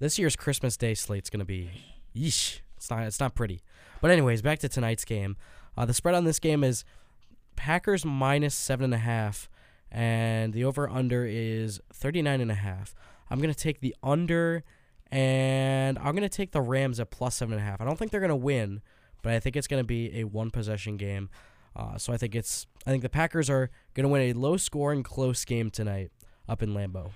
this 0.00 0.18
year's 0.18 0.34
Christmas 0.36 0.76
Day 0.76 0.94
slate's 0.94 1.30
gonna 1.30 1.44
be, 1.44 1.70
yeesh. 2.16 2.60
It's 2.84 2.90
not. 2.90 3.02
It's 3.04 3.20
not 3.20 3.34
pretty. 3.34 3.62
But 4.02 4.10
anyways, 4.10 4.42
back 4.42 4.58
to 4.58 4.68
tonight's 4.68 5.06
game. 5.06 5.36
Uh, 5.74 5.86
the 5.86 5.94
spread 5.94 6.14
on 6.14 6.24
this 6.24 6.38
game 6.38 6.62
is 6.62 6.84
Packers 7.56 8.04
minus 8.04 8.54
seven 8.54 8.84
and 8.84 8.94
a 8.94 8.98
half, 8.98 9.48
and 9.90 10.52
the 10.52 10.64
over 10.64 10.86
under 10.86 11.24
is 11.24 11.80
thirty 11.94 12.20
nine 12.20 12.42
and 12.42 12.50
a 12.50 12.56
half. 12.56 12.94
I'm 13.30 13.40
gonna 13.40 13.54
take 13.54 13.80
the 13.80 13.96
under, 14.02 14.64
and 15.10 15.98
I'm 15.98 16.14
gonna 16.14 16.28
take 16.28 16.52
the 16.52 16.60
Rams 16.60 17.00
at 17.00 17.10
plus 17.10 17.36
seven 17.36 17.54
and 17.54 17.62
a 17.62 17.64
half. 17.64 17.80
I 17.80 17.86
don't 17.86 17.98
think 17.98 18.10
they're 18.10 18.20
gonna 18.20 18.36
win, 18.36 18.82
but 19.22 19.32
I 19.32 19.40
think 19.40 19.56
it's 19.56 19.66
gonna 19.66 19.82
be 19.82 20.20
a 20.20 20.24
one 20.24 20.50
possession 20.50 20.98
game. 20.98 21.30
Uh, 21.74 21.96
so 21.96 22.12
I 22.12 22.18
think 22.18 22.34
it's. 22.34 22.66
I 22.86 22.90
think 22.90 23.02
the 23.02 23.08
Packers 23.08 23.48
are 23.48 23.70
gonna 23.94 24.08
win 24.08 24.20
a 24.20 24.32
low 24.34 24.58
scoring, 24.58 25.02
close 25.02 25.42
game 25.46 25.70
tonight 25.70 26.10
up 26.50 26.62
in 26.62 26.74
Lambeau. 26.74 27.12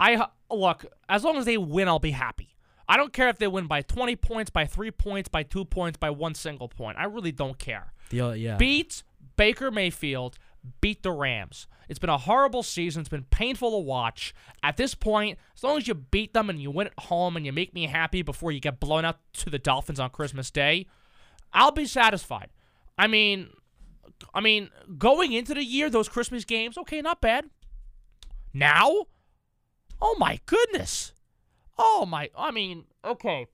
I 0.00 0.26
look 0.50 0.86
as 1.10 1.22
long 1.22 1.36
as 1.36 1.44
they 1.44 1.58
win, 1.58 1.86
I'll 1.86 1.98
be 1.98 2.12
happy. 2.12 2.56
I 2.88 2.96
don't 2.96 3.12
care 3.12 3.28
if 3.28 3.38
they 3.38 3.46
win 3.46 3.66
by 3.66 3.82
20 3.82 4.16
points, 4.16 4.50
by 4.50 4.66
three 4.66 4.90
points, 4.90 5.28
by 5.28 5.42
two 5.42 5.64
points, 5.64 5.96
by 5.98 6.10
one 6.10 6.34
single 6.34 6.68
point. 6.68 6.98
I 6.98 7.04
really 7.04 7.32
don't 7.32 7.58
care. 7.58 7.92
The 8.10 8.32
yeah. 8.36 8.56
Beat 8.56 9.02
Baker 9.36 9.70
Mayfield. 9.70 10.38
Beat 10.80 11.02
the 11.02 11.10
Rams. 11.10 11.66
It's 11.88 11.98
been 11.98 12.10
a 12.10 12.18
horrible 12.18 12.62
season. 12.62 13.00
It's 13.00 13.08
been 13.08 13.24
painful 13.24 13.72
to 13.72 13.78
watch. 13.78 14.32
At 14.62 14.76
this 14.76 14.94
point, 14.94 15.38
as 15.56 15.64
long 15.64 15.76
as 15.76 15.88
you 15.88 15.94
beat 15.94 16.34
them 16.34 16.48
and 16.48 16.60
you 16.60 16.70
win 16.70 16.86
at 16.86 16.98
home 17.04 17.36
and 17.36 17.44
you 17.44 17.52
make 17.52 17.74
me 17.74 17.86
happy 17.86 18.22
before 18.22 18.52
you 18.52 18.60
get 18.60 18.78
blown 18.78 19.04
out 19.04 19.18
to 19.34 19.50
the 19.50 19.58
Dolphins 19.58 19.98
on 19.98 20.10
Christmas 20.10 20.50
Day, 20.50 20.86
I'll 21.52 21.72
be 21.72 21.84
satisfied. 21.84 22.50
I 22.96 23.08
mean, 23.08 23.50
I 24.32 24.40
mean, 24.40 24.70
going 24.98 25.32
into 25.32 25.54
the 25.54 25.64
year, 25.64 25.90
those 25.90 26.08
Christmas 26.08 26.44
games, 26.44 26.78
okay, 26.78 27.02
not 27.02 27.20
bad. 27.20 27.46
Now, 28.54 29.06
oh 30.00 30.16
my 30.18 30.40
goodness, 30.46 31.12
oh 31.78 32.06
my, 32.06 32.30
I 32.36 32.50
mean, 32.50 32.84
okay, 33.04 33.46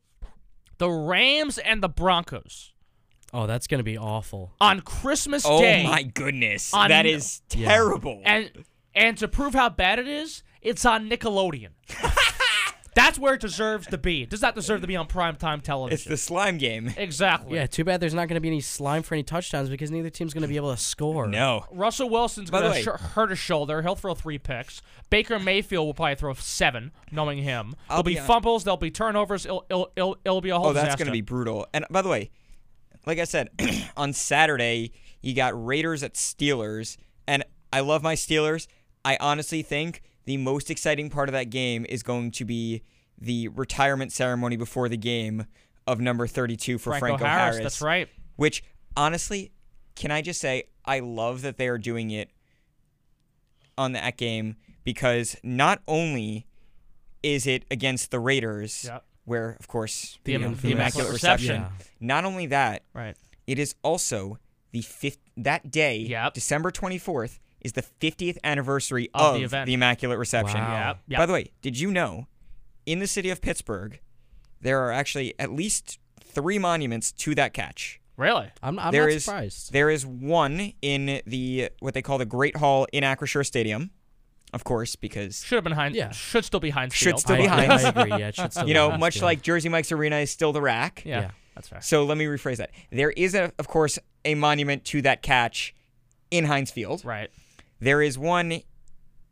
the 0.78 0.90
Rams 0.90 1.58
and 1.58 1.82
the 1.82 1.88
Broncos 1.88 2.72
Oh, 3.32 3.46
that's 3.46 3.66
gonna 3.66 3.82
be 3.82 3.98
awful. 3.98 4.52
on 4.60 4.80
Christmas 4.80 5.44
Oh 5.46 5.60
Day. 5.60 5.84
Oh 5.86 5.90
my 5.90 6.02
goodness, 6.02 6.72
On- 6.72 6.88
that 6.88 7.04
is 7.06 7.42
Yeah. 7.54 7.68
terrible. 7.68 8.22
And 8.24 8.50
and 8.94 9.16
to 9.18 9.28
prove 9.28 9.54
how 9.54 9.68
bad 9.68 9.98
it 9.98 10.08
is, 10.08 10.42
it's 10.62 10.84
on 10.86 11.08
Nickelodeon. 11.10 11.70
That's 12.98 13.18
where 13.18 13.34
it 13.34 13.40
deserves 13.40 13.86
to 13.88 13.98
be. 13.98 14.22
It 14.22 14.30
does 14.30 14.42
not 14.42 14.54
deserve 14.54 14.80
to 14.80 14.86
be 14.86 14.96
on 14.96 15.06
primetime 15.06 15.62
television. 15.62 15.94
it's 15.94 16.04
the 16.04 16.16
slime 16.16 16.58
game. 16.58 16.92
exactly. 16.96 17.56
Yeah, 17.56 17.66
too 17.66 17.84
bad 17.84 18.00
there's 18.00 18.14
not 18.14 18.28
gonna 18.28 18.40
be 18.40 18.48
any 18.48 18.60
slime 18.60 19.02
for 19.02 19.14
any 19.14 19.22
touchdowns 19.22 19.68
because 19.68 19.90
neither 19.90 20.10
team's 20.10 20.34
gonna 20.34 20.48
be 20.48 20.56
able 20.56 20.74
to 20.74 20.80
score. 20.80 21.26
No. 21.26 21.64
Russell 21.70 22.10
Wilson's 22.10 22.50
going 22.50 22.72
to 22.72 22.82
sh- 22.82 23.00
hurt 23.00 23.30
his 23.30 23.38
shoulder. 23.38 23.82
He'll 23.82 23.94
throw 23.94 24.14
three 24.14 24.38
picks. 24.38 24.82
Baker 25.10 25.38
Mayfield 25.38 25.86
will 25.86 25.94
probably 25.94 26.16
throw 26.16 26.34
seven, 26.34 26.92
knowing 27.10 27.38
him. 27.38 27.74
I'll 27.88 28.02
There'll 28.02 28.02
be, 28.02 28.14
be 28.14 28.20
fumbles. 28.20 28.64
There'll 28.64 28.76
be 28.76 28.90
turnovers. 28.90 29.46
It'll, 29.46 29.64
it'll, 29.70 29.90
it'll, 29.96 30.16
it'll 30.24 30.40
be 30.40 30.50
a 30.50 30.58
whole 30.58 30.68
Oh, 30.68 30.72
that's 30.72 30.96
going 30.96 31.06
to 31.06 31.12
be 31.12 31.20
brutal. 31.20 31.66
And 31.72 31.86
by 31.90 32.02
the 32.02 32.08
way, 32.08 32.30
like 33.06 33.18
I 33.18 33.24
said, 33.24 33.48
on 33.96 34.12
Saturday, 34.12 34.92
you 35.22 35.34
got 35.34 35.52
Raiders 35.54 36.02
at 36.02 36.14
Steelers. 36.14 36.96
And 37.26 37.44
I 37.72 37.80
love 37.80 38.02
my 38.02 38.14
Steelers. 38.14 38.66
I 39.04 39.16
honestly 39.20 39.62
think 39.62 40.02
the 40.28 40.36
most 40.36 40.70
exciting 40.70 41.08
part 41.08 41.30
of 41.30 41.32
that 41.32 41.48
game 41.48 41.86
is 41.88 42.02
going 42.02 42.30
to 42.30 42.44
be 42.44 42.82
the 43.18 43.48
retirement 43.48 44.12
ceremony 44.12 44.56
before 44.56 44.86
the 44.86 44.96
game 44.98 45.46
of 45.86 46.00
number 46.00 46.26
32 46.26 46.76
for 46.76 46.90
Franco, 46.98 47.16
Franco, 47.16 47.24
Harris. 47.24 47.58
That's 47.62 47.80
right. 47.80 48.08
Which, 48.36 48.62
honestly, 48.94 49.52
can 49.94 50.10
I 50.10 50.20
just 50.20 50.38
say, 50.38 50.64
I 50.84 51.00
love 51.00 51.40
that 51.42 51.56
they 51.56 51.66
are 51.66 51.78
doing 51.78 52.10
it 52.10 52.28
on 53.78 53.92
that 53.92 54.18
game 54.18 54.56
because 54.84 55.34
not 55.42 55.80
only 55.88 56.46
is 57.22 57.46
it 57.46 57.64
against 57.70 58.10
the 58.10 58.20
Raiders, 58.20 58.84
Yep. 58.84 59.04
where, 59.24 59.56
of 59.58 59.66
course, 59.66 60.18
The, 60.24 60.32
you 60.32 60.38
know, 60.40 60.50
the 60.52 60.72
immaculate 60.72 61.10
reception. 61.10 61.62
Yeah. 61.62 61.70
not 62.00 62.26
only 62.26 62.44
that, 62.46 62.82
Right. 62.92 63.16
it 63.46 63.58
is 63.58 63.74
also 63.82 64.38
the 64.72 64.82
fifth 64.82 65.20
that 65.38 65.70
day, 65.70 65.96
Yep. 66.00 66.34
December 66.34 66.70
24th, 66.70 67.38
is 67.68 67.72
the 67.74 67.82
50th 68.10 68.38
anniversary 68.44 69.08
Of 69.14 69.20
of, 69.20 69.34
the 69.36 69.44
event. 69.44 69.70
Immaculate 69.70 70.18
Reception. 70.18 70.58
Wow. 70.60 70.88
Yep. 70.88 70.98
Yep. 71.08 71.18
By 71.18 71.26
the 71.26 71.32
way, 71.32 71.50
did 71.62 71.78
you 71.78 71.90
know 71.90 72.26
in 72.86 72.98
the 72.98 73.06
city 73.06 73.30
of 73.30 73.40
Pittsburgh 73.40 74.00
there 74.60 74.80
are 74.84 74.92
actually 74.92 75.34
at 75.38 75.52
least 75.52 75.98
three 76.20 76.58
monuments 76.58 77.12
to 77.12 77.34
that 77.36 77.52
catch? 77.54 78.00
Really? 78.16 78.48
I'm, 78.62 78.78
I'm 78.78 78.90
There 78.90 79.04
not 79.06 79.12
is- 79.12 79.24
surprised. 79.24 79.72
There 79.72 79.90
is 79.90 80.04
one 80.04 80.72
in 80.82 81.20
the 81.26 81.70
what 81.80 81.94
they 81.94 82.02
call 82.02 82.18
the 82.18 82.26
Great 82.26 82.56
Hall 82.56 82.86
in 82.92 83.04
Acrisure 83.04 83.46
Stadium, 83.46 83.90
of 84.52 84.64
course, 84.64 84.96
because 84.96 85.44
Should 85.44 85.54
have 85.56 85.64
been 85.64 85.72
Heinz. 85.74 85.94
Yeah. 85.94 86.10
Should 86.10 86.44
still 86.44 86.58
be 86.60 86.70
Heinz 86.70 86.94
Should 86.94 87.18
still 87.20 87.36
I, 87.36 87.38
be 87.38 87.48
I- 87.48 87.66
Heinz. 87.66 87.84
I 87.84 87.88
agree. 87.90 88.10
Yeah, 88.10 88.28
it 88.28 88.34
should 88.34 88.50
still 88.52 88.62
you 88.66 88.68
be 88.68 88.74
know, 88.74 88.88
Heinz 88.90 89.00
much 89.00 89.14
Field. 89.14 89.22
like 89.24 89.42
Jersey 89.42 89.68
Mike's 89.68 89.92
Arena 89.92 90.16
is 90.16 90.30
still 90.30 90.52
the 90.52 90.60
RAC. 90.62 91.02
Yeah, 91.04 91.20
Yeah. 91.20 91.30
That's 91.54 91.68
fair. 91.68 91.80
So 91.80 92.04
let 92.04 92.16
me 92.18 92.24
rephrase 92.24 92.56
that. 92.56 92.70
There 92.90 93.10
is, 93.10 93.34
a, 93.34 93.52
of 93.58 93.66
course, 93.68 93.98
a 94.24 94.34
monument 94.36 94.84
to 94.86 95.02
that 95.02 95.22
catch 95.22 95.74
in 96.30 96.44
Heinz 96.44 96.70
Field. 96.70 97.04
Right. 97.04 97.30
There 97.80 98.02
is 98.02 98.18
one 98.18 98.60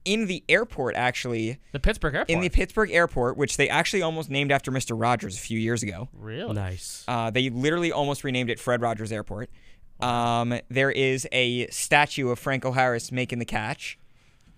in 0.04 0.26
the 0.26 0.44
airport, 0.48 0.94
actually, 0.94 1.59
The 1.72 1.80
Pittsburgh 1.80 2.14
Airport. 2.14 2.30
in 2.30 2.40
the 2.40 2.48
Pittsburgh 2.48 2.90
airport, 2.92 3.37
which 3.37 3.56
they 3.56 3.68
actually 3.68 4.02
almost 4.02 4.30
named 4.30 4.52
after 4.52 4.70
Mr. 4.70 4.98
Rogers 5.00 5.37
a 5.37 5.40
few 5.40 5.59
years 5.59 5.82
ago. 5.82 6.09
really? 6.12 6.54
nice. 6.54 7.04
Uh, 7.09 7.30
they 7.30 7.50
literally 7.50 7.90
almost 7.90 8.22
renamed 8.22 8.48
it 8.50 8.61
Fred 8.61 8.80
Rogers 8.80 9.11
Airport. 9.11 9.50
Um, 9.98 10.61
there 10.68 10.90
is 10.92 11.26
a 11.32 11.66
statue 11.68 12.28
of 12.30 12.38
Franco 12.38 12.70
Harris 12.72 13.11
making 13.11 13.40
the 13.40 13.44
catch. 13.44 13.98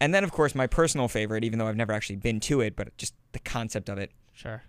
And 0.01 0.13
then, 0.15 0.23
of 0.23 0.33
course, 0.33 0.55
my 0.55 0.67
personal 0.67 1.09
favorite, 1.09 1.45
even 1.45 1.59
though 1.59 1.67
I've 1.67 1.77
never 1.77 1.93
actually 1.93 2.17
been 2.17 2.41
to 2.41 2.61
it, 2.61 2.77
but 2.77 2.95
just 2.99 3.15
the 3.33 3.39
concept 3.41 3.89
of 3.89 3.99
it, 3.99 4.11
Sure. 4.35 4.63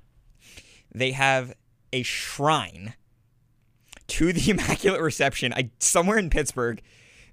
they 0.95 1.11
have 1.11 1.53
a 1.91 2.03
shrine 2.03 2.93
to 4.07 4.31
the 4.31 4.49
Immaculate 4.51 5.01
Reception 5.01 5.53
I, 5.53 5.71
somewhere 5.79 6.17
in 6.17 6.29
Pittsburgh 6.29 6.81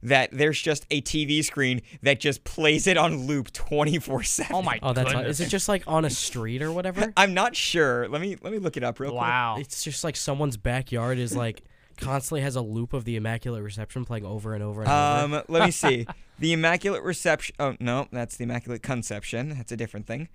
that 0.07 0.31
there's 0.33 0.61
just 0.61 0.87
a 0.91 1.01
TV 1.03 1.45
screen 1.45 1.83
that 2.03 2.19
just 2.21 2.43
plays 2.45 2.87
it 2.87 2.97
on 2.97 3.27
loop 3.27 3.53
24 3.53 4.23
7. 4.23 4.57
Oh 4.57 4.63
my 4.63 4.79
Oh, 4.83 4.93
that's 4.93 5.13
goodness. 5.13 5.41
Is 5.41 5.47
it 5.47 5.51
just 5.51 5.69
like 5.69 5.83
on 5.87 6.05
a 6.05 6.11
street 6.11 6.63
or 6.63 6.73
whatever? 6.73 7.13
I'm 7.17 7.35
not 7.35 7.55
sure. 7.55 8.09
Let 8.09 8.21
me 8.21 8.37
let 8.43 8.53
me 8.53 8.59
look 8.59 8.77
it 8.77 8.83
up 8.85 8.99
real 9.01 9.11
quick. 9.11 9.21
Wow. 9.21 9.57
It's 9.59 9.85
just 9.85 10.03
like 10.05 10.17
someone's 10.17 10.57
backyard 10.57 11.19
is 11.19 11.37
like 11.37 11.63
constantly 11.99 12.41
has 12.43 12.57
a 12.57 12.61
loop 12.61 12.93
of 12.93 13.05
the 13.05 13.17
Immaculate 13.17 13.63
Reception 13.63 14.05
playing 14.05 14.25
over 14.27 14.55
and 14.55 14.63
over 14.63 14.83
and 14.83 14.91
over. 14.91 15.37
Um, 15.37 15.43
let 15.49 15.65
me 15.65 15.71
see. 15.71 16.07
The 16.39 16.53
Immaculate 16.53 17.03
Reception. 17.03 17.57
Oh 17.59 17.77
no, 17.81 18.09
that's 18.13 18.37
the 18.37 18.45
Immaculate 18.45 18.83
Conception. 18.83 19.49
That's 19.57 19.73
a 19.73 19.77
different 19.77 20.07
thing. 20.07 20.29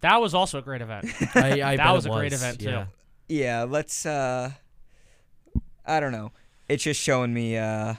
That 0.00 0.20
was 0.20 0.34
also 0.34 0.58
a 0.58 0.62
great 0.62 0.82
event. 0.82 1.06
I, 1.36 1.62
I 1.62 1.76
that 1.76 1.84
bet 1.86 1.94
was 1.94 2.06
it 2.06 2.10
a 2.10 2.12
great 2.12 2.32
event, 2.32 2.58
too. 2.58 2.64
yeah. 2.64 2.86
Yeah, 3.28 3.62
let's. 3.62 4.04
uh 4.04 4.50
I 5.86 6.00
don't 6.00 6.10
know. 6.10 6.32
It's 6.68 6.82
just 6.82 7.00
showing 7.00 7.32
me. 7.32 7.56
uh 7.56 7.94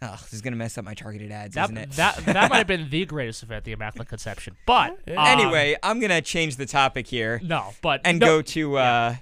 Oh, 0.00 0.16
this 0.22 0.32
is 0.32 0.42
gonna 0.42 0.56
mess 0.56 0.78
up 0.78 0.84
my 0.84 0.94
targeted 0.94 1.32
ads, 1.32 1.54
That, 1.56 1.64
isn't 1.64 1.76
it? 1.78 1.90
that 1.92 2.16
that 2.26 2.50
might 2.50 2.58
have 2.58 2.66
been 2.68 2.88
the 2.88 3.04
greatest 3.14 3.42
event, 3.42 3.64
the 3.64 3.72
Immaculate 3.72 4.08
Conception. 4.08 4.56
But 4.66 4.90
um, 5.08 5.18
anyway, 5.18 5.76
I'm 5.82 5.98
gonna 6.00 6.22
change 6.22 6.56
the 6.56 6.66
topic 6.66 7.06
here. 7.08 7.40
no, 7.42 7.72
but 7.82 8.00
and 8.04 8.18
no, 8.20 8.26
go 8.26 8.42
to 8.42 8.76
uh, 8.76 9.14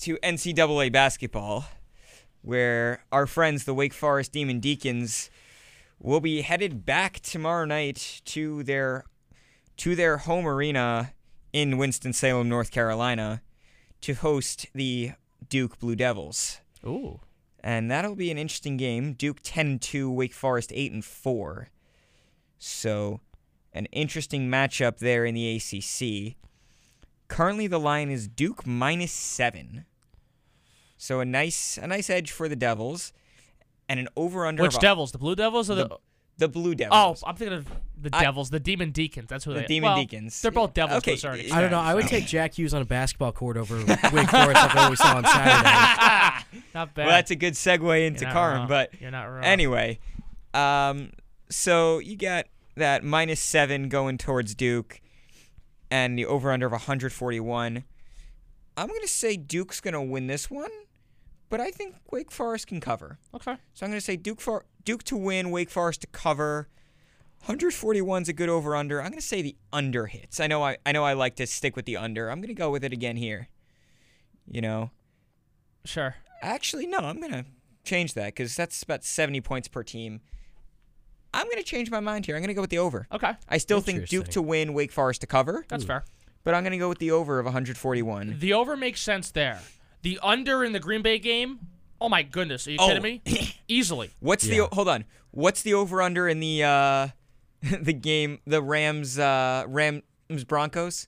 to 0.00 0.16
NCAA 0.18 0.92
basketball, 0.92 1.64
where 2.42 3.04
our 3.10 3.26
friends, 3.26 3.64
the 3.64 3.74
Wake 3.74 3.92
Forest 3.92 4.32
Demon 4.32 4.60
Deacons, 4.60 5.28
will 5.98 6.20
be 6.20 6.42
headed 6.42 6.86
back 6.86 7.20
tomorrow 7.20 7.64
night 7.64 8.22
to 8.26 8.62
their 8.62 9.04
to 9.78 9.96
their 9.96 10.18
home 10.18 10.46
arena 10.46 11.12
in 11.52 11.78
Winston 11.78 12.12
Salem, 12.12 12.48
North 12.48 12.70
Carolina, 12.70 13.42
to 14.02 14.14
host 14.14 14.66
the 14.72 15.12
Duke 15.48 15.78
Blue 15.80 15.96
Devils. 15.96 16.60
Ooh, 16.86 17.18
And 17.62 17.90
that'll 17.90 18.16
be 18.16 18.30
an 18.30 18.38
interesting 18.38 18.76
game. 18.76 19.12
Duke 19.12 19.42
10-2, 19.42 20.14
Wake 20.14 20.32
Forest 20.32 20.72
8 20.74 20.92
and 20.92 21.04
4. 21.04 21.68
So, 22.58 23.20
an 23.72 23.86
interesting 23.86 24.48
matchup 24.48 24.98
there 24.98 25.24
in 25.24 25.34
the 25.34 25.56
ACC. 25.56 26.36
Currently 27.28 27.68
the 27.68 27.78
line 27.78 28.10
is 28.10 28.26
Duke 28.26 28.66
minus 28.66 29.12
7. 29.12 29.84
So 30.96 31.20
a 31.20 31.24
nice 31.24 31.78
a 31.78 31.86
nice 31.86 32.10
edge 32.10 32.30
for 32.30 32.46
the 32.46 32.56
Devils 32.56 33.12
and 33.88 33.98
an 33.98 34.08
over 34.16 34.44
under 34.44 34.62
which 34.62 34.78
Devils? 34.78 35.12
The 35.12 35.18
Blue 35.18 35.34
Devils 35.34 35.70
or 35.70 35.76
the? 35.76 35.88
The 35.88 35.96
the 36.40 36.48
Blue 36.48 36.74
Devils. 36.74 37.22
oh, 37.22 37.28
I'm 37.28 37.36
thinking 37.36 37.58
of 37.58 37.66
the 38.00 38.10
I- 38.12 38.22
Devils, 38.22 38.50
the 38.50 38.58
Demon 38.58 38.90
Deacons. 38.90 39.28
That's 39.28 39.44
who 39.44 39.52
they're 39.52 39.62
The 39.62 39.68
they. 39.68 39.74
Demon 39.74 39.90
well, 39.90 39.96
Deacons. 39.98 40.42
They're 40.42 40.50
both 40.50 40.74
Devils 40.74 40.98
Okay, 40.98 41.16
to 41.16 41.28
a 41.28 41.52
I 41.52 41.60
don't 41.60 41.70
know. 41.70 41.78
I 41.78 41.94
would 41.94 42.08
take 42.08 42.26
Jack 42.26 42.54
Hughes 42.58 42.74
on 42.74 42.82
a 42.82 42.84
basketball 42.84 43.32
court 43.32 43.56
over 43.56 43.76
Wake 43.76 43.88
Forest 44.28 44.54
like 44.54 44.74
what 44.74 44.90
we 44.90 44.96
saw 44.96 45.16
on 45.16 45.24
Saturday. 45.24 46.62
Not 46.74 46.94
bad. 46.94 47.06
well, 47.06 47.14
that's 47.16 47.30
a 47.30 47.36
good 47.36 47.54
segue 47.54 48.06
into 48.06 48.20
You're 48.20 48.28
not 48.28 48.32
Carm, 48.34 48.56
wrong. 48.60 48.68
but 48.68 49.00
you're 49.00 49.10
not 49.10 49.24
wrong. 49.24 49.44
Anyway, 49.44 49.98
um, 50.54 51.12
so 51.48 51.98
you 51.98 52.16
got 52.16 52.46
that 52.76 53.04
minus 53.04 53.40
seven 53.40 53.88
going 53.88 54.18
towards 54.18 54.54
Duke, 54.54 55.00
and 55.90 56.18
the 56.18 56.26
over 56.26 56.50
under 56.52 56.66
of 56.66 56.72
141. 56.72 57.84
I'm 58.76 58.86
going 58.86 59.00
to 59.00 59.08
say 59.08 59.36
Duke's 59.36 59.80
going 59.80 59.94
to 59.94 60.00
win 60.00 60.26
this 60.26 60.50
one, 60.50 60.70
but 61.50 61.60
I 61.60 61.70
think 61.70 61.96
Wake 62.10 62.30
Forest 62.30 62.68
can 62.68 62.80
cover. 62.80 63.18
Okay. 63.34 63.56
So 63.74 63.84
I'm 63.84 63.90
going 63.90 63.98
to 64.00 64.04
say 64.04 64.16
Duke 64.16 64.40
for 64.40 64.64
Duke 64.84 65.02
to 65.04 65.16
win, 65.16 65.50
Wake 65.50 65.68
Forest 65.68 66.00
to 66.02 66.06
cover. 66.06 66.68
141 67.40 68.22
is 68.22 68.28
a 68.28 68.32
good 68.32 68.48
over 68.48 68.76
under. 68.76 69.00
I'm 69.00 69.10
going 69.10 69.20
to 69.20 69.26
say 69.26 69.42
the 69.42 69.56
under 69.72 70.06
hits. 70.06 70.40
I 70.40 70.46
know 70.46 70.62
I 70.62 70.78
I 70.86 70.92
know 70.92 71.04
I 71.04 71.12
like 71.12 71.36
to 71.36 71.46
stick 71.46 71.76
with 71.76 71.84
the 71.84 71.96
under. 71.96 72.30
I'm 72.30 72.40
going 72.40 72.48
to 72.48 72.54
go 72.54 72.70
with 72.70 72.84
it 72.84 72.92
again 72.92 73.16
here. 73.16 73.48
You 74.50 74.60
know. 74.62 74.90
Sure. 75.84 76.16
Actually, 76.42 76.86
no, 76.86 76.98
I'm 76.98 77.18
going 77.20 77.32
to 77.32 77.44
change 77.84 78.14
that 78.14 78.34
cuz 78.36 78.54
that's 78.56 78.82
about 78.82 79.04
70 79.04 79.40
points 79.40 79.68
per 79.68 79.82
team. 79.82 80.20
I'm 81.32 81.46
going 81.46 81.58
to 81.58 81.62
change 81.62 81.90
my 81.90 82.00
mind 82.00 82.26
here. 82.26 82.34
I'm 82.36 82.42
going 82.42 82.48
to 82.48 82.54
go 82.54 82.60
with 82.60 82.70
the 82.70 82.78
over. 82.78 83.06
Okay. 83.12 83.32
I 83.48 83.58
still 83.58 83.80
think 83.80 84.08
Duke 84.08 84.28
to 84.28 84.42
win, 84.42 84.74
Wake 84.74 84.90
Forest 84.92 85.20
to 85.22 85.26
cover, 85.26 85.64
That's 85.68 85.84
fair. 85.84 86.04
but 86.42 86.54
I'm 86.54 86.62
going 86.64 86.72
to 86.72 86.78
go 86.78 86.88
with 86.88 86.98
the 86.98 87.12
over 87.12 87.38
of 87.38 87.44
141. 87.46 88.36
The 88.40 88.52
over 88.52 88.76
makes 88.76 89.00
sense 89.00 89.30
there. 89.30 89.60
The 90.02 90.18
under 90.22 90.64
in 90.64 90.72
the 90.72 90.80
Green 90.80 91.02
Bay 91.02 91.18
game. 91.18 91.58
Oh 92.00 92.08
my 92.08 92.22
goodness, 92.22 92.66
are 92.66 92.70
you 92.72 92.78
Oh. 92.80 92.88
kidding 92.88 93.02
me? 93.02 93.22
Easily. 93.68 94.10
What's 94.20 94.46
Yeah. 94.46 94.66
the 94.68 94.74
hold 94.74 94.88
on? 94.88 95.04
What's 95.32 95.62
the 95.62 95.74
over 95.74 96.00
under 96.02 96.28
in 96.28 96.40
the 96.40 96.64
uh 96.64 97.08
the 97.82 97.92
game 97.92 98.38
the 98.46 98.62
Rams 98.62 99.18
uh 99.18 99.64
Rams 99.68 100.02
Broncos? 100.46 101.06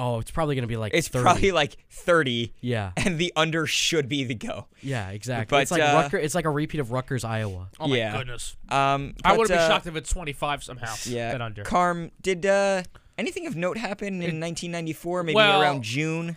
Oh, 0.00 0.20
it's 0.20 0.30
probably 0.30 0.54
gonna 0.54 0.68
be 0.68 0.76
like. 0.76 0.94
It's 0.94 1.08
30. 1.08 1.22
probably 1.24 1.50
like 1.50 1.76
30 1.90 2.54
Yeah, 2.60 2.92
and 2.96 3.18
the 3.18 3.32
under 3.34 3.66
should 3.66 4.08
be 4.08 4.22
the 4.22 4.36
go. 4.36 4.66
yeah, 4.80 5.10
exactly. 5.10 5.56
But, 5.56 5.62
it's 5.62 5.70
like 5.72 5.82
uh, 5.82 5.92
Rucker. 6.02 6.16
It's 6.18 6.36
like 6.36 6.44
a 6.44 6.50
repeat 6.50 6.78
of 6.78 6.92
Rutgers, 6.92 7.24
Iowa. 7.24 7.68
Oh 7.80 7.88
my 7.88 7.96
Yeah. 7.96 8.16
goodness. 8.16 8.56
Um 8.68 9.14
I 9.24 9.32
wouldn't 9.32 9.48
be 9.48 9.54
uh, 9.56 9.66
shocked 9.68 9.88
if 9.88 9.96
it's 9.96 10.10
25 10.10 10.62
somehow. 10.62 10.94
Yeah. 11.04 11.30
At 11.34 11.42
under. 11.42 11.64
Carm 11.64 12.12
did 12.22 12.46
uh 12.46 12.84
anything 13.18 13.48
of 13.48 13.56
note 13.56 13.76
happen 13.78 14.22
in 14.22 14.38
1994 14.38 15.24
maybe 15.24 15.34
well- 15.34 15.60
around 15.60 15.82
June, 15.82 16.36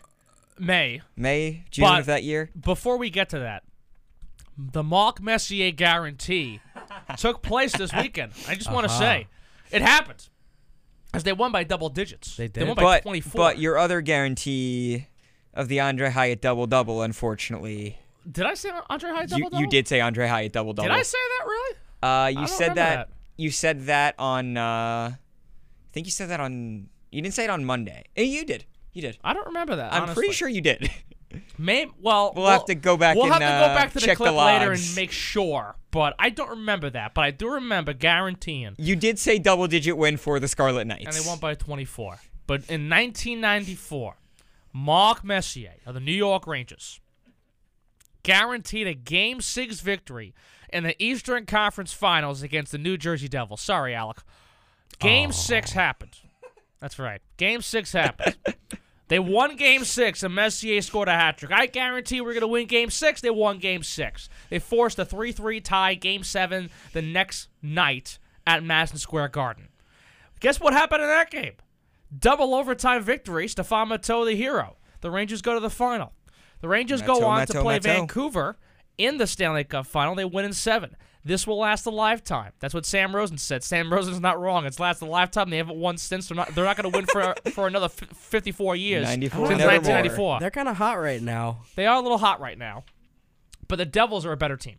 May. 0.61 1.01
May, 1.15 1.63
June 1.71 1.85
But- 1.85 1.99
of 2.01 2.05
that 2.05 2.23
year? 2.23 2.49
Before 2.59 2.97
we 2.97 3.09
get 3.09 3.29
to 3.29 3.39
that, 3.39 3.63
the 4.57 4.83
Marc 4.83 5.19
Messier 5.21 5.71
guarantee 5.71 6.59
took 7.17 7.41
place 7.41 7.75
this 7.75 7.91
weekend. 7.93 8.33
I 8.47 8.55
just 8.55 8.71
want 8.71 8.85
to 8.87 8.91
Uh-huh. 8.93 8.99
say, 8.99 9.27
it 9.71 9.81
happened. 9.81 10.27
As 11.13 11.23
they 11.23 11.33
won 11.33 11.51
by 11.51 11.63
double 11.63 11.89
digits. 11.89 12.37
They 12.37 12.47
They 12.47 12.59
did. 12.61 12.67
won 12.67 12.75
by 12.77 12.83
But 12.83 13.01
24. 13.03 13.37
but 13.37 13.59
your 13.59 13.77
other 13.77 14.01
guarantee 14.01 15.07
of 15.53 15.67
the 15.67 15.77
Aundre 15.79 16.11
Hyatt 16.11 16.41
double 16.41 16.67
double 16.67 17.01
unfortunately 17.01 17.97
did 18.31 18.45
I 18.45 18.53
say 18.53 18.69
Aundre 18.69 19.13
Hyatt 19.15 19.29
double 19.31 19.39
you, 19.39 19.43
double? 19.49 19.59
you 19.61 19.67
did 19.67 19.87
say 19.87 19.97
Aundre 19.99 20.29
Hyatt 20.29 20.53
double 20.53 20.73
double. 20.73 20.87
Did 20.89 20.95
I 20.97 21.01
say 21.01 21.17
that 21.39 21.45
really? 21.45 21.75
Uh, 22.03 22.27
you 22.27 22.35
don't 22.35 22.47
said 22.47 22.59
remember 22.69 22.75
that, 22.75 23.07
that. 23.09 23.09
You 23.37 23.49
said 23.51 23.85
that 23.87 24.15
on. 24.19 24.57
Uh, 24.57 24.61
I 25.15 25.17
think 25.91 26.05
you 26.05 26.11
said 26.11 26.29
that 26.29 26.39
on. 26.39 26.87
You 27.11 27.21
didn't 27.23 27.33
say 27.33 27.45
it 27.45 27.49
on 27.49 27.65
Monday. 27.65 28.05
Eh, 28.15 28.21
you 28.21 28.45
did. 28.45 28.65
You 28.93 29.01
did. 29.01 29.17
I 29.23 29.33
don't 29.33 29.47
remember 29.47 29.77
that. 29.77 29.93
I'm 29.93 30.03
honestly. 30.03 30.21
pretty 30.21 30.33
sure 30.33 30.49
you 30.49 30.61
did. 30.61 30.89
May 31.57 31.87
well, 32.01 32.33
We'll 32.35 32.47
have 32.47 32.65
to 32.65 32.75
go 32.75 32.97
back 32.97 33.15
We'll 33.15 33.25
and, 33.25 33.33
have 33.35 33.41
to 33.41 33.67
go 33.67 33.71
uh, 33.71 33.75
back 33.75 33.87
to 33.89 33.93
the 33.95 34.05
check 34.05 34.17
the 34.17 34.25
clip 34.25 34.35
later 34.35 34.71
and 34.71 34.95
make 34.95 35.11
sure. 35.11 35.75
But 35.91 36.13
I 36.19 36.29
don't 36.29 36.49
remember 36.49 36.89
that. 36.89 37.13
But 37.13 37.21
I 37.21 37.31
do 37.31 37.49
remember 37.53 37.93
guaranteeing, 37.93 38.75
you 38.77 38.95
did 38.95 39.19
say 39.19 39.39
double 39.39 39.67
digit 39.67 39.97
win 39.97 40.17
for 40.17 40.39
the 40.39 40.47
Scarlet 40.47 40.85
Knights. 40.85 41.05
and 41.05 41.13
they 41.15 41.27
won 41.27 41.39
by 41.39 41.55
24. 41.55 42.19
But 42.47 42.61
in 42.69 42.89
1994, 42.89 44.15
Marc 44.73 45.23
Messier 45.23 45.73
of 45.85 45.93
the 45.93 45.99
New 45.99 46.11
York 46.11 46.47
Rangers 46.47 46.99
guaranteed 48.23 48.87
a 48.87 48.93
Game 48.93 49.41
Six 49.41 49.79
victory 49.79 50.33
in 50.71 50.83
the 50.83 51.01
Eastern 51.01 51.45
Conference 51.45 51.93
Finals 51.93 52.41
against 52.41 52.71
the 52.71 52.77
New 52.77 52.97
Jersey 52.97 53.27
Devils. 53.27 53.61
Sorry, 53.61 53.93
Alec. 53.93 54.17
Game 54.99 55.31
Six 55.31 55.71
happened. 55.71 56.17
That's 56.81 56.99
right. 56.99 57.21
Game 57.37 57.61
Six 57.61 57.93
happened. 57.93 58.35
They 59.11 59.19
won 59.19 59.57
Game 59.57 59.83
Six, 59.83 60.23
and 60.23 60.33
Messier 60.33 60.81
scored 60.81 61.09
a 61.09 61.11
hat 61.11 61.37
trick. 61.37 61.51
I 61.51 61.65
guarantee 61.65 62.21
we're 62.21 62.33
gonna 62.33 62.47
win 62.47 62.65
Game 62.65 62.89
Six. 62.89 63.19
They 63.19 63.29
won 63.29 63.57
Game 63.57 63.83
Six. 63.83 64.29
They 64.49 64.57
forced 64.57 64.97
a 64.99 65.03
three-three 65.03 65.59
tie, 65.59 65.95
Game 65.95 66.23
Seven, 66.23 66.69
the 66.93 67.01
next 67.01 67.49
night 67.61 68.19
at 68.47 68.63
Madison 68.63 68.99
Square 68.99 69.27
Garden. 69.27 69.67
Guess 70.39 70.61
what 70.61 70.71
happened 70.71 71.01
in 71.03 71.09
that 71.09 71.29
game? 71.29 71.55
Double 72.17 72.55
overtime 72.55 73.03
victory. 73.03 73.47
Stéphane 73.47 73.89
Matteau, 73.89 74.25
the 74.25 74.33
hero. 74.33 74.77
The 75.01 75.11
Rangers 75.11 75.41
go 75.41 75.55
to 75.55 75.59
the 75.59 75.69
final. 75.69 76.13
The 76.61 76.69
Rangers 76.69 77.01
go 77.01 77.19
Matteau, 77.19 77.27
on 77.27 77.47
to 77.47 77.61
play. 77.61 77.79
Vancouver 77.79 78.55
in 78.97 79.17
the 79.17 79.27
Stanley 79.27 79.65
Cup 79.65 79.87
final. 79.87 80.15
They 80.15 80.23
win 80.23 80.45
in 80.45 80.53
seven. 80.53 80.95
This 81.23 81.45
will 81.45 81.59
last 81.59 81.85
a 81.85 81.91
lifetime. 81.91 82.53
That's 82.59 82.73
what 82.73 82.85
Sam 82.85 83.15
Rosen 83.15 83.37
said. 83.37 83.63
Sam 83.63 83.93
Rosen's 83.93 84.19
not 84.19 84.39
wrong. 84.39 84.65
It's 84.65 84.79
lasted 84.79 85.05
a 85.05 85.09
lifetime. 85.09 85.51
They 85.51 85.57
haven't 85.57 85.77
won 85.77 85.97
since. 85.97 86.27
They're 86.27 86.35
not. 86.35 86.55
They're 86.55 86.65
not 86.65 86.77
going 86.77 86.91
to 86.91 86.97
win 86.97 87.05
for 87.05 87.35
for 87.51 87.67
another 87.67 87.85
f- 87.85 88.17
54 88.17 88.75
years. 88.75 89.03
94 89.03 89.47
since 89.47 89.59
nevermore. 89.59 89.73
1994. 89.73 90.39
They're 90.39 90.49
kind 90.51 90.67
of 90.67 90.77
hot 90.77 90.99
right 90.99 91.21
now. 91.21 91.61
They 91.75 91.85
are 91.85 91.97
a 91.97 92.01
little 92.01 92.17
hot 92.17 92.39
right 92.39 92.57
now, 92.57 92.85
but 93.67 93.75
the 93.75 93.85
Devils 93.85 94.25
are 94.25 94.31
a 94.31 94.37
better 94.37 94.57
team. 94.57 94.77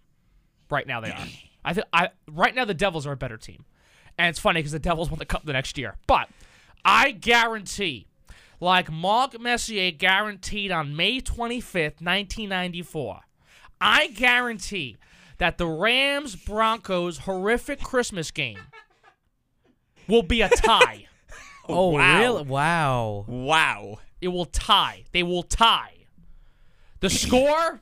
Right 0.69 0.87
now, 0.87 1.01
they 1.01 1.11
are. 1.11 1.27
I 1.65 1.75
think. 1.75 1.87
I 1.93 2.09
right 2.29 2.55
now 2.55 2.65
the 2.65 2.75
Devils 2.75 3.07
are 3.07 3.13
a 3.13 3.17
better 3.17 3.37
team, 3.37 3.65
and 4.19 4.29
it's 4.29 4.41
funny 4.41 4.59
because 4.59 4.73
the 4.73 4.81
Devils 4.81 5.11
won 5.11 5.21
the 5.21 5.27
cup 5.27 5.45
the 5.45 5.53
next 5.53 5.79
year. 5.79 5.97
But 6.09 6.29
I 6.85 7.13
guarantee, 7.13 8.09
like 8.59 8.91
Marc 8.91 9.41
Messier 9.41 9.93
guaranteed 9.93 10.73
on 10.73 10.97
May 10.97 11.21
25th, 11.21 12.03
1994, 12.03 13.21
I 13.81 14.09
guarantee 14.09 14.97
that 15.43 15.59
the 15.59 15.67
Rams 15.67 16.37
Broncos 16.37 17.19
horrific 17.19 17.81
Christmas 17.81 18.31
game 18.31 18.61
will 20.07 20.23
be 20.23 20.41
a 20.41 20.49
tie. 20.49 21.07
Oh, 21.69 21.91
wow. 21.91 22.19
really? 22.21 22.43
Wow. 22.43 23.25
Wow. 23.29 23.99
It 24.21 24.29
will 24.29 24.47
tie. 24.47 25.05
They 25.13 25.23
will 25.23 25.45
tie. 25.45 25.93
The 26.99 27.09
score? 27.09 27.81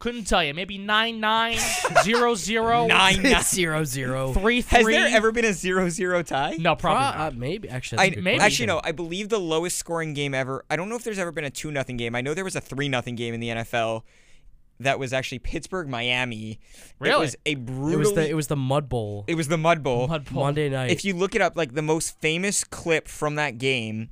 Couldn't 0.00 0.24
tell 0.24 0.42
you. 0.42 0.52
Maybe 0.52 0.76
9 0.76 1.20
9, 1.20 1.56
0 2.02 2.34
0, 2.34 2.86
Nine. 2.88 3.22
nine. 3.22 3.42
zero 3.44 3.84
zero. 3.84 4.32
3 4.32 4.60
3. 4.60 4.76
Has 4.76 4.86
there 4.86 5.06
ever 5.16 5.30
been 5.30 5.44
a 5.44 5.50
0-0 5.50 6.26
tie? 6.26 6.56
No, 6.58 6.74
probably 6.74 7.04
Uh, 7.04 7.10
not. 7.12 7.32
uh, 7.32 7.36
maybe 7.36 7.68
actually. 7.68 7.98
I, 8.00 8.06
that's 8.06 8.12
a 8.12 8.14
good 8.16 8.24
maybe. 8.24 8.38
question. 8.38 8.46
actually 8.64 8.66
no. 8.66 8.80
I 8.82 8.90
believe 8.92 9.28
the 9.28 9.38
lowest 9.40 9.78
scoring 9.78 10.12
game 10.12 10.34
ever. 10.34 10.64
I 10.68 10.74
don't 10.74 10.88
know 10.88 10.96
if 10.96 11.04
there's 11.04 11.20
ever 11.20 11.30
been 11.32 11.44
a 11.44 11.50
two 11.50 11.70
nothing 11.70 11.96
game. 11.96 12.16
I 12.16 12.20
know 12.22 12.34
there 12.34 12.44
was 12.44 12.56
a 12.56 12.60
three 12.60 12.88
nothing 12.88 13.14
game 13.14 13.32
in 13.34 13.40
the 13.40 13.48
NFL. 13.50 14.02
That 14.80 14.98
was 14.98 15.12
actually 15.12 15.38
Pittsburgh 15.38 15.88
Miami. 15.88 16.50
It 16.52 16.58
Really? 16.98 17.20
was 17.20 17.36
a 17.46 17.54
brutal. 17.54 17.92
It 17.92 17.96
was 17.96 18.12
the 18.12 18.28
it 18.30 18.34
was 18.34 18.46
the 18.48 18.56
Mud 18.56 18.88
Bowl. 18.88 19.24
it 19.26 19.34
was 19.34 19.48
the 19.48 19.56
Mud 19.58 19.82
Bowl. 19.82 20.06
Mud 20.08 20.24
Bowl. 20.30 20.44
Monday 20.44 20.68
night. 20.68 20.90
If 20.90 21.04
you 21.04 21.14
look 21.14 21.34
it 21.34 21.40
up, 21.40 21.56
like 21.56 21.72
the 21.74 21.82
most 21.82 22.20
famous 22.20 22.62
clip 22.64 23.08
from 23.08 23.36
that 23.36 23.58
game 23.58 24.10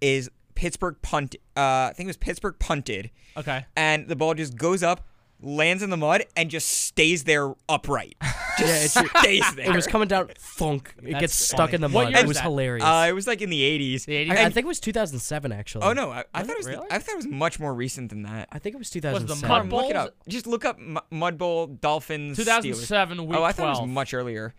is 0.00 0.30
Pittsburgh 0.54 0.96
punt. 1.02 1.36
Uh, 1.56 1.60
I 1.90 1.92
think 1.96 2.06
it 2.06 2.10
was 2.10 2.16
Pittsburgh 2.18 2.56
punted, 2.58 3.10
Okay. 3.36 3.64
and 3.76 4.08
the 4.08 4.16
ball 4.16 4.34
just 4.34 4.56
goes 4.56 4.82
up, 4.82 5.06
lands 5.42 5.82
in 5.82 5.90
the 5.90 5.96
mud, 5.96 6.24
and 6.36 6.50
just 6.50 6.68
stays 6.68 7.24
there 7.24 7.54
upright. 7.68 8.16
Just 8.58 8.96
Yeah, 8.96 9.02
stays 9.20 9.54
there. 9.54 9.70
it 9.70 9.74
was 9.74 9.86
coming 9.86 10.08
down 10.08 10.28
thunk. 10.38 10.94
It 11.02 11.12
That's 11.12 11.20
gets 11.20 11.34
stuck 11.34 11.70
funny. 11.70 11.74
in 11.76 11.80
the 11.80 11.88
What 11.88 12.04
mud. 12.04 12.12
year 12.12 12.18
It 12.20 12.22
was 12.24 12.28
was 12.28 12.36
that? 12.36 12.42
hilarious. 12.44 12.84
Uh, 12.84 13.06
it 13.08 13.12
was 13.12 13.26
like 13.26 13.40
in 13.40 13.48
the 13.48 13.60
80s. 13.62 14.04
The 14.04 14.12
80s? 14.28 14.30
I, 14.30 14.44
I 14.44 14.50
think 14.50 14.64
it 14.64 14.66
was 14.66 14.78
2007 14.78 15.52
actually. 15.52 15.84
Oh 15.84 15.94
no, 15.94 16.10
I, 16.10 16.24
I 16.34 16.42
thought 16.42 16.50
it 16.50 16.52
it 16.52 16.56
was. 16.58 16.66
really? 16.68 16.86
I 16.90 16.98
thought 16.98 17.12
it 17.12 17.16
was 17.16 17.26
much 17.28 17.58
more 17.58 17.72
recent 17.72 18.10
than 18.10 18.24
that. 18.24 18.48
I 18.52 18.58
think 18.58 18.74
it 18.74 18.78
was 18.78 18.90
the 18.90 19.00
2007. 19.00 19.48
Mud 19.48 19.58
Come, 19.62 19.68
Bowl? 19.70 19.80
look 19.80 19.90
it 19.90 19.96
up. 19.96 20.14
Just 20.28 20.46
look 20.46 20.66
up 20.66 20.78
Mu- 20.78 21.00
Mud 21.10 21.38
Bowl 21.38 21.66
Dolphins. 21.66 22.36
Steelers. 22.38 22.62
2007, 22.62 23.26
week 23.26 23.38
Oh, 23.38 23.42
I 23.42 23.52
thought 23.52 23.62
12. 23.62 23.78
it 23.78 23.80
was 23.82 23.90
much 23.90 24.12
earlier. 24.12 24.52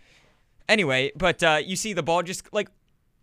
Anyway, 0.68 1.12
but 1.16 1.40
uh, 1.44 1.60
you 1.64 1.76
see 1.76 1.92
the 1.92 2.02
ball 2.02 2.22
just 2.24 2.52
like 2.52 2.68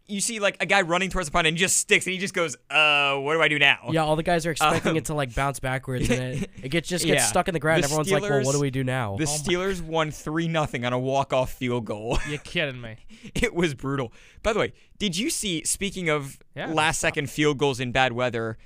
you 0.07 0.19
see 0.19 0.39
like 0.39 0.57
a 0.59 0.65
guy 0.65 0.81
running 0.81 1.09
towards 1.09 1.27
the 1.27 1.31
punt 1.31 1.47
and 1.47 1.55
he 1.55 1.59
just 1.61 1.77
sticks 1.77 2.05
and 2.05 2.13
he 2.13 2.19
just 2.19 2.33
goes, 2.33 2.57
"Uh, 2.69 3.15
what 3.15 3.33
do 3.33 3.41
I 3.41 3.47
do 3.47 3.57
now?" 3.59 3.89
Yeah, 3.91 4.03
all 4.03 4.15
the 4.15 4.23
guys 4.23 4.45
are 4.45 4.51
expecting 4.51 4.91
Um, 4.91 4.97
it 4.97 5.05
to 5.05 5.13
like 5.13 5.33
bounce 5.33 5.59
backwards, 5.59 6.09
and 6.09 6.41
it, 6.43 6.49
it 6.63 6.69
gets 6.69 6.89
just 6.89 7.05
gets 7.05 7.19
Yeah. 7.21 7.25
stuck 7.27 7.47
in 7.47 7.53
the 7.53 7.59
ground. 7.59 7.83
The 7.83 7.85
Everyone's 7.85 8.11
like, 8.11 8.21
"Well, 8.23 8.43
what 8.43 8.51
do 8.53 8.59
we 8.59 8.71
do 8.71 8.83
now?" 8.83 9.15
The 9.17 9.23
Steelers 9.25 9.81
won 9.85 10.11
three 10.11 10.47
nothing 10.47 10.83
on 10.85 10.91
a 10.93 10.99
walk 10.99 11.31
off 11.33 11.53
field 11.53 11.85
goal. 11.85 12.17
You're 12.27 12.39
kidding 12.39 12.81
me. 12.81 12.97
it 13.35 13.53
was 13.53 13.73
brutal. 13.73 14.11
By 14.43 14.53
the 14.53 14.59
way, 14.59 14.73
did 14.99 15.17
you 15.17 15.29
see? 15.29 15.63
Speaking 15.63 16.09
of 16.09 16.39
Yeah. 16.55 16.67
last 16.67 16.99
second 16.99 17.29
field 17.29 17.57
goals 17.57 17.79
in 17.79 17.91
bad 17.93 18.11
weather, 18.13 18.57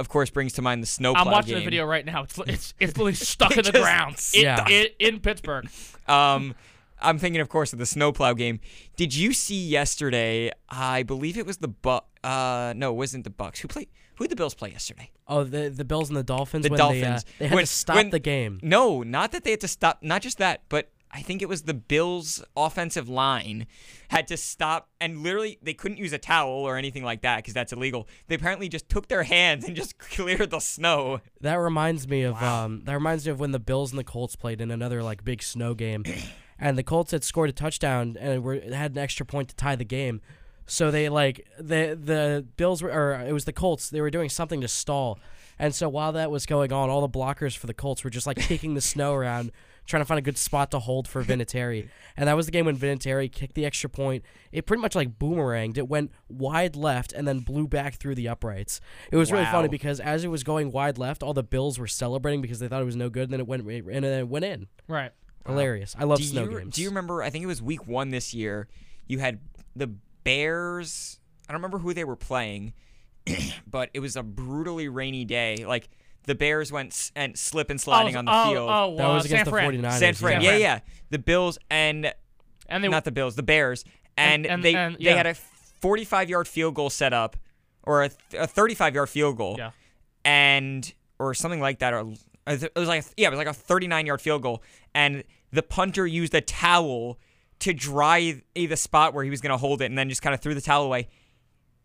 of 0.00 0.08
course 0.08 0.30
brings 0.30 0.54
to 0.54 0.62
mind 0.62 0.82
the 0.82 0.86
snowplow 0.86 1.22
I'm 1.22 1.30
watching 1.30 1.50
game. 1.54 1.58
the 1.60 1.64
video 1.64 1.84
right 1.84 2.06
now. 2.06 2.22
It's 2.22 2.38
it's 2.46 2.74
it's 2.80 2.92
literally 2.96 3.14
stuck 3.14 3.50
in 3.52 3.64
the 3.64 3.72
Just 3.72 3.82
ground 3.84 4.12
in, 4.12 4.16
stuck. 4.56 4.70
in, 4.70 4.86
in 5.00 5.20
Pittsburgh. 5.20 5.68
Um, 6.08 6.54
I'm 7.04 7.18
thinking, 7.18 7.40
of 7.40 7.48
course, 7.48 7.72
of 7.72 7.78
the 7.78 7.86
snowplow 7.86 8.34
game. 8.34 8.60
Did 8.96 9.14
you 9.14 9.32
see 9.32 9.66
yesterday? 9.66 10.50
I 10.68 11.02
believe 11.02 11.36
it 11.38 11.46
was 11.46 11.58
the 11.58 11.68
Buck. 11.68 12.06
Uh, 12.24 12.72
no, 12.76 12.90
it 12.90 12.96
wasn't 12.96 13.24
the 13.24 13.30
Bucks. 13.30 13.60
Who 13.60 13.68
played? 13.68 13.88
Who 14.16 14.24
did 14.24 14.30
the 14.30 14.36
Bills 14.36 14.54
play 14.54 14.70
yesterday? 14.70 15.10
oh, 15.26 15.42
the 15.44 15.70
the 15.70 15.84
Bills 15.84 16.08
and 16.08 16.16
the 16.16 16.22
Dolphins. 16.22 16.64
The 16.64 16.70
when 16.70 16.78
Dolphins. 16.78 17.02
They, 17.24 17.30
uh, 17.30 17.38
they 17.38 17.48
had 17.48 17.54
When- 17.56 17.64
to 17.64 17.70
stop 17.70 17.96
when- 17.96 18.10
the 18.10 18.18
game. 18.18 18.60
No, 18.62 19.02
not 19.02 19.32
that 19.32 19.44
they 19.44 19.50
had 19.50 19.60
to 19.62 19.68
stop. 19.68 19.98
Not 20.02 20.22
just 20.22 20.38
that, 20.38 20.62
but 20.68 20.90
I 21.16 21.22
think 21.22 21.42
it 21.42 21.48
was 21.48 21.62
the 21.62 21.74
Bills' 21.74 22.42
offensive 22.56 23.08
line 23.08 23.66
had 24.08 24.26
to 24.28 24.36
stop, 24.36 24.88
and 25.00 25.22
literally 25.22 25.58
they 25.62 25.72
couldn't 25.74 25.98
use 25.98 26.12
a 26.12 26.18
towel 26.18 26.50
or 26.50 26.76
anything 26.76 27.04
like 27.04 27.22
that 27.22 27.36
because 27.36 27.54
that's 27.54 27.72
illegal. 27.72 28.08
They 28.26 28.34
apparently 28.34 28.68
just 28.68 28.88
took 28.88 29.06
their 29.08 29.22
hands 29.24 29.64
and 29.64 29.76
just 29.76 29.96
cleared 29.98 30.50
the 30.50 30.58
snow. 30.60 31.20
That 31.40 31.54
reminds 31.56 32.06
me 32.08 32.22
of 32.22 32.40
um. 32.42 32.82
That 32.84 32.94
reminds 32.94 33.26
me 33.26 33.32
of 33.32 33.40
when 33.40 33.50
the 33.52 33.60
Bills 33.60 33.90
and 33.92 33.98
the 33.98 34.04
Colts 34.04 34.36
played 34.36 34.60
in 34.60 34.70
another 34.70 35.02
like 35.02 35.24
big 35.24 35.42
snow 35.42 35.74
game, 35.74 36.04
and 36.64 36.78
the 36.78 36.82
Colts 36.82 37.10
had 37.10 37.22
scored 37.22 37.50
a 37.50 37.52
touchdown 37.52 38.16
and 38.18 38.42
were 38.42 38.58
had 38.58 38.92
an 38.92 38.98
extra 38.98 39.26
point 39.26 39.50
to 39.50 39.54
tie 39.54 39.76
the 39.76 39.84
game. 39.84 40.22
So 40.66 40.90
they 40.90 41.10
like 41.10 41.46
the 41.58 41.96
the 42.02 42.46
Bills 42.56 42.82
were 42.82 42.90
or 42.90 43.20
it 43.20 43.32
was 43.32 43.44
the 43.44 43.52
Colts. 43.52 43.90
They 43.90 44.00
were 44.00 44.10
doing 44.10 44.30
something 44.30 44.62
to 44.62 44.68
stall, 44.68 45.18
and 45.58 45.74
so 45.74 45.90
while 45.90 46.12
that 46.12 46.30
was 46.30 46.46
going 46.46 46.72
on, 46.72 46.88
all 46.88 47.02
the 47.02 47.18
blockers 47.18 47.54
for 47.54 47.66
the 47.66 47.74
Colts 47.74 48.02
were 48.02 48.08
just 48.08 48.26
like 48.26 48.38
kicking 48.38 48.72
the 48.72 48.80
snow 48.80 49.12
around, 49.14 49.52
trying 49.86 50.00
to 50.00 50.06
find 50.06 50.18
a 50.18 50.22
good 50.22 50.38
spot 50.38 50.70
to 50.70 50.78
hold 50.78 51.06
for 51.06 51.22
Vinatieri. 51.22 51.86
and 52.16 52.28
that 52.28 52.34
was 52.34 52.46
the 52.46 52.52
game 52.52 52.64
when 52.64 52.78
Vinatieri 52.78 53.30
kicked 53.30 53.56
the 53.56 53.66
extra 53.66 53.90
point. 53.90 54.24
It 54.50 54.64
pretty 54.64 54.80
much 54.80 54.94
like 54.94 55.18
boomeranged. 55.18 55.76
It 55.76 55.86
went 55.86 56.12
wide 56.30 56.76
left 56.76 57.12
and 57.12 57.28
then 57.28 57.40
blew 57.40 57.68
back 57.68 57.96
through 57.96 58.14
the 58.14 58.28
uprights. 58.28 58.80
It 59.12 59.16
was 59.16 59.30
really 59.30 59.44
funny 59.44 59.68
because 59.68 60.00
as 60.00 60.24
it 60.24 60.28
was 60.28 60.42
going 60.42 60.72
wide 60.72 60.96
left, 60.96 61.22
all 61.22 61.34
the 61.34 61.42
Bills 61.42 61.78
were 61.78 61.86
celebrating 61.86 62.40
because 62.40 62.58
they 62.58 62.68
thought 62.68 62.80
it 62.80 62.86
was 62.86 62.96
no 62.96 63.10
good. 63.10 63.24
And 63.24 63.34
then 63.34 63.40
it 63.40 63.46
went 63.46 63.68
and 63.68 64.02
then 64.02 64.18
it 64.20 64.28
went 64.28 64.46
in. 64.46 64.68
Right. 64.88 65.12
Hilarious. 65.46 65.94
I 65.98 66.04
love 66.04 66.18
do 66.18 66.24
snow 66.24 66.44
you, 66.44 66.58
games. 66.58 66.74
Do 66.74 66.82
you 66.82 66.88
remember? 66.88 67.22
I 67.22 67.30
think 67.30 67.42
it 67.44 67.46
was 67.46 67.60
week 67.62 67.86
one 67.86 68.10
this 68.10 68.32
year. 68.34 68.68
You 69.06 69.18
had 69.18 69.40
the 69.76 69.88
Bears. 70.24 71.20
I 71.48 71.52
don't 71.52 71.60
remember 71.60 71.78
who 71.78 71.92
they 71.94 72.04
were 72.04 72.16
playing, 72.16 72.72
but 73.66 73.90
it 73.94 74.00
was 74.00 74.16
a 74.16 74.22
brutally 74.22 74.88
rainy 74.88 75.24
day. 75.24 75.64
Like 75.66 75.88
the 76.24 76.34
Bears 76.34 76.72
went 76.72 76.92
s- 76.92 77.12
and 77.14 77.38
slip 77.38 77.68
and 77.70 77.78
sliding 77.80 78.16
oh, 78.16 78.20
on 78.20 78.24
the 78.24 78.32
oh, 78.34 78.50
field. 78.50 78.70
Oh, 78.72 78.96
That 78.96 79.10
uh, 79.10 79.14
was 79.14 79.24
against 79.26 79.44
San 79.44 79.44
the 79.44 79.50
Fran. 79.50 79.72
49ers. 79.82 79.98
San 79.98 80.14
Fran. 80.14 80.32
San 80.40 80.42
Yeah, 80.42 80.56
yeah. 80.56 80.80
The 81.10 81.18
Bills 81.18 81.58
and 81.70 82.12
And 82.68 82.82
they 82.82 82.88
not 82.88 83.04
the 83.04 83.12
Bills, 83.12 83.36
the 83.36 83.42
Bears, 83.42 83.84
and, 84.16 84.46
And- 84.46 84.54
and- 84.54 84.64
they 84.64 84.74
and- 84.74 84.96
they 84.98 85.12
had 85.14 85.26
a 85.26 85.34
45 85.34 86.30
yard 86.30 86.48
field 86.48 86.74
goal 86.74 86.88
set 86.88 87.12
up, 87.12 87.36
or 87.82 88.04
a, 88.04 88.10
a 88.38 88.46
35 88.46 88.94
yard 88.94 89.10
field 89.10 89.36
goal, 89.36 89.56
Yeah. 89.58 89.72
and 90.24 90.90
or 91.18 91.34
something 91.34 91.60
like 91.60 91.80
that, 91.80 91.92
or 91.92 92.14
it 92.46 92.72
was 92.76 92.88
like 92.88 93.04
yeah, 93.16 93.28
it 93.28 93.30
was 93.30 93.38
like 93.38 93.46
a 93.46 93.54
39 93.54 94.06
yard 94.06 94.20
field 94.20 94.42
goal, 94.42 94.62
and 94.94 95.24
the 95.52 95.62
punter 95.62 96.06
used 96.06 96.34
a 96.34 96.40
towel 96.40 97.18
to 97.60 97.72
dry 97.72 98.42
the 98.54 98.76
spot 98.76 99.14
where 99.14 99.24
he 99.24 99.30
was 99.30 99.40
going 99.40 99.52
to 99.52 99.56
hold 99.56 99.80
it, 99.80 99.86
and 99.86 99.96
then 99.96 100.08
just 100.08 100.22
kind 100.22 100.34
of 100.34 100.40
threw 100.40 100.54
the 100.54 100.60
towel 100.60 100.84
away. 100.84 101.08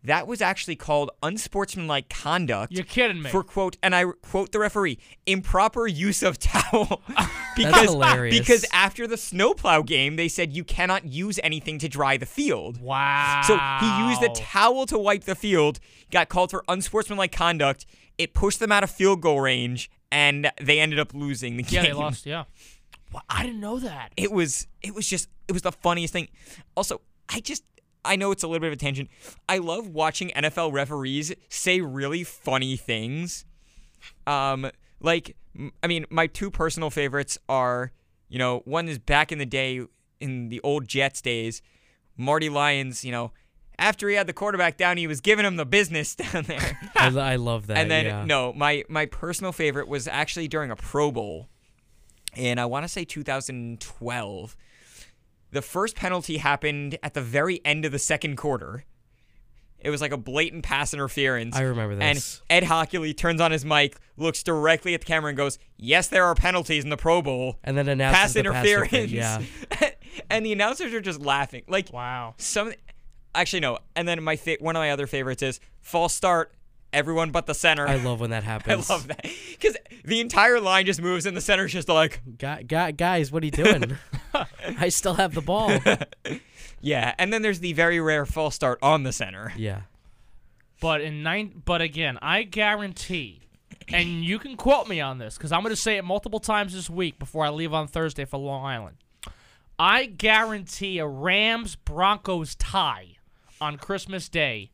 That 0.03 0.27
was 0.27 0.41
actually 0.41 0.77
called 0.77 1.11
unsportsmanlike 1.21 2.07
conduct. 2.09 2.71
You're 2.71 2.85
kidding 2.85 3.21
me. 3.21 3.29
For 3.29 3.43
quote, 3.43 3.77
and 3.83 3.93
I 3.93 4.05
quote 4.21 4.53
the 4.53 4.59
referee, 4.59 4.97
improper 5.25 5.87
use 5.87 6.23
of 6.23 6.39
towel. 6.39 7.01
because 7.57 7.89
hilarious. 7.89 8.39
because 8.39 8.65
after 8.71 9.07
the 9.07 9.17
snowplow 9.17 9.81
game, 9.81 10.15
they 10.15 10.29
said 10.29 10.53
you 10.53 10.63
cannot 10.63 11.05
use 11.05 11.37
anything 11.43 11.79
to 11.79 11.89
dry 11.89 12.15
the 12.15 12.25
field. 12.25 12.79
wow. 12.81 13.41
So 13.45 13.57
he 13.57 14.07
used 14.09 14.23
a 14.23 14.29
towel 14.41 14.85
to 14.85 14.97
wipe 14.97 15.25
the 15.25 15.35
field, 15.35 15.79
got 16.11 16.29
called 16.29 16.51
for 16.51 16.63
unsportsmanlike 16.69 17.33
conduct. 17.33 17.85
It 18.17 18.33
pushed 18.33 18.59
them 18.59 18.71
out 18.71 18.83
of 18.83 18.89
field 18.89 19.21
goal 19.21 19.41
range, 19.41 19.91
and 20.11 20.51
they 20.61 20.79
ended 20.79 20.99
up 20.99 21.13
losing 21.13 21.57
the 21.57 21.63
yeah, 21.63 21.81
game. 21.81 21.91
they 21.91 21.93
lost. 21.93 22.25
Yeah. 22.25 22.45
Well, 23.11 23.23
I 23.27 23.41
didn't 23.41 23.59
know 23.59 23.79
that. 23.79 24.11
It 24.17 24.31
was 24.31 24.67
it 24.83 24.93
was 24.93 25.07
just 25.07 25.29
it 25.47 25.51
was 25.51 25.63
the 25.63 25.71
funniest 25.71 26.13
thing. 26.13 26.27
Also, 26.75 27.01
I 27.27 27.39
just 27.39 27.63
I 28.05 28.15
know 28.15 28.31
it's 28.31 28.43
a 28.43 28.47
little 28.47 28.59
bit 28.59 28.67
of 28.67 28.73
a 28.73 28.75
tangent. 28.75 29.09
I 29.47 29.57
love 29.57 29.87
watching 29.87 30.29
NFL 30.29 30.71
referees 30.71 31.33
say 31.49 31.81
really 31.81 32.23
funny 32.23 32.77
things. 32.77 33.45
Um, 34.27 34.69
like 34.99 35.35
I 35.81 35.87
mean, 35.87 36.05
my 36.09 36.27
two 36.27 36.51
personal 36.51 36.89
favorites 36.89 37.37
are, 37.47 37.91
you 38.27 38.37
know, 38.37 38.61
one 38.65 38.87
is 38.87 38.99
back 38.99 39.31
in 39.31 39.39
the 39.39 39.45
day 39.45 39.81
in 40.19 40.49
the 40.49 40.61
old 40.61 40.87
Jets 40.87 41.21
days, 41.21 41.61
Marty 42.15 42.49
Lyons, 42.49 43.03
you 43.03 43.11
know, 43.11 43.31
after 43.79 44.07
he 44.09 44.15
had 44.15 44.27
the 44.27 44.33
quarterback 44.33 44.77
down, 44.77 44.97
he 44.97 45.07
was 45.07 45.21
giving 45.21 45.45
him 45.45 45.55
the 45.55 45.65
business 45.65 46.15
down 46.33 46.43
there. 46.43 46.77
I, 46.95 47.07
I 47.07 47.35
love 47.37 47.67
that. 47.67 47.77
and 47.77 47.89
then 47.89 48.05
yeah. 48.05 48.25
no, 48.25 48.53
my 48.53 48.83
my 48.89 49.05
personal 49.07 49.51
favorite 49.51 49.87
was 49.87 50.07
actually 50.07 50.47
during 50.47 50.69
a 50.69 50.75
Pro 50.75 51.11
Bowl, 51.11 51.47
and 52.35 52.59
I 52.59 52.65
want 52.65 52.83
to 52.83 52.87
say 52.89 53.05
2012. 53.05 54.55
The 55.51 55.61
first 55.63 55.95
penalty 55.95 56.37
happened 56.37 56.99
at 57.01 57.15
the 57.15 57.21
very 57.21 57.59
end 57.65 57.83
of 57.85 57.91
the 57.91 57.97
second 57.99 58.35
quarter. 58.35 58.85
It 59.79 59.89
was 59.89 60.01
like 60.01 60.11
a 60.11 60.17
blatant 60.17 60.63
pass 60.63 60.93
interference. 60.93 61.55
I 61.55 61.61
remember 61.61 61.95
this. 61.95 62.41
And. 62.49 62.63
Ed 62.63 62.67
Hochuli 62.67 63.15
turns 63.15 63.39
on 63.39 63.51
his 63.51 63.63
mic, 63.63 63.97
looks 64.17 64.43
directly 64.43 64.93
at 64.93 64.99
the 65.01 65.05
camera, 65.05 65.29
and 65.29 65.37
goes, 65.37 65.57
"Yes, 65.77 66.09
there 66.09 66.25
are 66.25 66.35
penalties 66.35 66.83
in 66.83 66.89
the 66.89 66.97
Pro 66.97 67.21
Bowl. 67.21 67.55
And 67.63 67.77
then 67.77 67.87
announces 67.87 68.19
Pass 68.19 68.33
the 68.33 68.39
interference." 68.41 68.91
thing, 68.91 69.09
Yeah. 69.09 69.41
and 70.29 70.45
the 70.45 70.51
announcers 70.51 70.93
are 70.93 70.99
just 71.01 71.21
laughing. 71.21 71.63
Like 71.69 71.93
Wow. 71.93 72.35
some 72.37 72.73
actually 73.35 73.59
no 73.59 73.77
and 73.95 74.07
then 74.07 74.21
my 74.23 74.35
fa- 74.35 74.57
one 74.59 74.75
of 74.75 74.79
my 74.79 74.91
other 74.91 75.07
favorites 75.07 75.41
is 75.43 75.59
false 75.81 76.13
start 76.13 76.51
everyone 76.91 77.29
but 77.31 77.45
the 77.45 77.53
center 77.53 77.87
I 77.87 77.95
love 77.97 78.19
when 78.19 78.31
that 78.31 78.43
happens. 78.53 78.89
I 78.89 78.93
love 78.93 79.07
that 79.07 79.21
because 79.51 79.77
the 80.03 80.19
entire 80.19 80.59
line 80.59 80.85
just 80.85 81.01
moves 81.01 81.25
and 81.25 81.37
the 81.37 81.41
center's 81.41 81.71
just 81.71 81.87
like 81.89 82.21
Guy, 82.37 82.63
guy, 82.63 82.91
guys, 82.91 83.31
what 83.31 83.43
are 83.43 83.45
you 83.45 83.51
doing? 83.51 83.97
I 84.79 84.89
still 84.89 85.13
have 85.15 85.33
the 85.35 85.41
ball. 85.41 85.71
yeah 86.81 87.13
and 87.19 87.31
then 87.33 87.41
there's 87.41 87.59
the 87.59 87.73
very 87.73 87.99
rare 87.99 88.25
false 88.25 88.55
start 88.55 88.79
on 88.81 89.03
the 89.03 89.11
center 89.11 89.53
Yeah. 89.57 89.81
But 90.81 91.01
in 91.01 91.23
nine, 91.23 91.61
but 91.65 91.81
again, 91.81 92.17
I 92.21 92.43
guarantee, 92.43 93.41
and 93.89 94.23
you 94.23 94.39
can 94.39 94.55
quote 94.55 94.87
me 94.87 95.01
on 95.01 95.17
this 95.17 95.37
because 95.37 95.51
I'm 95.51 95.61
going 95.61 95.75
to 95.75 95.81
say 95.81 95.97
it 95.97 96.05
multiple 96.05 96.39
times 96.39 96.73
this 96.73 96.89
week 96.89 97.19
before 97.19 97.43
I 97.45 97.49
leave 97.49 97.73
on 97.73 97.87
Thursday 97.89 98.23
for 98.23 98.37
Long 98.37 98.63
Island. 98.63 98.95
I 99.77 100.05
guarantee 100.05 100.99
a 100.99 101.05
Rams 101.05 101.75
Broncos 101.75 102.55
tie 102.55 103.17
on 103.61 103.77
Christmas 103.77 104.29
Day 104.29 104.71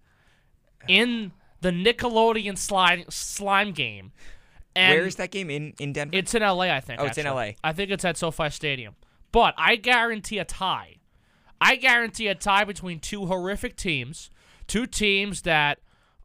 in 0.88 1.32
the 1.62 1.72
Nickelodeon 1.72 2.58
slime 2.58 3.06
slime 3.10 3.72
game. 3.72 4.12
And 4.76 4.98
where 4.98 5.08
is 5.08 5.16
that 5.16 5.32
game 5.32 5.50
in 5.50 5.74
in 5.80 5.94
Denver 5.94 6.16
It's 6.16 6.34
in 6.34 6.42
LA, 6.42 6.66
I 6.66 6.80
think. 6.80 7.00
Oh, 7.00 7.06
it's 7.06 7.18
in. 7.18 7.26
LA. 7.26 7.52
I 7.64 7.74
think 7.74 7.92
it's 7.92 8.04
at 8.06 8.18
SoFi 8.18 8.50
Stadium. 8.50 8.96
But 9.32 9.54
I 9.58 9.76
guarantee 9.76 10.38
a 10.38 10.46
tie. 10.46 10.98
I 11.60 11.76
guarantee 11.78 12.28
a 12.28 12.36
tie 12.36 12.64
between 12.66 13.00
two 13.00 13.26
horrific 13.26 13.76
teams, 13.76 14.30
two 14.68 14.86
teams 14.86 15.42
that, 15.44 15.80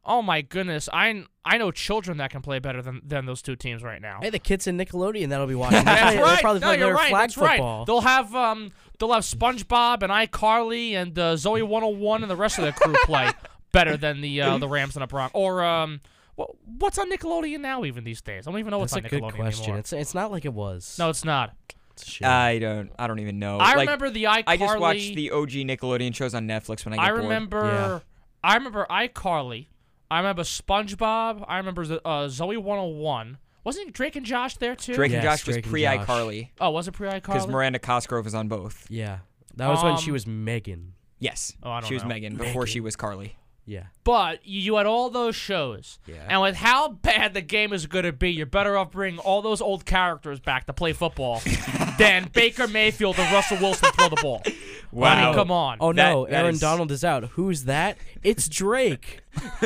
oh 0.05 0.21
my 0.21 0.41
goodness, 0.41 0.89
I 0.91 1.23
I 1.45 1.57
know 1.57 1.71
children 1.71 2.17
that 2.17 2.31
can 2.31 2.41
play 2.41 2.59
better 2.59 2.81
than, 2.81 3.01
than 3.05 3.25
those 3.25 3.41
two 3.41 3.55
teams 3.55 3.83
right 3.83 4.01
now. 4.01 4.19
Hey, 4.21 4.29
the 4.29 4.39
kids 4.39 4.67
in 4.67 4.77
Nickelodeon 4.77 5.29
that'll 5.29 5.47
be 5.47 5.55
watching. 5.55 5.77
They'll 5.85 5.95
That's 5.95 6.03
play- 6.05 6.15
they'll 6.15 6.25
right. 6.25 6.41
probably 6.41 6.59
no, 6.61 6.71
you're 6.71 6.93
right. 6.93 7.09
flag 7.09 7.21
That's 7.23 7.33
football. 7.35 7.79
right. 7.79 7.87
They'll 7.87 8.01
have 8.01 8.35
um 8.35 8.71
they'll 8.99 9.13
have 9.13 9.23
SpongeBob 9.23 10.03
and 10.03 10.11
iCarly 10.11 10.93
and 10.93 11.17
uh, 11.17 11.35
Zoe 11.37 11.61
101 11.63 12.21
and 12.23 12.29
the 12.31 12.35
rest 12.35 12.57
of 12.59 12.65
the 12.65 12.71
crew 12.71 12.93
play 13.05 13.31
better 13.71 13.97
than 13.97 14.21
the 14.21 14.41
uh, 14.41 14.57
the 14.57 14.67
Rams 14.67 14.95
and 14.95 15.01
the 15.03 15.07
Broncos. 15.07 15.31
Or 15.33 15.63
um, 15.63 16.01
what, 16.35 16.49
what's 16.65 16.97
on 16.97 17.11
Nickelodeon 17.11 17.59
now? 17.61 17.83
Even 17.83 18.03
these 18.03 18.21
days, 18.21 18.47
I 18.47 18.51
don't 18.51 18.59
even 18.59 18.71
know 18.71 18.79
what's 18.79 18.93
That's 18.93 19.11
a 19.11 19.15
on 19.15 19.21
good 19.21 19.23
Nickelodeon 19.33 19.35
question. 19.41 19.63
anymore. 19.65 19.79
It's 19.79 19.93
it's 19.93 20.13
not 20.13 20.31
like 20.31 20.45
it 20.45 20.53
was. 20.53 20.95
No, 20.99 21.09
it's 21.09 21.25
not. 21.25 21.55
It's 21.93 22.21
a. 22.21 22.25
I 22.27 22.59
don't 22.59 22.91
I 22.99 23.07
don't 23.07 23.19
even 23.19 23.39
know 23.39 23.57
I 23.57 23.69
Like, 23.75 23.79
remember 23.87 24.09
the 24.09 24.23
iCarly. 24.25 24.43
I 24.47 24.57
just 24.57 24.79
watched 24.79 25.15
the 25.15 25.31
OG 25.31 25.49
Nickelodeon 25.49 26.15
shows 26.15 26.33
on 26.35 26.47
Netflix 26.47 26.85
when 26.85 26.93
I 26.93 26.97
get 26.97 27.05
I 27.05 27.09
bored. 27.11 27.23
remember. 27.23 27.65
Yeah. 27.65 27.99
I 28.43 28.55
remember 28.55 28.85
iCarly. 28.89 29.67
I 30.11 30.17
remember 30.19 30.43
SpongeBob. 30.43 31.45
I 31.47 31.57
remember 31.57 31.99
uh, 32.05 32.27
Zoe 32.27 32.57
101. 32.57 33.37
Wasn't 33.63 33.93
Drake 33.93 34.15
and 34.15 34.25
Josh 34.25 34.57
there 34.57 34.75
too? 34.75 34.93
Drake 34.93 35.13
and 35.13 35.23
Yes, 35.23 35.39
Josh 35.41 35.47
was 35.47 35.55
Drake 35.55 35.65
and 35.65 35.71
pre 35.71 35.81
Josh. 35.83 36.05
iCarly 36.05 36.49
Oh, 36.59 36.71
was 36.71 36.87
it 36.87 36.91
pre 36.93 37.07
iCarly? 37.07 37.21
because? 37.21 37.47
Miranda 37.47 37.79
Cosgrove 37.79 38.25
was 38.25 38.35
on 38.35 38.47
both. 38.47 38.87
yeah, 38.89 39.19
that 39.55 39.67
was 39.69 39.83
when 39.83 39.97
she 39.97 40.09
Um, 40.09 40.13
was 40.13 40.27
Megan. 40.27 40.93
Yes, 41.19 41.53
Oh, 41.63 41.69
I 41.71 41.79
don't 41.79 41.87
she 41.87 41.93
was 41.93 42.03
know. 42.03 42.09
Megan 42.09 42.35
before 42.35 42.65
she 42.67 42.79
was 42.81 42.95
Carly. 42.95 43.37
Yeah. 43.65 43.83
But 44.03 44.39
you 44.45 44.61
you 44.61 44.75
had 44.77 44.85
all 44.87 45.09
those 45.09 45.35
shows. 45.35 45.99
Yeah. 46.07 46.15
And 46.27 46.41
with 46.41 46.55
how 46.55 46.89
bad 46.89 47.33
the 47.33 47.41
game 47.41 47.71
is 47.73 47.85
going 47.85 48.05
to 48.05 48.11
be, 48.11 48.31
you're 48.31 48.45
better 48.47 48.75
off 48.77 48.91
bringing 48.91 49.19
all 49.19 49.41
those 49.41 49.61
old 49.61 49.85
characters 49.85 50.39
back 50.39 50.65
to 50.67 50.73
play 50.73 50.93
football 50.93 51.41
than 51.99 52.29
Baker 52.33 52.67
Mayfield 52.67 53.19
and 53.19 53.31
Russell 53.33 53.57
Wilson 53.61 53.91
throw 53.91 54.09
the 54.09 54.15
ball. 54.21 54.41
I 54.47 54.53
Wow. 54.93 55.25
mean, 55.27 55.35
come 55.35 55.51
on. 55.51 55.77
Oh 55.79 55.93
That- 55.93 56.11
no, 56.11 56.25
that 56.25 56.33
Aaron 56.33 56.55
is- 56.55 56.59
Donald 56.59 56.91
is 56.91 57.03
out. 57.05 57.23
Who's 57.31 57.63
that? 57.65 57.97
It's 58.23 58.49
Drake. 58.49 59.21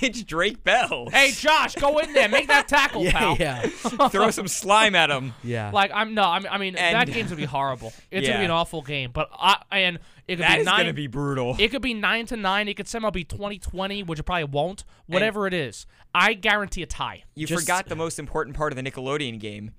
it's 0.00 0.22
Drake 0.24 0.64
Bell. 0.64 1.08
Hey, 1.10 1.30
Josh, 1.32 1.76
go 1.76 1.98
in 1.98 2.12
there. 2.12 2.28
Make 2.28 2.48
that 2.48 2.66
tackle, 2.66 3.04
yeah, 3.04 3.12
pal. 3.12 3.36
yeah, 3.38 3.60
Throw 4.08 4.30
some 4.30 4.48
slime 4.48 4.94
at 4.96 5.10
him. 5.10 5.34
yeah. 5.44 5.70
Like 5.72 5.92
I'm 5.94 6.14
no, 6.14 6.24
I 6.24 6.38
mean, 6.40 6.48
I 6.50 6.58
mean 6.58 6.74
that 6.74 6.94
And- 6.94 7.12
game's 7.12 7.28
gonna 7.30 7.36
be 7.40 7.44
horrible. 7.44 7.92
It's 8.10 8.26
gonna 8.26 8.40
be 8.40 8.44
an 8.46 8.50
awful 8.50 8.82
game. 8.82 9.10
But 9.12 9.28
I 9.38 9.58
and 9.70 9.98
it 10.26 10.36
could 10.36 10.44
That 10.44 10.54
be 10.56 10.60
is 10.62 10.66
nine. 10.66 10.80
gonna 10.80 10.92
be 10.92 11.06
brutal. 11.06 11.54
it 11.60 11.68
could 11.70 11.82
be 11.82 11.94
nine 11.94 12.26
to 12.26 12.36
nine. 12.36 12.66
It 12.66 12.76
could 12.76 12.88
somehow 12.88 13.10
be 13.10 13.22
2020, 13.66 14.02
which 14.04 14.18
it 14.18 14.22
probably 14.22 14.44
won't. 14.44 14.84
Whatever 15.06 15.46
it 15.46 15.54
is, 15.54 15.86
I 16.14 16.34
guarantee 16.34 16.82
a 16.82 16.86
tie. 16.86 17.24
You 17.34 17.46
Just- 17.46 17.62
forgot 17.62 17.86
the 17.88 17.96
most 17.96 18.18
important 18.18 18.56
part 18.56 18.72
of 18.72 18.76
the 18.76 18.82
Nickelodeon 18.82 19.38
game. 19.38 19.72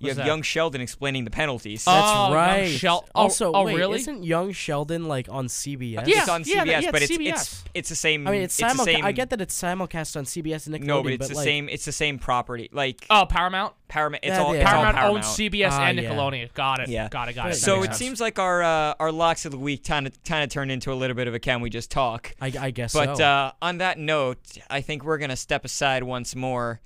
You 0.00 0.06
What's 0.06 0.16
have 0.16 0.24
that? 0.24 0.30
young 0.30 0.40
Sheldon 0.40 0.80
explaining 0.80 1.24
the 1.26 1.30
penalties. 1.30 1.84
Oh, 1.86 1.92
That's 1.92 2.10
young 2.10 2.32
right. 2.32 2.66
Shel- 2.70 3.04
oh, 3.14 3.20
also, 3.20 3.52
oh, 3.52 3.64
wait, 3.64 3.76
really? 3.76 3.98
isn't 3.98 4.22
Young 4.24 4.50
Sheldon 4.52 5.06
like 5.08 5.28
on 5.30 5.46
CBS? 5.46 6.06
Yeah. 6.06 6.20
it's 6.20 6.28
on 6.30 6.42
CBS, 6.42 6.46
yeah, 6.54 6.64
yeah, 6.80 6.90
but 6.90 7.02
it's 7.02 7.10
it's, 7.10 7.20
CBS. 7.20 7.30
it's 7.32 7.64
it's 7.74 7.88
the 7.90 7.94
same. 7.96 8.26
I 8.26 8.30
mean, 8.30 8.40
it's, 8.40 8.56
the 8.56 8.66
simul- 8.70 8.86
same. 8.86 9.04
I 9.04 9.12
get 9.12 9.28
that 9.28 9.42
it's 9.42 9.54
simulcast 9.60 10.16
on 10.16 10.24
CBS 10.24 10.66
and 10.66 10.74
Nickelodeon, 10.76 10.84
No, 10.86 11.02
but 11.02 11.12
it's 11.12 11.28
the 11.28 11.34
like, 11.34 11.44
same. 11.44 11.68
It's 11.68 11.84
the 11.84 11.92
same 11.92 12.18
property. 12.18 12.70
Like 12.72 13.04
Oh, 13.10 13.26
Paramount. 13.28 13.74
Paramount. 13.88 14.24
It's 14.24 14.30
Yeah, 14.38 14.42
all. 14.42 14.54
yeah. 14.54 14.62
It's 14.62 14.70
all 14.70 14.74
Paramount, 14.84 14.96
Paramount. 14.96 15.24
owns 15.26 15.36
CBS 15.36 15.68
Ah, 15.72 15.82
and 15.84 15.98
yeah. 16.00 16.10
Nickelodeon. 16.10 16.54
Got 16.54 16.80
it. 16.80 16.88
Yeah. 16.88 17.08
Got 17.10 17.28
it. 17.28 17.34
Got 17.34 17.46
it. 17.48 17.50
That 17.50 17.56
So 17.58 17.80
it 17.82 17.86
sense. 17.86 17.98
seems 17.98 18.20
like 18.22 18.38
our 18.38 18.62
uh, 18.62 18.94
our 18.98 19.12
locks 19.12 19.44
of 19.44 19.52
the 19.52 19.58
week 19.58 19.84
kind 19.84 20.06
of 20.06 20.24
kind 20.24 20.42
of 20.42 20.48
turned 20.48 20.70
into 20.72 20.92
a 20.92 20.94
little 20.94 21.14
bit 21.14 21.28
of 21.28 21.34
a 21.34 21.38
can 21.38 21.60
we 21.60 21.68
just 21.68 21.90
talk. 21.90 22.32
I, 22.40 22.50
I 22.58 22.70
guess 22.70 22.94
But 22.94 23.18
so. 23.18 23.24
uh, 23.24 23.52
on 23.60 23.76
that 23.78 23.98
note, 23.98 24.38
I 24.70 24.80
think 24.80 25.04
we're 25.04 25.18
gonna 25.18 25.36
step 25.36 25.66
aside 25.66 26.04
once 26.04 26.34
more. 26.34 26.80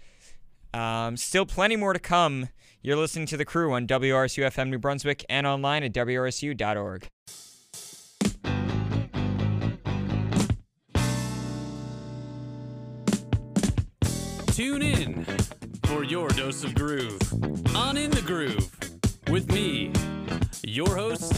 Um, 0.73 1.17
still 1.17 1.47
plenty 1.47 1.77
more 1.77 1.93
to 1.93 2.01
come. 2.01 2.49
You're 2.87 2.97
listening 2.99 3.25
to 3.29 3.39
The 3.39 3.47
Crew 3.47 3.73
on 3.73 3.87
WRSU 3.87 4.45
FM 4.45 4.69
New 4.69 4.79
Brunswick 4.79 5.25
and 5.31 5.47
online 5.47 5.85
at 5.85 5.95
WRSU.org. 5.95 7.09
Tune 14.49 14.83
in 14.83 15.25
for 15.87 16.05
your 16.05 16.29
dose 16.29 16.63
of 16.63 16.75
groove 16.75 17.19
on 17.75 17.97
In 17.97 18.11
the 18.11 18.21
Groove 18.21 18.71
with 19.31 19.51
me, 19.51 19.91
your 20.63 20.95
host, 20.95 21.33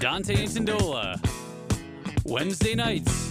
Dante 0.00 0.46
Sandola. 0.46 1.20
Wednesday 2.24 2.74
nights 2.74 3.25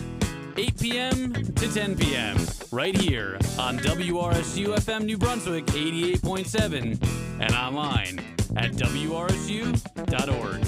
8 0.57 0.79
p.m. 0.79 1.33
to 1.33 1.73
10 1.73 1.97
p.m. 1.97 2.37
right 2.71 2.95
here 2.95 3.37
on 3.59 3.77
WRSU 3.79 4.67
FM 4.75 5.03
New 5.03 5.17
Brunswick 5.17 5.65
88.7 5.65 7.41
and 7.41 7.53
online 7.53 8.19
at 8.55 8.71
WRSU.org. 8.71 10.61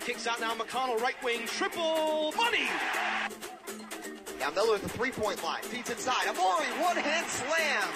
Kicks 0.00 0.26
out 0.26 0.40
now 0.40 0.54
McConnell, 0.54 1.00
right 1.00 1.14
wing, 1.22 1.46
triple 1.46 2.32
money. 2.36 2.66
Now 4.40 4.50
Miller 4.50 4.74
at 4.74 4.82
the 4.82 4.88
three-point 4.88 5.42
line, 5.44 5.62
feeds 5.62 5.90
inside. 5.90 6.26
Amori, 6.26 6.66
one-hand 6.82 7.26
slam. 7.26 7.88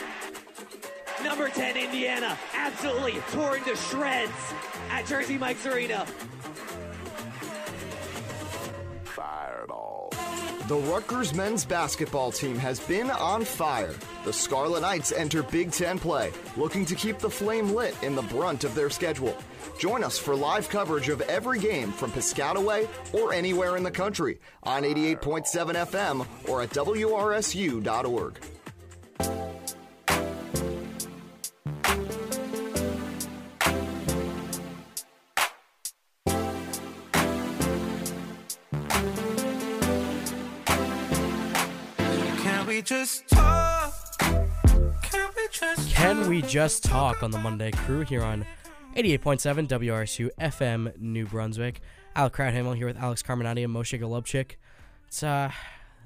Number 1.25 1.49
10, 1.49 1.77
Indiana, 1.77 2.39
absolutely 2.55 3.21
torn 3.33 3.65
to 3.65 3.75
shreds 3.75 4.55
at 4.91 5.05
Jersey 5.05 5.37
Mike's 5.37 5.67
Arena. 5.67 6.07
The 10.69 10.77
Rutgers 10.77 11.33
men's 11.33 11.65
basketball 11.65 12.31
team 12.31 12.59
has 12.59 12.79
been 12.79 13.11
on 13.11 13.43
fire. 13.43 13.95
The 14.27 14.35
Scarlet 14.35 14.83
Knights 14.83 15.13
enter 15.13 15.43
Big 15.43 15.73
Ten 15.73 15.99
play, 15.99 16.31
looking 16.59 16.85
to 16.85 16.95
keep 16.95 17.19
the 17.19 17.31
flame 17.31 17.71
lit 17.75 17.97
in 18.03 18.15
the 18.15 18.21
brunt 18.21 18.65
of 18.65 18.75
their 18.75 18.91
schedule. 18.91 19.35
Join 19.79 20.05
us 20.05 20.19
for 20.19 20.37
live 20.37 20.69
coverage 20.69 21.09
of 21.09 21.23
every 21.23 21.59
game 21.59 21.91
from 21.91 22.13
Piscataway 22.13 22.87
or 23.15 23.33
anywhere 23.33 23.79
in 23.79 23.83
the 23.83 23.91
country 23.91 24.41
on 24.63 24.83
88.7 24.83 25.47
FM 25.87 26.27
or 26.51 26.61
at 26.61 26.69
WRSU.org. 26.69 28.39
just 42.89 43.29
talk? 43.29 43.93
Can 45.03 45.29
we 45.37 45.49
just 45.53 45.91
Can 45.95 46.29
we 46.29 46.43
just 46.43 46.85
talk 46.85 47.23
on 47.23 47.31
the 47.31 47.39
Monday 47.39 47.71
crew 47.71 48.01
here 48.01 48.23
on 48.23 48.45
88.7 48.97 49.69
WRSU 49.69 50.31
FM 50.41 50.97
New 50.99 51.27
Brunswick? 51.27 51.81
Al 52.17 52.31
Crouthamel 52.31 52.77
here 52.77 52.87
with 52.87 52.97
Alex 52.99 53.23
Carmenaty 53.23 53.63
and 53.63 53.75
Moshe 53.75 53.99
Golubtchik. 54.01 54.53
It's 55.07 55.23
uh, 55.23 55.51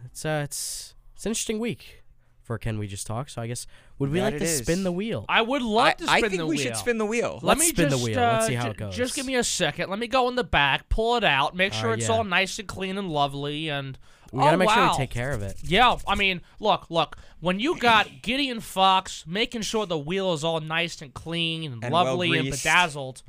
it's 0.05 0.25
uh, 0.25 0.43
it's 0.45 0.95
it's 1.15 1.25
an 1.25 1.31
interesting 1.31 1.59
week 1.59 2.03
for 2.43 2.59
Can 2.59 2.79
We 2.79 2.87
Just 2.87 3.07
Talk. 3.07 3.29
So 3.31 3.41
I 3.41 3.47
guess 3.47 3.67
would 3.99 4.11
we 4.11 4.19
That 4.19 4.25
like 4.27 4.35
it 4.35 4.39
to 4.41 4.45
is. 4.45 4.59
spin 4.59 4.83
the 4.83 4.93
wheel? 4.93 5.25
I 5.29 5.43
would 5.43 5.63
love 5.63 5.87
I, 5.87 5.93
to 5.93 6.05
spin 6.07 6.07
the 6.07 6.13
wheel. 6.13 6.25
I 6.25 6.29
think 6.29 6.39
the 6.41 6.47
we 6.47 6.57
wheel. 6.57 6.65
should 6.65 6.77
spin 6.77 6.99
the 6.99 7.07
wheel. 7.07 7.35
Let 7.43 7.59
Let's 7.59 7.61
me 7.61 7.67
spin 7.69 7.85
the 7.91 7.91
just, 7.97 8.05
wheel. 8.05 8.19
Uh, 8.19 8.33
Let's 8.33 8.47
see 8.47 8.55
how 8.55 8.65
ju- 8.65 8.71
it 8.73 8.77
goes. 8.77 8.97
Just 8.97 9.15
give 9.15 9.25
me 9.27 9.37
a 9.37 9.45
second. 9.45 9.89
Let 9.89 9.99
me 9.99 10.09
go 10.09 10.29
in 10.29 10.35
the 10.37 10.45
back, 10.45 10.89
pull 10.89 11.17
it 11.17 11.25
out, 11.25 11.55
make 11.55 11.73
sure 11.73 11.91
Uh, 11.91 11.95
it's 11.95 12.09
yeah. 12.09 12.15
all 12.15 12.25
nice 12.25 12.59
and 12.59 12.67
clean 12.69 12.99
and 12.99 13.09
lovely, 13.09 13.69
and 13.71 13.97
we 14.33 14.41
gotta 14.41 14.55
oh, 14.55 14.59
make 14.59 14.71
sure 14.71 14.89
we 14.89 14.97
take 14.97 15.11
care 15.11 15.33
of 15.33 15.43
it. 15.43 15.57
Yeah, 15.63 15.97
I 16.07 16.15
mean, 16.15 16.41
look, 16.59 16.87
look. 16.91 17.17
When 17.41 17.61
you 17.61 17.79
got 17.79 18.23
Gideon 18.23 18.61
Fox 18.61 19.25
making 19.27 19.63
sure 19.63 19.85
the 19.85 19.99
wheel 19.99 20.33
is 20.33 20.43
all 20.43 20.61
nice 20.61 21.03
and 21.03 21.13
clean 21.13 21.71
and, 21.71 21.85
And 21.85 21.93
lovely 21.93 22.29
and 22.29 22.37
well-greased. 22.47 22.65
bedazzled, 22.65 23.23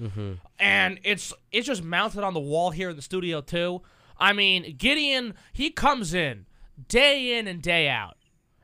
and 0.59 0.99
it's 1.03 1.33
it's 1.51 1.67
just 1.67 1.83
mounted 1.83 2.23
on 2.23 2.33
the 2.33 2.39
wall 2.39 2.71
here 2.71 2.89
in 2.89 2.95
the 2.95 3.01
studio 3.01 3.41
too. 3.41 3.81
I 4.17 4.31
mean, 4.33 4.75
Gideon, 4.77 5.33
he 5.51 5.69
comes 5.71 6.13
in 6.13 6.45
day 6.87 7.37
in 7.37 7.47
and 7.47 7.61
day 7.61 7.89
out, 7.89 8.15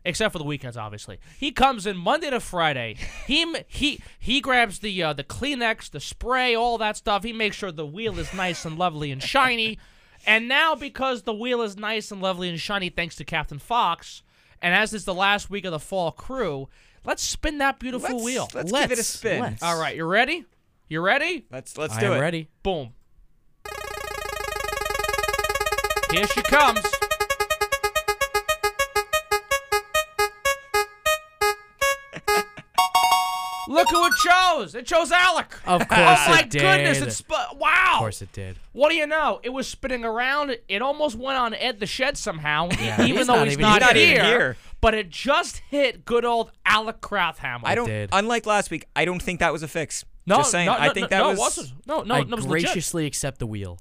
except 0.06 0.32
for 0.32 0.38
the 0.40 0.46
weekends, 0.46 0.78
obviously. 0.78 1.20
He 1.38 1.52
comes 1.52 1.86
in 1.86 1.98
Monday 1.98 2.30
to 2.30 2.40
Friday. 2.40 2.96
He 3.28 3.54
he 3.68 4.02
he 4.18 4.40
grabs 4.40 4.80
the 4.80 5.04
uh, 5.04 5.14
the 5.14 5.24
Kleenex, 5.24 5.90
the 5.92 6.00
spray, 6.00 6.56
all 6.56 6.78
that 6.78 6.96
stuff. 6.96 7.24
He 7.24 7.34
makes 7.34 7.58
sure 7.58 7.72
the 7.72 7.86
wheel 7.86 8.18
is 8.18 8.34
nice 8.34 8.64
and 8.64 8.78
lovely 8.78 9.12
and 9.12 9.22
shiny. 9.22 9.78
And 10.26 10.48
now, 10.48 10.76
because 10.76 11.24
the 11.24 11.34
wheel 11.34 11.62
is 11.62 11.78
nice 11.78 12.12
and 12.12 12.22
lovely 12.22 12.50
and 12.50 12.60
shiny, 12.60 12.90
thanks 12.90 13.16
to 13.18 13.26
Captain 13.26 13.60
Fox, 13.60 14.24
and 14.62 14.74
as 14.74 14.94
is 14.94 15.06
the 15.06 15.14
last 15.14 15.50
week 15.50 15.66
of 15.66 15.72
the 15.72 15.80
fall 15.80 16.12
crew, 16.12 16.68
let's 17.06 17.24
spin 17.24 17.60
that 17.60 17.80
beautiful 17.80 18.16
let's, 18.16 18.24
wheel. 18.26 18.50
Let's, 18.54 18.72
give 18.72 18.92
it 18.92 19.00
a 19.00 19.04
spin. 19.04 19.42
let's. 19.42 19.64
All 19.64 19.80
right, 19.80 19.96
you 19.96 20.06
ready? 20.06 20.46
You 20.88 21.02
ready? 21.02 21.46
Let's 21.52 21.78
let's 21.78 21.96
I 21.96 22.00
do 22.00 22.06
am 22.08 22.14
it. 22.14 22.20
ready. 22.20 22.50
Boom. 22.64 22.94
Here 26.12 26.26
she 26.28 26.42
comes. 26.42 26.99
Look 33.70 33.90
who 33.90 34.06
it 34.06 34.14
chose. 34.24 34.76
It 34.76 34.86
chose 34.86 35.12
Alec. 35.12 35.54
Of 35.66 35.82
oh 35.84 35.86
course 35.86 36.28
my 36.28 36.40
it 36.44 36.50
did. 36.50 36.62
Oh 36.62 36.66
my 36.66 36.78
goodness! 36.78 37.02
It's 37.02 37.16
sp- 37.22 37.54
wow. 37.56 37.92
Of 37.94 38.00
course 38.00 38.22
it 38.22 38.32
did. 38.34 38.58
What 38.74 38.90
do 38.90 38.96
you 38.96 39.08
know? 39.08 39.40
It 39.44 39.50
was 39.50 39.68
spinning 39.68 40.04
around. 40.04 40.58
It 40.68 40.82
almost 40.82 41.16
went 41.18 41.38
on 41.38 41.54
Ed 41.54 41.80
the 41.80 41.86
Shed 41.86 42.18
somehow, 42.18 42.70
Yeah, 42.80 43.02
even 43.04 43.18
he's 43.18 43.28
though 43.28 43.36
not 43.36 43.46
he's 43.46 43.54
even- 43.54 43.62
not, 43.62 43.74
he's 43.74 43.82
not 43.82 43.96
even 43.98 44.16
here, 44.16 44.24
here. 44.26 44.58
But 44.82 44.94
it 44.94 45.10
just 45.10 45.58
hit 45.70 46.06
good 46.06 46.26
old 46.26 46.52
Alec 46.66 47.02
Crouthamel. 47.02 47.62
I 47.64 47.76
don't. 47.76 47.88
did. 47.88 48.10
Unlike 48.12 48.46
last 48.46 48.72
week, 48.72 48.86
I 48.96 49.06
don't 49.06 49.22
think 49.22 49.40
that 49.42 49.52
was 49.54 49.62
a 49.64 49.68
fix. 49.68 50.06
No, 50.26 50.38
Just 50.38 50.52
saying. 50.52 50.68
no, 50.68 50.74
I 50.74 50.90
think 50.94 51.10
no, 51.12 51.18
that 51.18 51.20
no, 51.20 51.30
was. 51.30 51.38
it 51.38 51.42
wasn't. 51.42 51.88
No, 51.88 52.02
no, 52.04 52.16
I 52.16 52.22
no, 52.22 52.28
it 52.28 52.36
was 52.36 52.48
legit. 52.48 52.66
graciously 52.68 53.06
accept 53.06 53.40
the 53.40 53.48
wheel. 53.48 53.80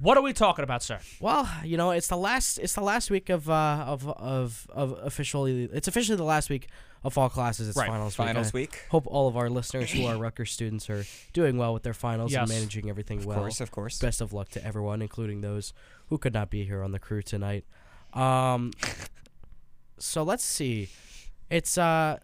What 0.00 0.16
are 0.16 0.22
we 0.22 0.32
talking 0.32 0.62
about, 0.62 0.82
sir? 0.82 0.98
Well, 1.20 1.46
you 1.62 1.76
know, 1.76 1.90
it's 1.90 2.06
the 2.08 2.16
last 2.16 2.58
it's 2.58 2.72
the 2.74 2.80
last 2.80 3.10
week 3.10 3.28
of 3.28 3.50
uh 3.50 3.84
of 3.86 4.08
of 4.08 4.66
of 4.72 4.98
officially 5.02 5.68
it's 5.72 5.88
officially 5.88 6.16
the 6.16 6.24
last 6.24 6.48
week 6.48 6.68
of 7.02 7.14
fall 7.14 7.28
classes. 7.30 7.68
It's 7.68 7.76
Right, 7.78 7.88
finals, 7.88 8.14
finals 8.14 8.52
week. 8.52 8.72
week. 8.72 8.86
Hope 8.90 9.06
all 9.06 9.28
of 9.28 9.36
our 9.36 9.48
listeners 9.48 9.90
who 9.90 10.06
are 10.06 10.16
Rutgers 10.18 10.52
students 10.52 10.88
are 10.90 11.04
doing 11.32 11.56
well 11.56 11.72
with 11.72 11.82
their 11.82 11.94
finals 11.94 12.34
and 12.34 12.48
managing 12.48 12.88
everything 12.90 13.18
Of 13.18 13.26
well. 13.26 13.36
Of 13.38 13.42
course, 13.42 13.60
of 13.60 13.70
course. 13.70 13.98
Best 13.98 14.20
of 14.20 14.32
luck 14.32 14.48
to 14.50 14.64
everyone, 14.64 15.00
including 15.02 15.40
those 15.40 15.72
who 16.08 16.18
could 16.18 16.34
not 16.34 16.50
be 16.50 16.64
here 16.64 16.82
on 16.82 16.92
the 16.92 16.98
crew 16.98 17.22
tonight. 17.22 17.64
Um 18.12 18.72
so 19.98 20.22
let's 20.22 20.44
see. 20.44 20.88
It's 21.50 21.78
uh 21.78 22.18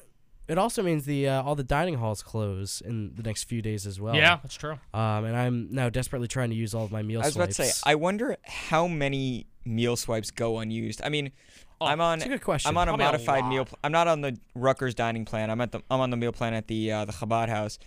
it 0.49 0.59
also 0.59 0.83
means 0.83 1.05
the 1.07 1.29
uh, 1.29 1.43
all 1.43 1.55
the 1.55 1.65
dining 1.65 1.95
halls 1.97 2.23
close 2.23 2.81
in 2.81 3.15
the 3.15 3.23
next 3.23 3.45
few 3.45 3.63
days 3.63 3.87
as 3.87 4.01
well. 4.01 4.15
Yeah, 4.15 4.39
that's 4.43 4.55
true. 4.55 4.79
Um, 4.95 5.25
and 5.25 5.37
I'm 5.37 5.69
now 5.71 5.89
desperately 5.91 6.29
trying 6.29 6.51
to 6.51 6.57
use 6.57 6.75
all 6.75 6.85
of 6.85 6.93
my 6.93 7.03
meal 7.03 7.21
I 7.23 7.27
was 7.27 7.37
about 7.37 7.49
to 7.51 7.55
say. 7.55 7.71
I 7.85 7.95
wonder 7.95 8.37
how 8.45 8.87
many 8.87 9.47
meal 9.65 9.97
swipes 9.97 10.31
go 10.31 10.59
unused. 10.59 11.01
I 11.05 11.09
mean, 11.09 11.33
I'm 11.81 12.01
on. 12.01 12.19
It's 12.19 12.27
a 12.27 12.29
good 12.29 12.43
question. 12.43 12.69
I'm 12.69 12.77
on 12.79 12.89
a 12.89 12.93
Probably 12.93 13.05
a 13.05 13.09
modified 13.13 13.45
meal. 13.47 13.59
lot. 13.63 13.69
Pl- 13.69 13.79
I'm 13.85 13.93
not 13.93 14.09
on 14.09 14.21
the 14.21 14.39
Rutgers 14.55 14.95
dining 14.95 15.25
plan. 15.25 15.51
I'm 15.51 15.61
at 15.61 15.73
the. 15.73 15.81
I'm 15.91 16.01
on 16.01 16.11
the 16.11 16.17
meal 16.17 16.33
plan 16.33 16.55
at 16.55 16.69
the 16.69 16.93
uh, 16.93 17.05
the 17.05 17.13
Chabad 17.13 17.49
house. 17.49 17.79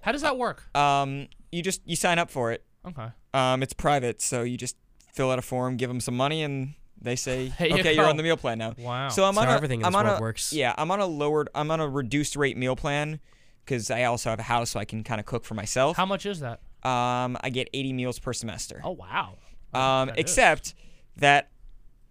How 0.00 0.12
does 0.12 0.22
that 0.22 0.36
work? 0.38 0.74
Um, 0.76 1.28
you 1.52 1.62
just 1.62 1.80
you 1.84 1.96
sign 1.96 2.18
up 2.18 2.30
for 2.30 2.52
it. 2.52 2.64
Okay. 2.86 3.08
Um, 3.34 3.62
it's 3.62 3.72
private, 3.72 4.22
so 4.22 4.42
you 4.42 4.56
just 4.56 4.76
fill 5.12 5.30
out 5.30 5.38
a 5.38 5.42
form, 5.42 5.76
give 5.76 5.88
them 5.88 6.00
some 6.00 6.16
money, 6.16 6.42
and 6.42 6.74
they 7.00 7.16
say, 7.16 7.52
There 7.58 7.68
you 7.68 7.74
"Okay, 7.78 7.94
you're 7.94 8.06
on 8.06 8.16
the 8.16 8.22
meal 8.22 8.36
plan 8.36 8.58
now." 8.58 8.74
Wow. 8.78 9.08
So 9.08 9.24
I'm 9.24 9.34
So 9.34 9.40
on 9.42 9.48
a, 9.48 9.52
everything 9.52 9.80
in 9.80 9.86
I'm 9.86 9.92
this 9.92 9.98
on 10.00 10.06
a, 10.06 10.20
works. 10.20 10.52
Yeah, 10.52 10.74
I'm 10.76 10.90
on 10.90 11.00
a 11.00 11.06
lowered. 11.06 11.48
I'm 11.54 11.70
on 11.70 11.80
a 11.80 11.88
reduced 11.88 12.36
rate 12.36 12.56
meal 12.56 12.76
plan 12.76 13.20
because 13.64 13.90
I 13.90 14.04
also 14.04 14.30
have 14.30 14.38
a 14.38 14.44
house, 14.44 14.70
so 14.70 14.80
I 14.80 14.84
can 14.84 15.02
kind 15.04 15.20
of 15.20 15.26
cook 15.26 15.44
for 15.44 15.54
myself. 15.54 15.96
How 15.96 16.06
much 16.06 16.26
is 16.26 16.40
that? 16.40 16.60
Um, 16.82 17.36
I 17.40 17.50
get 17.50 17.68
80 17.74 17.92
meals 17.94 18.18
per 18.18 18.32
semester. 18.32 18.80
Oh 18.84 18.92
wow. 18.92 19.34
um, 19.74 20.08
that 20.08 20.18
is. 20.18 20.20
except 20.22 20.74
that 21.16 21.50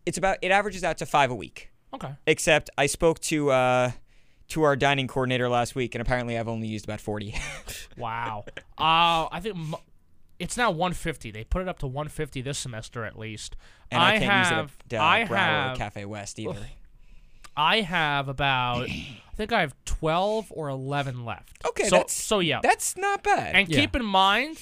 it's 0.05 0.17
about 0.17 0.37
it 0.41 0.51
averages 0.51 0.83
out 0.83 0.97
to 0.99 1.05
five 1.05 1.31
a 1.31 1.35
week. 1.35 1.71
Okay. 1.93 2.11
Except 2.27 2.69
I 2.77 2.87
spoke 2.87 3.19
to 3.21 3.51
uh, 3.51 3.91
to 4.49 4.63
our 4.63 4.75
dining 4.75 5.07
coordinator 5.07 5.47
last 5.49 5.75
week, 5.75 5.95
and 5.95 6.01
apparently 6.01 6.37
I've 6.37 6.47
only 6.49 6.67
used 6.67 6.85
about 6.85 6.99
40. 7.01 7.35
Wow. 7.97 8.43
uh, 8.77 9.27
I 9.31 9.39
think 9.41 9.55
m- 9.55 9.75
it's 10.39 10.57
now 10.57 10.69
150. 10.71 11.31
They 11.31 11.43
put 11.43 11.61
it 11.61 11.67
up 11.67 11.79
to 11.79 11.87
150 11.87 12.41
this 12.41 12.57
semester 12.57 13.05
at 13.05 13.17
least. 13.17 13.55
and 13.91 14.01
I, 14.01 14.19
can't 14.19 14.23
have, 14.23 14.63
use 14.65 14.71
it 14.91 14.95
at 14.95 15.01
uh, 15.01 15.03
I 15.03 15.23
Brower 15.25 15.37
have, 15.39 15.75
or 15.75 15.77
Cafe 15.77 16.05
West 16.05 16.39
either. 16.39 16.65
I 17.57 17.81
have 17.81 18.27
about, 18.27 18.81
I 18.89 19.35
think 19.35 19.51
I 19.53 19.61
have 19.61 19.73
12 19.85 20.47
or 20.51 20.69
11 20.69 21.23
left. 21.25 21.57
Okay, 21.65 21.85
so, 21.85 21.97
that's- 21.97 22.13
so 22.13 22.39
yeah. 22.39 22.59
That's 22.61 22.97
not 22.97 23.23
bad. 23.23 23.55
and 23.55 23.69
Yeah. 23.69 23.79
keep 23.79 23.95
in 23.95 24.03
mind, 24.05 24.59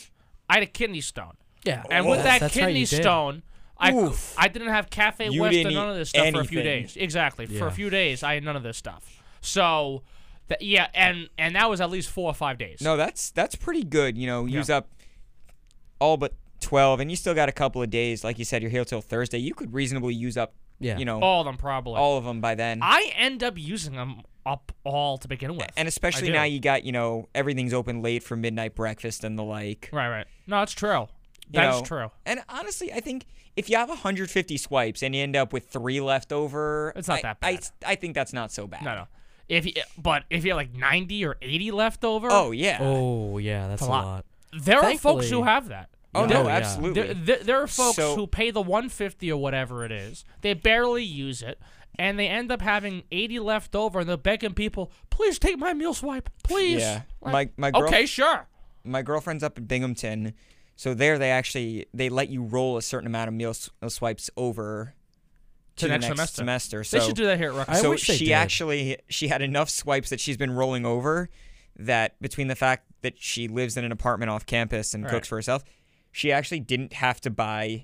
I 0.49 0.55
had 0.55 0.63
a 0.63 0.67
kidney 0.67 1.01
stone, 1.01 1.33
yeah. 1.63 1.83
and 1.89 2.07
with 2.07 2.23
that 2.23 2.51
kidney 2.51 2.81
you 2.81 2.85
did. 2.85 3.01
stone. 3.01 3.43
I, 3.77 3.91
Oof. 3.93 4.35
I 4.37 4.47
didn't 4.47 4.69
have 4.69 4.89
Cafe 4.89 5.29
You 5.29 5.41
West 5.41 5.53
didn't 5.53 5.67
and 5.67 5.75
none 5.75 5.89
of 5.89 5.95
this 5.95 6.09
stuff 6.09 6.29
for 6.31 6.41
a 6.41 6.45
few 6.45 6.61
days. 6.61 6.95
Exactly. 6.95 7.47
For 7.47 7.67
a 7.67 7.71
few 7.71 7.89
days, 7.89 8.21
I 8.23 8.35
had 8.35 8.43
none 8.43 8.55
of 8.55 8.63
this 8.63 8.77
stuff. 8.77 9.21
So, 9.41 10.03
th- 10.47 10.61
yeah, 10.61 10.87
and 10.93 11.27
and 11.37 11.55
that 11.55 11.69
was 11.69 11.81
at 11.81 11.89
least 11.89 12.09
four 12.09 12.29
or 12.29 12.33
five 12.33 12.57
days. 12.57 12.79
No, 12.81 12.95
that's 12.95 13.31
that's 13.31 13.55
pretty 13.55 13.83
good. 13.83 14.17
You 14.17 14.27
know, 14.27 14.45
use 14.45 14.69
Yeah. 14.69 14.77
up 14.77 14.89
all 16.03 16.17
but 16.17 16.33
12, 16.61 16.99
and 16.99 17.09
you 17.09 17.17
still 17.17 17.33
got 17.33 17.49
a 17.49 17.51
couple 17.51 17.81
of 17.81 17.89
days. 17.89 18.23
Like 18.23 18.37
you 18.39 18.45
said, 18.45 18.61
you're 18.61 18.71
here 18.71 18.85
till 18.85 19.01
Thursday. 19.01 19.37
You 19.39 19.53
could 19.53 19.73
reasonably 19.73 20.13
use 20.13 20.37
up, 20.37 20.53
Yeah. 20.79 20.97
you 20.97 21.05
know, 21.05 21.19
all 21.21 21.41
of 21.41 21.45
them 21.45 21.57
probably. 21.57 21.95
all 21.99 22.17
of 22.17 22.23
them 22.25 22.41
by 22.41 22.55
then. 22.55 22.79
I 22.81 23.11
end 23.17 23.43
up 23.43 23.57
using 23.57 23.93
them 23.95 24.21
up 24.45 24.71
all 24.83 25.17
to 25.17 25.27
begin 25.27 25.55
with. 25.55 25.71
and 25.77 25.87
especially 25.87 26.29
now 26.31 26.43
you 26.43 26.59
got, 26.59 26.83
you 26.83 26.91
know, 26.91 27.27
everything's 27.33 27.73
open 27.73 28.01
late 28.01 28.23
for 28.23 28.35
midnight 28.35 28.75
breakfast 28.75 29.23
and 29.23 29.37
the 29.39 29.43
like. 29.43 29.89
Right, 29.93 30.09
right. 30.09 30.27
No, 30.47 30.61
it's 30.61 30.73
true. 30.73 31.07
you 31.47 31.59
That's 31.59 31.79
know. 31.79 31.85
true. 31.85 32.11
And 32.25 32.41
honestly, 32.49 32.91
I 32.91 32.99
think 32.99 33.25
if 33.55 33.69
you 33.69 33.77
have 33.77 33.87
150 33.89 34.57
swipes 34.57 35.01
and 35.03 35.15
you 35.15 35.21
end 35.21 35.35
up 35.35 35.53
with 35.53 35.67
three 35.69 36.01
left 36.01 36.31
over, 36.33 36.91
It's 36.95 37.07
not 37.07 37.19
I- 37.19 37.21
that 37.21 37.39
bad. 37.39 37.69
I 37.85 37.91
I 37.91 37.95
think 37.95 38.15
that's 38.15 38.33
not 38.33 38.51
so 38.51 38.67
bad. 38.67 38.83
No, 38.83 38.95
no. 38.95 39.07
If 39.49 39.65
you, 39.65 39.73
but 39.97 40.23
if 40.29 40.43
you 40.45 40.51
have 40.51 40.57
like 40.57 40.73
90 40.73 41.23
or 41.25 41.35
80 41.41 41.71
left 41.71 42.03
over, 42.05 42.27
Oh 42.31 42.51
yeah. 42.51 42.77
Oh 42.81 43.37
yeah, 43.37 43.67
that's 43.67 43.81
a 43.81 43.85
a 43.85 43.87
lot. 43.87 44.05
lot. 44.05 44.25
there 44.61 44.81
are 44.83 44.97
folks 44.97 45.29
who 45.29 45.43
have 45.43 45.67
that. 45.69 45.89
Oh, 46.15 46.21
Yeah. 46.21 46.27
no, 46.27 46.41
Oh, 46.43 46.47
yeah. 46.47 46.55
absolutely. 46.57 47.01
There, 47.01 47.13
there, 47.13 47.37
there 47.43 47.61
are 47.63 47.67
folks 47.67 47.95
So- 47.95 48.15
who 48.15 48.27
pay 48.27 48.51
the 48.51 48.61
150 48.61 49.31
or 49.31 49.41
whatever 49.41 49.83
it 49.85 49.91
is. 49.91 50.23
They 50.41 50.53
barely 50.53 51.03
use 51.03 51.41
it, 51.41 51.59
and 51.97 52.19
they 52.19 52.27
end 52.27 52.51
up 52.51 52.61
having 52.61 53.03
80 53.11 53.39
left 53.39 53.75
over, 53.75 53.99
and 53.99 54.07
they're 54.09 54.17
begging 54.17 54.53
people, 54.53 54.91
"Please 55.09 55.39
take 55.39 55.57
my 55.57 55.73
meal 55.73 55.93
swipe, 55.93 56.29
please." 56.43 56.81
Yeah. 56.81 57.01
Like, 57.21 57.57
My 57.57 57.69
my 57.69 57.79
girl, 57.79 57.87
okay, 57.89 58.05
sure. 58.05 58.47
my 58.83 59.01
girlfriend's 59.01 59.43
up 59.43 59.57
in 59.57 59.65
Binghamton, 59.65 60.33
so 60.75 60.93
there 60.93 61.17
they 61.17 61.31
actually 61.31 61.85
they 61.93 62.09
let 62.09 62.29
you 62.29 62.43
roll 62.43 62.77
a 62.77 62.81
certain 62.81 63.07
amount 63.07 63.27
of 63.27 63.33
meal 63.33 63.51
s- 63.51 63.69
uh, 63.81 63.89
swipes 63.89 64.29
over 64.37 64.93
to, 65.75 65.81
To 65.81 65.85
the 65.87 65.91
next 65.93 66.03
next 66.09 66.17
semester. 66.35 66.35
semester. 66.35 66.83
So 66.83 66.99
they 66.99 67.05
should 67.07 67.15
do 67.15 67.25
that 67.25 67.37
here 67.39 67.49
at 67.49 67.55
Rutgers. 67.55 67.77
I 67.77 67.81
so 67.81 67.89
wish 67.91 68.05
they 68.07 68.17
she 68.17 68.25
did. 68.25 68.33
actually 68.33 68.97
she 69.09 69.27
had 69.29 69.41
enough 69.41 69.69
swipes 69.71 70.09
that 70.11 70.19
she's 70.19 70.37
been 70.37 70.51
rolling 70.51 70.85
over 70.85 71.29
that 71.75 72.19
between 72.21 72.47
the 72.47 72.55
fact 72.55 72.85
that 73.01 73.15
she 73.19 73.47
lives 73.47 73.75
in 73.77 73.83
an 73.83 73.91
apartment 73.91 74.29
off 74.29 74.45
campus 74.45 74.93
and 74.93 75.03
Right. 75.03 75.09
cooks 75.11 75.27
for 75.27 75.35
herself, 75.37 75.63
she 76.13 76.31
actually 76.31 76.61
didn't 76.61 76.93
have 76.93 77.19
to 77.21 77.29
buy 77.29 77.83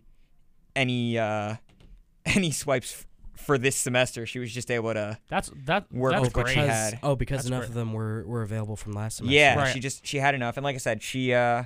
any 0.76 1.18
uh 1.18 1.56
any 2.26 2.52
swipes 2.52 2.94
f- 2.94 3.06
for 3.46 3.58
this 3.58 3.76
semester. 3.76 4.26
She 4.26 4.40
was 4.40 4.54
just 4.54 4.70
able 4.72 4.94
to 4.94 5.18
That's 5.30 5.52
that. 5.66 5.92
Work 5.92 6.14
that's 6.14 6.22
with 6.26 6.36
what 6.38 6.46
great. 6.46 6.54
she 6.54 6.62
because, 6.62 6.92
had. 6.92 7.00
Oh, 7.04 7.16
because 7.18 7.38
That's 7.40 7.48
enough 7.48 7.60
great. 7.62 7.70
of 7.70 7.74
them 7.76 7.92
were, 7.94 8.24
were 8.26 8.42
available 8.44 8.76
from 8.78 8.94
last 8.94 9.18
semester. 9.18 9.34
Yeah, 9.36 9.56
Right. 9.58 9.74
she 9.74 9.80
just 9.82 10.06
she 10.06 10.18
had 10.18 10.36
enough, 10.36 10.56
and 10.56 10.64
like 10.64 10.76
I 10.76 10.80
said, 10.80 11.02
she 11.04 11.34
uh 11.34 11.64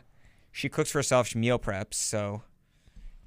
she 0.51 0.69
cooks 0.69 0.89
for 0.91 0.97
herself. 0.99 1.27
She 1.27 1.37
meal 1.37 1.59
preps, 1.59 1.95
so 1.95 2.41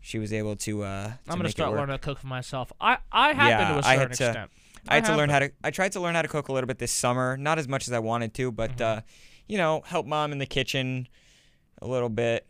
she 0.00 0.18
was 0.18 0.32
able 0.32 0.56
to. 0.56 0.82
uh 0.82 1.04
to 1.06 1.10
I'm 1.10 1.18
gonna 1.28 1.42
make 1.44 1.48
it 1.50 1.52
start 1.52 1.70
work. 1.72 1.80
learning 1.80 1.98
to 1.98 2.02
cook 2.02 2.18
for 2.18 2.26
myself. 2.28 2.72
I 2.80 2.98
I 3.12 3.32
have 3.34 3.48
Yeah, 3.48 3.58
been 3.58 3.68
to 3.68 3.74
a 3.74 3.78
I 3.78 3.96
certain 3.96 3.98
had 4.00 4.12
to- 4.16 4.24
extent. 4.28 4.50
I 4.88 4.94
had 4.94 5.04
to 5.06 5.10
have 5.10 5.16
learn 5.18 5.26
been. 5.28 5.32
how 5.34 5.38
to. 5.40 5.52
I 5.64 5.70
tried 5.72 5.92
to 5.92 6.00
learn 6.00 6.14
how 6.14 6.22
to 6.22 6.28
cook 6.28 6.46
a 6.48 6.52
little 6.52 6.68
bit 6.68 6.78
this 6.78 6.92
summer, 6.92 7.36
not 7.36 7.58
as 7.58 7.66
much 7.66 7.88
as 7.88 7.92
I 7.92 7.98
wanted 7.98 8.32
to, 8.34 8.52
but 8.52 8.70
Mm-hmm. 8.76 8.98
uh, 8.98 9.00
you 9.48 9.58
know, 9.58 9.82
help 9.84 10.06
mom 10.06 10.30
in 10.32 10.38
the 10.38 10.46
kitchen 10.46 11.08
a 11.82 11.86
little 11.88 12.08
bit, 12.08 12.46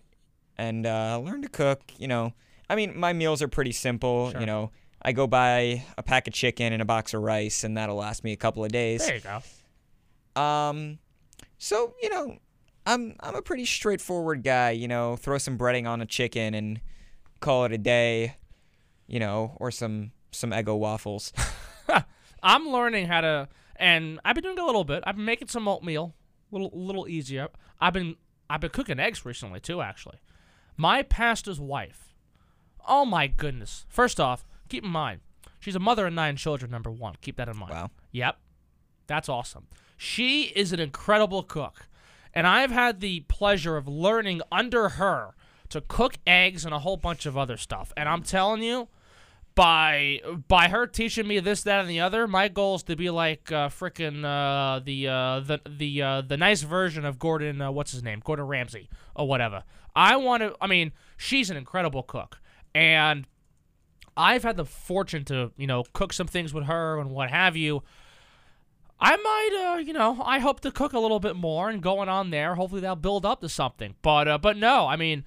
and 0.59 0.87
uh, 0.87 1.19
learn 1.19 1.43
to 1.43 1.49
cook. 1.49 1.81
You 1.99 2.09
know, 2.09 2.33
I 2.69 2.77
mean, 2.77 2.99
my 2.99 3.13
meals 3.13 3.43
are 3.43 3.49
pretty 3.49 3.73
simple. 3.73 4.31
Sure. 4.31 4.41
You 4.41 4.47
know, 4.47 4.71
I 5.03 5.13
go 5.13 5.27
buy 5.27 5.85
a 5.97 6.03
pack 6.03 6.27
of 6.27 6.35
chicken 6.35 6.73
and 6.73 6.83
a 6.83 6.85
box 6.85 7.15
of 7.15 7.23
rice, 7.23 7.65
and 7.65 7.77
that'll 7.77 7.97
last 7.97 8.25
me 8.25 8.33
a 8.33 8.37
couple 8.37 8.65
of 8.65 8.73
days. 8.73 9.07
There 9.07 9.17
you 9.17 9.21
go. 9.21 10.41
Um, 10.41 10.99
so 11.59 11.95
you 12.03 12.11
know, 12.11 12.39
I'm 12.85 13.15
I'm 13.21 13.35
a 13.35 13.43
pretty 13.43 13.65
straightforward 13.65 14.43
guy. 14.43 14.71
You 14.71 14.89
know, 14.89 15.17
throw 15.17 15.39
some 15.39 15.59
breading 15.59 15.89
on 15.89 16.01
a 16.01 16.07
chicken 16.07 16.55
and 16.55 16.81
call 17.41 17.65
it 17.65 17.73
a 17.73 17.79
day. 17.79 18.37
You 19.07 19.21
know, 19.21 19.57
or 19.61 19.71
some 19.71 20.13
some 20.33 20.51
Eggo 20.51 20.79
waffles. 20.79 21.33
I'm 22.43 22.69
learning 22.69 23.07
how 23.07 23.23
to, 23.23 23.49
and 23.77 24.21
I've 24.25 24.35
been 24.35 24.45
doing 24.45 24.59
a 24.59 24.67
little 24.67 24.85
bit. 24.85 25.03
I've 25.07 25.17
been 25.17 25.25
making 25.25 25.49
some 25.49 25.67
oatmeal, 25.69 26.15
little 26.51 26.71
little 26.73 27.09
easier. 27.09 27.49
I've 27.81 27.93
been 27.93 28.17
I've 28.49 28.61
been 28.61 28.71
cooking 28.71 29.01
eggs 29.01 29.25
recently 29.25 29.61
too. 29.61 29.81
Actually, 29.81 30.19
my 30.77 31.03
pastor's 31.03 31.61
wife. 31.61 32.15
Oh 32.87 33.05
my 33.05 33.27
goodness! 33.27 33.87
First 33.89 34.21
off, 34.21 34.45
keep 34.69 34.85
in 34.85 34.91
mind 34.91 35.21
she's 35.59 35.75
a 35.75 35.81
mother 35.81 36.07
of 36.07 36.13
nine 36.13 36.37
children. 36.37 36.71
Number 36.71 36.91
one, 36.91 37.17
keep 37.21 37.37
that 37.37 37.49
in 37.49 37.57
mind. 37.57 37.73
Wow. 37.73 37.91
Yep, 38.13 38.39
that's 39.07 39.29
awesome. 39.29 39.67
She 39.97 40.45
is 40.55 40.73
an 40.73 40.81
incredible 40.81 41.43
cook, 41.43 41.89
and 42.33 42.47
I've 42.47 42.71
had 42.71 43.01
the 43.01 43.21
pleasure 43.21 43.77
of 43.77 43.89
learning 43.89 44.43
under 44.53 44.91
her 44.91 45.35
to 45.71 45.81
cook 45.81 46.19
eggs 46.27 46.65
and 46.65 46.73
a 46.73 46.79
whole 46.79 46.97
bunch 46.97 47.27
of 47.27 47.37
other 47.37 47.57
stuff. 47.57 47.93
And 47.97 48.09
I'm 48.09 48.23
telling 48.23 48.63
you, 48.63 48.89
by 49.57 50.21
by 50.47 50.69
her 50.69 50.87
teaching 50.87 51.27
me 51.27 51.41
this, 51.41 51.65
that, 51.65 51.81
and 51.81 51.91
the 51.91 51.99
other, 51.99 52.29
my 52.29 52.47
goal 52.47 52.77
is 52.77 52.85
to 52.85 52.95
be 52.95 53.11
like 53.11 53.51
uh, 53.51 53.69
frickin' 53.69 54.25
uh, 54.25 54.81
the 54.85 55.09
uh, 55.09 55.41
the 55.41 55.61
the 55.69 56.03
uh, 56.03 56.21
the 56.21 56.37
nice 56.37 56.63
version 56.63 57.05
of 57.05 57.19
Gordon. 57.19 57.61
Uh, 57.61 57.73
what's 57.73 57.91
his 57.91 58.05
name? 58.05 58.23
Gordon 58.25 58.47
Ramsay 58.47 58.89
or 59.17 59.27
whatever. 59.27 59.65
I 59.97 60.17
want 60.17 60.43
to. 60.43 60.55
I 60.61 60.69
mean, 60.69 60.93
she's 61.17 61.51
an 61.51 61.57
incredible 61.57 62.05
cook, 62.05 62.39
and 62.75 63.27
I've 64.17 64.45
had 64.45 64.57
the 64.57 64.67
fortune 64.67 65.25
to 65.25 65.51
you 65.57 65.67
know 65.67 65.85
cook 65.93 66.13
some 66.13 66.29
things 66.29 66.55
with 66.55 66.65
her 66.65 67.01
and 67.01 67.11
what 67.11 67.31
have 67.31 67.57
you. 67.57 67.83
I 68.99 69.17
might, 69.17 69.75
uh, 69.75 69.79
you 69.79 69.93
know, 69.93 70.23
I 70.25 70.39
hope 70.39 70.61
to 70.61 70.71
cook 70.71 70.95
a 70.95 70.99
little 70.99 71.21
bit 71.21 71.37
more 71.37 71.69
and 71.69 71.83
going 71.83 72.09
on 72.09 72.31
there. 72.31 72.55
Hopefully, 72.55 72.81
that'll 72.81 72.97
build 72.97 73.27
up 73.27 73.43
to 73.43 73.49
something. 73.49 73.95
But, 74.01 74.27
uh, 74.27 74.39
but 74.39 74.57
no, 74.57 74.87
I 74.87 74.97
mean, 74.97 75.25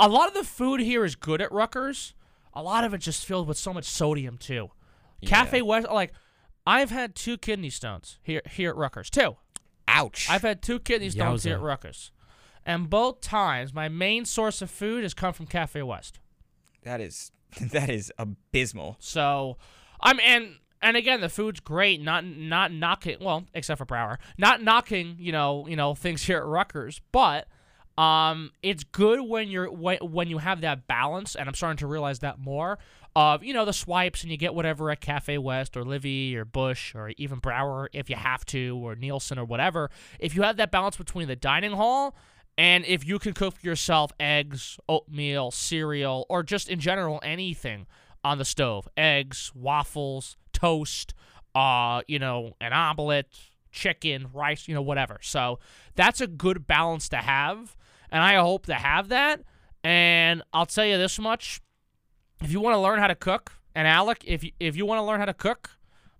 a 0.00 0.08
lot 0.08 0.26
of 0.26 0.34
the 0.34 0.42
food 0.42 0.80
here 0.80 1.04
is 1.04 1.14
good 1.14 1.40
at 1.40 1.52
Rutgers. 1.52 2.14
A 2.54 2.62
lot 2.62 2.84
of 2.84 2.94
it 2.94 2.98
just 2.98 3.24
filled 3.24 3.48
with 3.48 3.56
so 3.58 3.72
much 3.72 3.84
sodium 3.84 4.38
too. 4.38 4.70
Cafe 5.24 5.62
West, 5.62 5.88
like, 5.88 6.12
I've 6.66 6.90
had 6.90 7.14
two 7.14 7.38
kidney 7.38 7.70
stones 7.70 8.18
here 8.22 8.42
here 8.50 8.70
at 8.70 8.76
Rutgers. 8.76 9.10
Two. 9.10 9.36
Ouch. 9.88 10.28
I've 10.30 10.42
had 10.42 10.62
two 10.62 10.78
kidney 10.78 11.10
stones 11.10 11.44
here 11.44 11.54
at 11.54 11.60
Yowza. 11.60 11.64
Rutgers, 11.64 12.12
and 12.64 12.88
both 12.88 13.20
times 13.20 13.74
my 13.74 13.88
main 13.88 14.24
source 14.24 14.62
of 14.62 14.70
food 14.70 15.02
has 15.02 15.14
come 15.14 15.32
from 15.32 15.46
Cafe 15.46 15.82
West. 15.82 16.20
that 16.82 17.00
is 17.00 17.32
that 17.60 17.90
is 17.90 18.12
abysmal. 18.18 18.96
So, 19.00 19.58
I'm 20.00 20.20
and 20.20 20.56
and 20.80 20.96
again, 20.96 21.20
the 21.20 21.28
food's 21.28 21.60
great. 21.60 22.00
Not 22.00 22.24
not 22.24 22.72
knocking. 22.72 23.16
Well, 23.20 23.44
except 23.54 23.78
for 23.78 23.84
Brower, 23.84 24.18
not 24.38 24.62
knocking. 24.62 25.16
You 25.18 25.32
know, 25.32 25.66
you 25.68 25.76
know 25.76 25.94
things 25.94 26.22
here 26.22 26.38
at 26.38 26.44
Rutgers, 26.44 27.00
but 27.12 27.48
um, 27.98 28.50
it's 28.62 28.84
good 28.84 29.20
when 29.20 29.48
you're 29.48 29.70
when, 29.70 29.98
when 29.98 30.28
you 30.28 30.38
have 30.38 30.60
that 30.62 30.86
balance. 30.86 31.34
And 31.34 31.48
I'm 31.48 31.54
starting 31.54 31.78
to 31.78 31.86
realize 31.86 32.20
that 32.20 32.38
more 32.38 32.78
of 33.14 33.44
you 33.44 33.52
know 33.52 33.64
the 33.64 33.72
swipes, 33.72 34.22
and 34.22 34.30
you 34.30 34.36
get 34.36 34.54
whatever 34.54 34.90
at 34.90 35.00
Cafe 35.00 35.36
West 35.38 35.76
or 35.76 35.84
Livy 35.84 36.36
or 36.36 36.44
Bush 36.44 36.94
or 36.94 37.12
even 37.16 37.38
Brower 37.38 37.90
if 37.92 38.08
you 38.08 38.16
have 38.16 38.44
to, 38.46 38.78
or 38.82 38.94
Neilson 38.96 39.38
or 39.38 39.44
whatever. 39.44 39.90
If 40.18 40.34
you 40.34 40.42
have 40.42 40.56
that 40.56 40.70
balance 40.70 40.96
between 40.96 41.28
the 41.28 41.36
dining 41.36 41.72
hall. 41.72 42.14
And 42.58 42.84
if 42.84 43.06
you 43.06 43.18
can 43.18 43.32
cook 43.32 43.62
yourself 43.62 44.12
eggs, 44.20 44.78
oatmeal, 44.86 45.50
cereal, 45.50 46.26
or 46.28 46.42
just 46.42 46.68
in 46.68 46.80
general 46.80 47.18
anything 47.22 47.86
on 48.22 48.36
the 48.36 48.44
stove, 48.44 48.86
eggs, 48.94 49.50
waffles, 49.54 50.36
toast, 50.52 51.14
uh, 51.54 52.02
you 52.06 52.18
know, 52.18 52.54
an 52.60 52.74
omelet, 52.74 53.26
chicken, 53.70 54.28
rice, 54.32 54.68
you 54.68 54.74
know, 54.74 54.82
whatever. 54.82 55.18
So 55.22 55.58
that's 55.94 56.20
a 56.20 56.26
good 56.26 56.66
balance 56.66 57.08
to 57.08 57.16
have, 57.16 57.74
and 58.12 58.22
I 58.22 58.34
hope 58.36 58.66
to 58.66 58.74
have 58.74 59.08
that. 59.08 59.40
And 59.82 60.42
I'll 60.52 60.66
tell 60.66 60.84
you 60.86 60.96
this 60.98 61.18
much: 61.18 61.60
if 62.42 62.52
you 62.52 62.60
want 62.60 62.74
to 62.74 62.80
learn 62.80 63.00
how 63.00 63.08
to 63.08 63.14
cook, 63.16 63.52
and 63.74 63.88
Alec, 63.88 64.22
if 64.26 64.44
you, 64.44 64.52
if 64.60 64.76
you 64.76 64.86
want 64.86 64.98
to 65.00 65.02
learn 65.02 65.18
how 65.18 65.26
to 65.26 65.34
cook, 65.34 65.70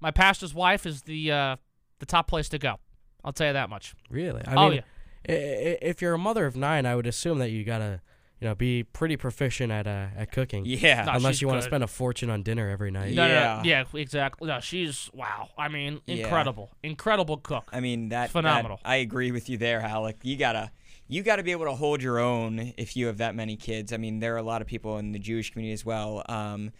my 0.00 0.10
pastor's 0.10 0.52
wife 0.54 0.84
is 0.86 1.02
the 1.02 1.30
uh, 1.30 1.56
the 2.00 2.06
top 2.06 2.26
place 2.26 2.48
to 2.48 2.58
go. 2.58 2.76
I'll 3.24 3.32
tell 3.32 3.46
you 3.46 3.52
that 3.52 3.70
much. 3.70 3.94
Really? 4.10 4.42
I 4.44 4.54
oh 4.56 4.68
mean, 4.70 4.82
yeah. 5.28 5.34
i- 5.34 5.38
i- 5.38 5.78
if 5.82 6.02
you're 6.02 6.14
a 6.14 6.18
mother 6.18 6.44
of 6.46 6.56
nine, 6.56 6.86
I 6.86 6.96
would 6.96 7.06
assume 7.06 7.38
that 7.38 7.50
you 7.50 7.62
gotta, 7.62 8.00
you 8.40 8.48
know, 8.48 8.56
be 8.56 8.82
pretty 8.82 9.16
proficient 9.16 9.70
at 9.70 9.86
uh, 9.86 10.06
at 10.16 10.32
cooking. 10.32 10.64
Yeah. 10.66 11.04
No, 11.04 11.12
Unless 11.12 11.40
you 11.40 11.46
want 11.46 11.60
to 11.60 11.64
spend 11.64 11.84
a 11.84 11.86
fortune 11.86 12.30
on 12.30 12.42
dinner 12.42 12.68
every 12.68 12.90
night. 12.90 13.14
No, 13.14 13.28
no, 13.28 13.34
no, 13.34 13.40
Yeah. 13.40 13.62
yeah, 13.62 13.84
exactly. 14.00 14.48
No, 14.48 14.58
she's 14.58 15.08
wow. 15.14 15.50
I 15.56 15.68
mean, 15.68 16.00
Yeah. 16.06 16.24
incredible, 16.24 16.72
incredible 16.82 17.36
cook. 17.36 17.68
I 17.72 17.78
mean 17.78 18.08
that 18.08 18.22
that- 18.22 18.30
Phenomenal. 18.32 18.80
I 18.84 18.96
agree 18.96 19.30
with 19.30 19.48
you 19.48 19.56
there, 19.56 19.80
Alec. 19.82 20.16
You 20.24 20.36
gotta 20.36 20.72
you 21.12 21.22
gotta 21.22 21.42
be 21.42 21.52
able 21.52 21.66
to 21.66 21.72
hold 21.74 22.02
your 22.02 22.18
own 22.18 22.72
if 22.78 22.96
you 22.96 23.06
have 23.06 23.18
that 23.18 23.34
many 23.34 23.56
kids. 23.56 23.92
I 23.92 23.96
mean, 23.98 24.20
there 24.20 24.34
are 24.34 24.38
a 24.38 24.42
lot 24.42 24.62
of 24.62 24.66
people 24.68 24.98
in 24.98 25.12
the 25.12 25.18
Jewish 25.18 25.50
community 25.52 25.72
as 25.74 25.84
well. 25.84 26.22
Um, 26.28 26.70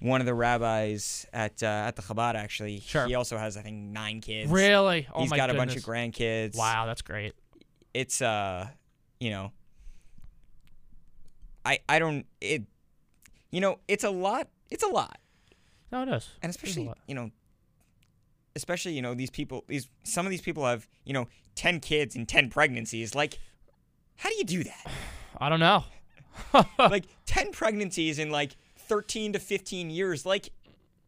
one 0.00 0.20
of 0.20 0.26
the 0.26 0.34
rabbis 0.34 1.26
at 1.32 1.62
uh, 1.62 1.66
at 1.66 1.96
the 1.96 2.02
Chabad 2.02 2.34
actually, 2.34 2.80
Sure. 2.80 3.06
he 3.06 3.14
also 3.14 3.36
has 3.38 3.56
I 3.56 3.62
think 3.62 3.76
nine 3.76 4.20
kids. 4.20 4.50
Really? 4.50 5.08
Oh 5.14 5.22
He's 5.22 5.30
got 5.30 5.48
goodness. 5.48 5.54
a 5.54 5.56
bunch 5.56 5.76
of 5.76 5.82
grandkids. 5.84 6.56
Wow, 6.56 6.86
that's 6.86 7.02
great. 7.02 7.34
It's 7.94 8.20
uh, 8.22 8.68
you 9.20 9.30
know, 9.30 9.52
I 11.64 11.78
I 11.88 11.98
don't 11.98 12.26
it, 12.40 12.62
you 13.50 13.60
know, 13.60 13.78
it's 13.88 14.04
a 14.04 14.10
lot. 14.10 14.48
It's 14.70 14.82
a 14.82 14.88
lot. 14.88 15.18
No, 15.90 16.02
it 16.02 16.08
is. 16.10 16.28
and 16.42 16.50
It 16.54 16.62
is 16.62 16.76
a 16.76 16.80
especially 16.80 16.92
you 17.06 17.14
know 17.14 17.30
especially 18.54 18.92
you 18.92 19.02
know 19.02 19.14
these 19.14 19.30
people 19.30 19.64
these 19.68 19.88
some 20.04 20.26
of 20.26 20.30
these 20.30 20.42
people 20.42 20.64
have 20.66 20.86
you 21.04 21.12
know 21.12 21.26
10 21.54 21.80
kids 21.80 22.14
and 22.14 22.28
10 22.28 22.50
pregnancies 22.50 23.14
like 23.14 23.38
how 24.18 24.28
do 24.28 24.36
you 24.36 24.44
do 24.44 24.62
that 24.64 24.86
I 25.40 25.48
don't 25.48 25.60
know. 25.60 25.84
like 26.78 27.04
10 27.26 27.52
pregnancies 27.52 28.18
in 28.18 28.30
like 28.30 28.56
13 28.76 29.32
to 29.34 29.38
15 29.38 29.90
years 29.90 30.24
like 30.26 30.50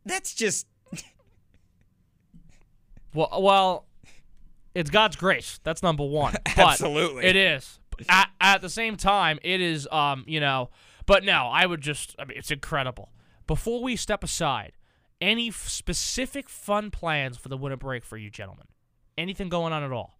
that's 0.04 0.34
just 0.34 0.66
Well, 3.14 3.40
well, 3.40 3.86
it's 4.74 4.90
God's 4.90 5.16
grace. 5.16 5.60
That's 5.64 5.82
number 5.82 6.04
one. 6.04 6.34
But 6.56 6.58
Absolutely. 6.58 7.24
it 7.24 7.36
is. 7.36 7.78
At, 8.08 8.30
at 8.40 8.60
the 8.62 8.68
same 8.68 8.96
time, 8.96 9.38
it 9.42 9.60
is. 9.60 9.88
Um, 9.90 10.24
you 10.26 10.40
know, 10.40 10.70
but 11.06 11.24
no, 11.24 11.48
I 11.52 11.66
would 11.66 11.80
just. 11.80 12.14
I 12.18 12.24
mean, 12.24 12.38
it's 12.38 12.50
incredible. 12.50 13.12
Before 13.46 13.82
we 13.82 13.96
step 13.96 14.22
aside, 14.22 14.72
any 15.20 15.48
f- 15.48 15.68
specific 15.68 16.48
fun 16.48 16.90
plans 16.90 17.36
for 17.36 17.48
the 17.48 17.56
winter 17.56 17.76
break 17.76 18.04
for 18.04 18.16
you 18.16 18.30
gentlemen? 18.30 18.66
Anything 19.18 19.48
going 19.48 19.72
on 19.72 19.82
at 19.82 19.92
all? 19.92 20.18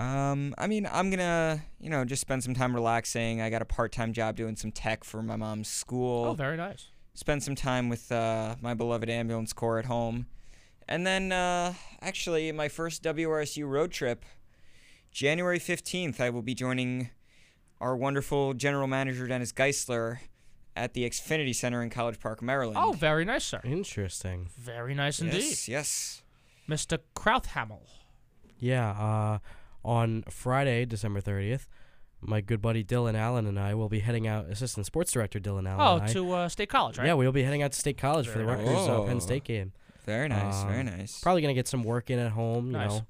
Um 0.00 0.54
i 0.58 0.66
mean 0.66 0.88
i'm 0.90 1.10
gonna 1.10 1.62
you 1.80 1.90
know 1.90 2.04
just 2.04 2.20
spend 2.22 2.42
some 2.42 2.54
time 2.54 2.74
relaxing 2.74 3.40
i 3.40 3.50
got 3.50 3.60
a 3.62 3.64
part-time 3.66 4.12
job 4.12 4.36
doing 4.36 4.56
some 4.56 4.72
tech 4.72 5.04
for 5.04 5.22
my 5.22 5.36
mom's 5.36 5.68
school 5.68 6.26
Oh, 6.26 6.34
very 6.34 6.56
nice. 6.56 6.86
spend 7.14 7.42
some 7.42 7.54
time 7.54 7.88
with 7.88 8.10
uh, 8.10 8.54
my 8.62 8.72
beloved 8.74 9.10
ambulance 9.10 9.52
corps 9.52 9.78
at 9.78 9.84
home 9.86 10.26
And 10.88 11.06
then, 11.06 11.30
uh, 11.32 11.74
actually, 12.00 12.50
my 12.52 12.68
first 12.68 13.02
WRSU 13.04 13.64
road 13.68 13.92
trip, 13.92 14.24
January 15.12 15.60
15th, 15.60 16.18
I 16.20 16.30
will 16.30 16.42
be 16.42 16.54
joining 16.54 17.10
our 17.80 17.94
wonderful 17.96 18.54
general 18.54 18.88
manager, 18.88 19.26
Dennis 19.28 19.52
Geisler, 19.52 20.18
at 20.74 20.94
the 20.94 21.02
Xfinity 21.08 21.54
Center 21.54 21.80
in 21.84 21.90
College 21.90 22.18
Park, 22.18 22.42
Maryland. 22.42 22.76
Oh, 22.80 22.90
very 22.92 23.24
nice, 23.24 23.44
sir. 23.44 23.60
Interesting. 23.64 24.48
Very 24.58 24.94
nice 24.94 25.20
indeed. 25.20 25.44
yes, 25.44 25.68
yes. 25.68 26.22
Mr. 26.68 26.98
Crouthamel. 27.14 27.82
Yeah. 28.58 28.90
Uh, 28.90 29.38
on 29.84 30.22
Friday, 30.28 30.84
December 30.84 31.20
thirtieth, 31.20 31.66
my 32.20 32.40
good 32.40 32.60
buddy 32.60 32.84
Dylan 32.84 33.14
Allen 33.14 33.46
and 33.46 33.58
I 33.58 33.74
will 33.74 33.88
be 33.88 34.00
heading 34.00 34.26
out. 34.26 34.46
Assistant 34.46 34.86
Sports 34.86 35.12
Director 35.12 35.40
Dylan 35.40 35.68
Allen. 35.68 35.80
Oh, 35.80 35.94
and 35.96 36.02
I, 36.04 36.12
to 36.12 36.32
uh, 36.32 36.48
State 36.48 36.68
College, 36.68 36.98
right? 36.98 37.06
Yeah, 37.06 37.14
we'll 37.14 37.32
be 37.32 37.42
heading 37.42 37.62
out 37.62 37.72
to 37.72 37.78
State 37.78 37.96
College 37.98 38.26
for 38.28 38.38
the 38.38 38.44
Very 38.44 38.58
Rutgers 38.64 38.88
uh. 38.88 39.02
Penn. 39.04 39.20
State 39.20 39.44
game. 39.44 39.72
Very 40.04 40.28
nice, 40.28 40.62
very 40.64 40.80
Um, 40.80 40.86
nice. 40.86 41.20
Probably 41.20 41.42
gonna 41.42 41.54
get 41.54 41.68
some 41.68 41.82
work 41.84 42.10
in 42.10 42.18
at 42.18 42.32
home. 42.32 42.66
You 42.66 42.72
Nice. 42.72 42.90
know, 42.90 43.06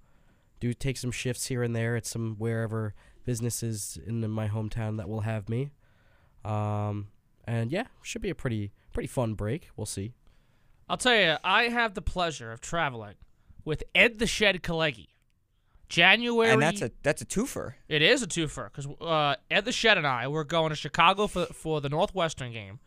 do 0.60 0.72
take 0.74 0.96
some 0.96 1.10
shifts 1.10 1.46
here 1.46 1.62
and 1.62 1.74
there 1.74 1.96
at 1.96 2.04
some 2.06 2.36
wherever 2.36 2.94
businesses 3.24 3.98
in 4.06 4.28
my 4.30 4.48
hometown 4.48 4.96
that 4.98 5.08
will 5.08 5.20
have 5.20 5.48
me. 5.48 5.70
Um, 6.44 7.08
and 7.46 7.70
yeah, 7.72 7.84
should 8.02 8.22
be 8.22 8.30
a 8.30 8.34
pretty 8.34 8.72
pretty 8.92 9.06
fun 9.06 9.34
break. 9.34 9.70
We'll 9.76 9.86
see. 9.86 10.14
I'll 10.88 10.96
tell 10.96 11.14
you, 11.14 11.36
I 11.44 11.64
have 11.64 11.94
the 11.94 12.02
pleasure 12.02 12.50
of 12.50 12.60
traveling 12.60 13.14
with 13.64 13.84
Ed 13.94 14.18
the 14.18 14.26
Shed 14.26 14.62
Kalegi. 14.62 15.06
January. 15.90 16.50
and 16.50 16.62
that's 16.62 16.80
a 16.80 16.90
that's 17.02 17.20
a 17.20 17.26
twofer. 17.26 17.74
It 17.88 18.00
is 18.00 18.22
a 18.22 18.26
twofer 18.26 18.70
because 18.72 18.86
uh, 19.00 19.34
Ed 19.50 19.66
the 19.66 19.72
Shed 19.72 19.98
and 19.98 20.06
I 20.06 20.28
we're 20.28 20.44
going 20.44 20.70
to 20.70 20.76
Chicago 20.76 21.26
for 21.26 21.46
for 21.46 21.80
the 21.82 21.90
Northwestern 21.90 22.52
game, 22.52 22.78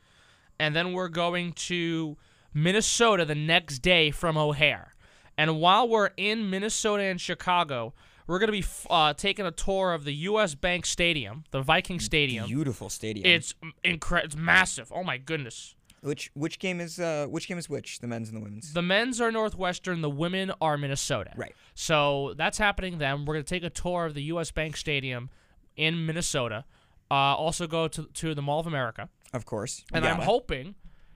and 0.57 0.75
then 0.75 0.93
we're 0.93 1.09
going 1.09 1.53
to 1.53 2.17
Minnesota 2.53 3.25
the 3.25 3.35
next 3.35 3.79
day 3.79 4.09
from 4.09 4.37
O'Hare. 4.37 4.93
And 5.37 5.59
while 5.59 5.87
we're 5.87 6.11
in 6.15 6.49
Minnesota 6.49 7.03
and 7.03 7.19
Chicago, 7.19 7.93
we're 8.27 8.39
gonna 8.39 8.51
be 8.51 8.65
uh, 8.89 9.13
taking 9.13 9.45
a 9.45 9.51
tour 9.51 9.93
of 9.93 10.05
the 10.05 10.13
U.S. 10.13 10.55
Bank 10.55 10.85
Stadium, 10.85 11.43
the 11.51 11.61
Viking 11.61 11.99
Stadium. 11.99 12.45
Beautiful 12.47 12.89
stadium. 12.89 13.25
It's 13.25 13.53
incredible. 13.83 14.27
It's 14.27 14.35
massive. 14.35 14.91
Oh 14.95 15.03
my 15.03 15.17
goodness. 15.17 15.75
Which 16.03 16.31
which 16.33 16.59
game 16.59 16.79
is 16.81 16.99
uh 16.99 17.27
which 17.29 17.47
game 17.47 17.57
is 17.57 17.69
which? 17.69 17.99
The 17.99 18.07
men's 18.07 18.29
and 18.29 18.37
the 18.37 18.43
women's. 18.43 18.73
The 18.73 18.81
men's 18.81 19.21
are 19.21 19.31
Northwestern, 19.31 20.01
the 20.01 20.09
women 20.09 20.51
are 20.61 20.77
Minnesota. 20.77 21.31
Right. 21.35 21.55
So 21.73 22.33
that's 22.37 22.57
happening 22.57 22.97
then. 22.97 23.25
We're 23.25 23.35
going 23.35 23.45
to 23.45 23.49
take 23.49 23.63
a 23.63 23.69
tour 23.69 24.05
of 24.05 24.13
the 24.13 24.23
U.S. 24.23 24.51
Bank 24.51 24.77
Stadium 24.77 25.29
in 25.75 26.05
Minnesota. 26.05 26.65
Uh, 27.09 27.35
also 27.35 27.67
go 27.67 27.87
to, 27.87 28.05
to 28.13 28.33
the 28.33 28.41
Mall 28.41 28.59
of 28.59 28.67
America. 28.67 29.09
of 29.33 29.45
course. 29.45 29.83
And 29.93 30.05
I'm 30.05 30.21
hoping 30.21 30.75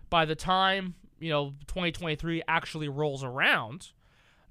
by 0.09 0.25
the 0.25 0.35
time, 0.35 0.95
you 1.19 1.29
know, 1.29 1.53
2023 1.67 2.43
actually 2.47 2.87
rolls 2.87 3.23
around, 3.23 3.91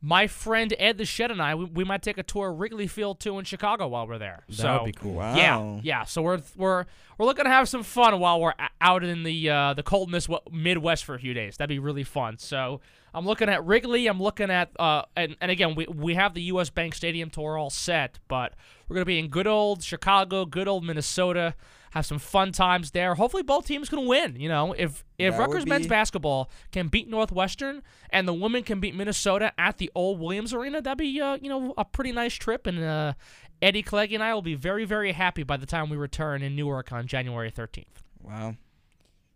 my 0.07 0.29
friend 0.29 0.73
Ed 0.79 0.99
the 0.99 1.05
Shed 1.05 1.33
and 1.33 1.43
I, 1.43 1.57
we, 1.57 1.65
we 1.65 1.83
might 1.83 2.01
take 2.01 2.17
a 2.17 2.23
tour 2.23 2.51
of 2.51 2.61
Wrigley 2.61 2.87
Field 2.87 3.19
too 3.19 3.41
in 3.41 3.45
Chicago 3.45 3.89
while 3.89 4.07
we're 4.07 4.19
there. 4.19 4.45
That 4.49 4.57
so, 4.57 4.73
would 4.75 4.85
be 4.85 4.93
cool. 4.93 5.15
Wow. 5.15 5.35
Yeah, 5.35 5.81
yeah. 5.83 6.05
So 6.05 6.23
we're 6.23 6.41
we're 6.55 6.85
we're 7.19 7.27
looking 7.27 7.45
to 7.45 7.51
have 7.51 7.69
some 7.69 7.83
fun 7.83 8.21
while 8.21 8.41
we're 8.41 8.55
out 8.81 9.03
in 9.03 9.25
the 9.25 9.51
uh, 9.51 9.75
the 9.75 9.83
coldness 9.83 10.29
Midwest 10.53 11.05
for 11.05 11.17
a 11.17 11.19
few 11.19 11.35
days. 11.35 11.57
That'd 11.57 11.71
be 11.71 11.81
really 11.81 12.05
fun. 12.05 12.39
So 12.39 12.81
I'm 13.13 13.27
looking 13.27 13.49
at 13.49 13.67
Wrigley. 13.67 14.07
I'm 14.07 14.23
looking 14.23 14.49
at 14.49 14.71
uh, 14.79 15.03
and 15.17 15.37
and 15.41 15.51
again 15.51 15.75
we 15.75 15.87
we 15.87 16.15
have 16.15 16.35
the 16.35 16.43
U.S. 16.43 16.71
Bank 16.71 16.95
Stadium 16.95 17.29
tour 17.29 17.59
all 17.59 17.71
set, 17.71 18.21
but 18.29 18.55
we're 18.87 18.95
gonna 18.95 19.07
be 19.07 19.19
in 19.19 19.27
good 19.27 19.49
old 19.49 19.83
Chicago, 19.83 20.45
good 20.47 20.69
old 20.69 20.85
Minnesota. 20.85 21.57
Have 21.93 22.07
some 22.07 22.19
fun 22.19 22.53
times 22.53 22.91
there. 22.91 23.15
Hopefully, 23.15 23.43
both 23.43 23.67
teams 23.67 23.89
can 23.89 24.07
win. 24.07 24.37
You 24.39 24.49
know, 24.49 24.73
if 24.73 25.05
if 25.19 25.35
That 25.35 25.41
Rutgers 25.41 25.67
men's 25.67 25.87
basketball 25.87 26.51
can 26.73 26.89
beat 26.89 27.09
Northwestern 27.09 27.83
and 28.11 28.29
the 28.29 28.35
women 28.35 28.63
can 28.63 28.81
beat 28.81 28.95
Minnesota 28.95 29.53
at 29.59 29.79
the 29.79 29.91
old 29.95 30.21
Williams 30.21 30.53
Arena, 30.53 30.83
that'd 30.83 30.99
be 30.99 31.21
uh, 31.21 31.39
you 31.41 31.49
know 31.49 31.75
a 31.79 31.85
pretty 31.85 32.13
nice 32.13 32.35
trip. 32.35 32.67
And 32.67 32.83
uh, 32.83 33.15
Eddie 33.63 33.83
Clegg 33.83 34.13
and 34.13 34.23
I 34.23 34.35
will 34.35 34.43
be 34.43 34.55
very 34.55 34.85
very 34.85 35.13
happy 35.13 35.43
by 35.43 35.57
the 35.57 35.67
time 35.67 35.89
we 35.89 35.97
return 35.97 36.43
in 36.43 36.55
Newark 36.55 36.93
on 36.93 37.07
January 37.07 37.51
13th. 37.51 37.85
Wow. 38.23 38.57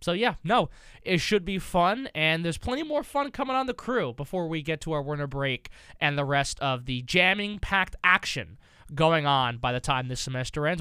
So 0.00 0.12
yeah, 0.12 0.34
no, 0.42 0.70
it 1.02 1.18
should 1.18 1.44
be 1.44 1.58
fun, 1.58 2.08
and 2.14 2.44
there's 2.44 2.58
plenty 2.58 2.82
more 2.82 3.02
fun 3.02 3.30
coming 3.30 3.54
on 3.54 3.66
the 3.66 3.74
crew 3.74 4.14
before 4.14 4.48
we 4.48 4.62
get 4.62 4.80
to 4.82 4.92
our 4.92 5.02
winter 5.02 5.26
break 5.26 5.68
and 6.00 6.16
the 6.16 6.24
rest 6.24 6.58
of 6.60 6.86
the 6.86 7.02
jamming 7.02 7.58
packed 7.58 7.96
action 8.02 8.58
going 8.94 9.26
on 9.26 9.58
by 9.58 9.72
the 9.72 9.80
time 9.80 10.08
this 10.08 10.20
semester 10.20 10.66
ends. 10.66 10.78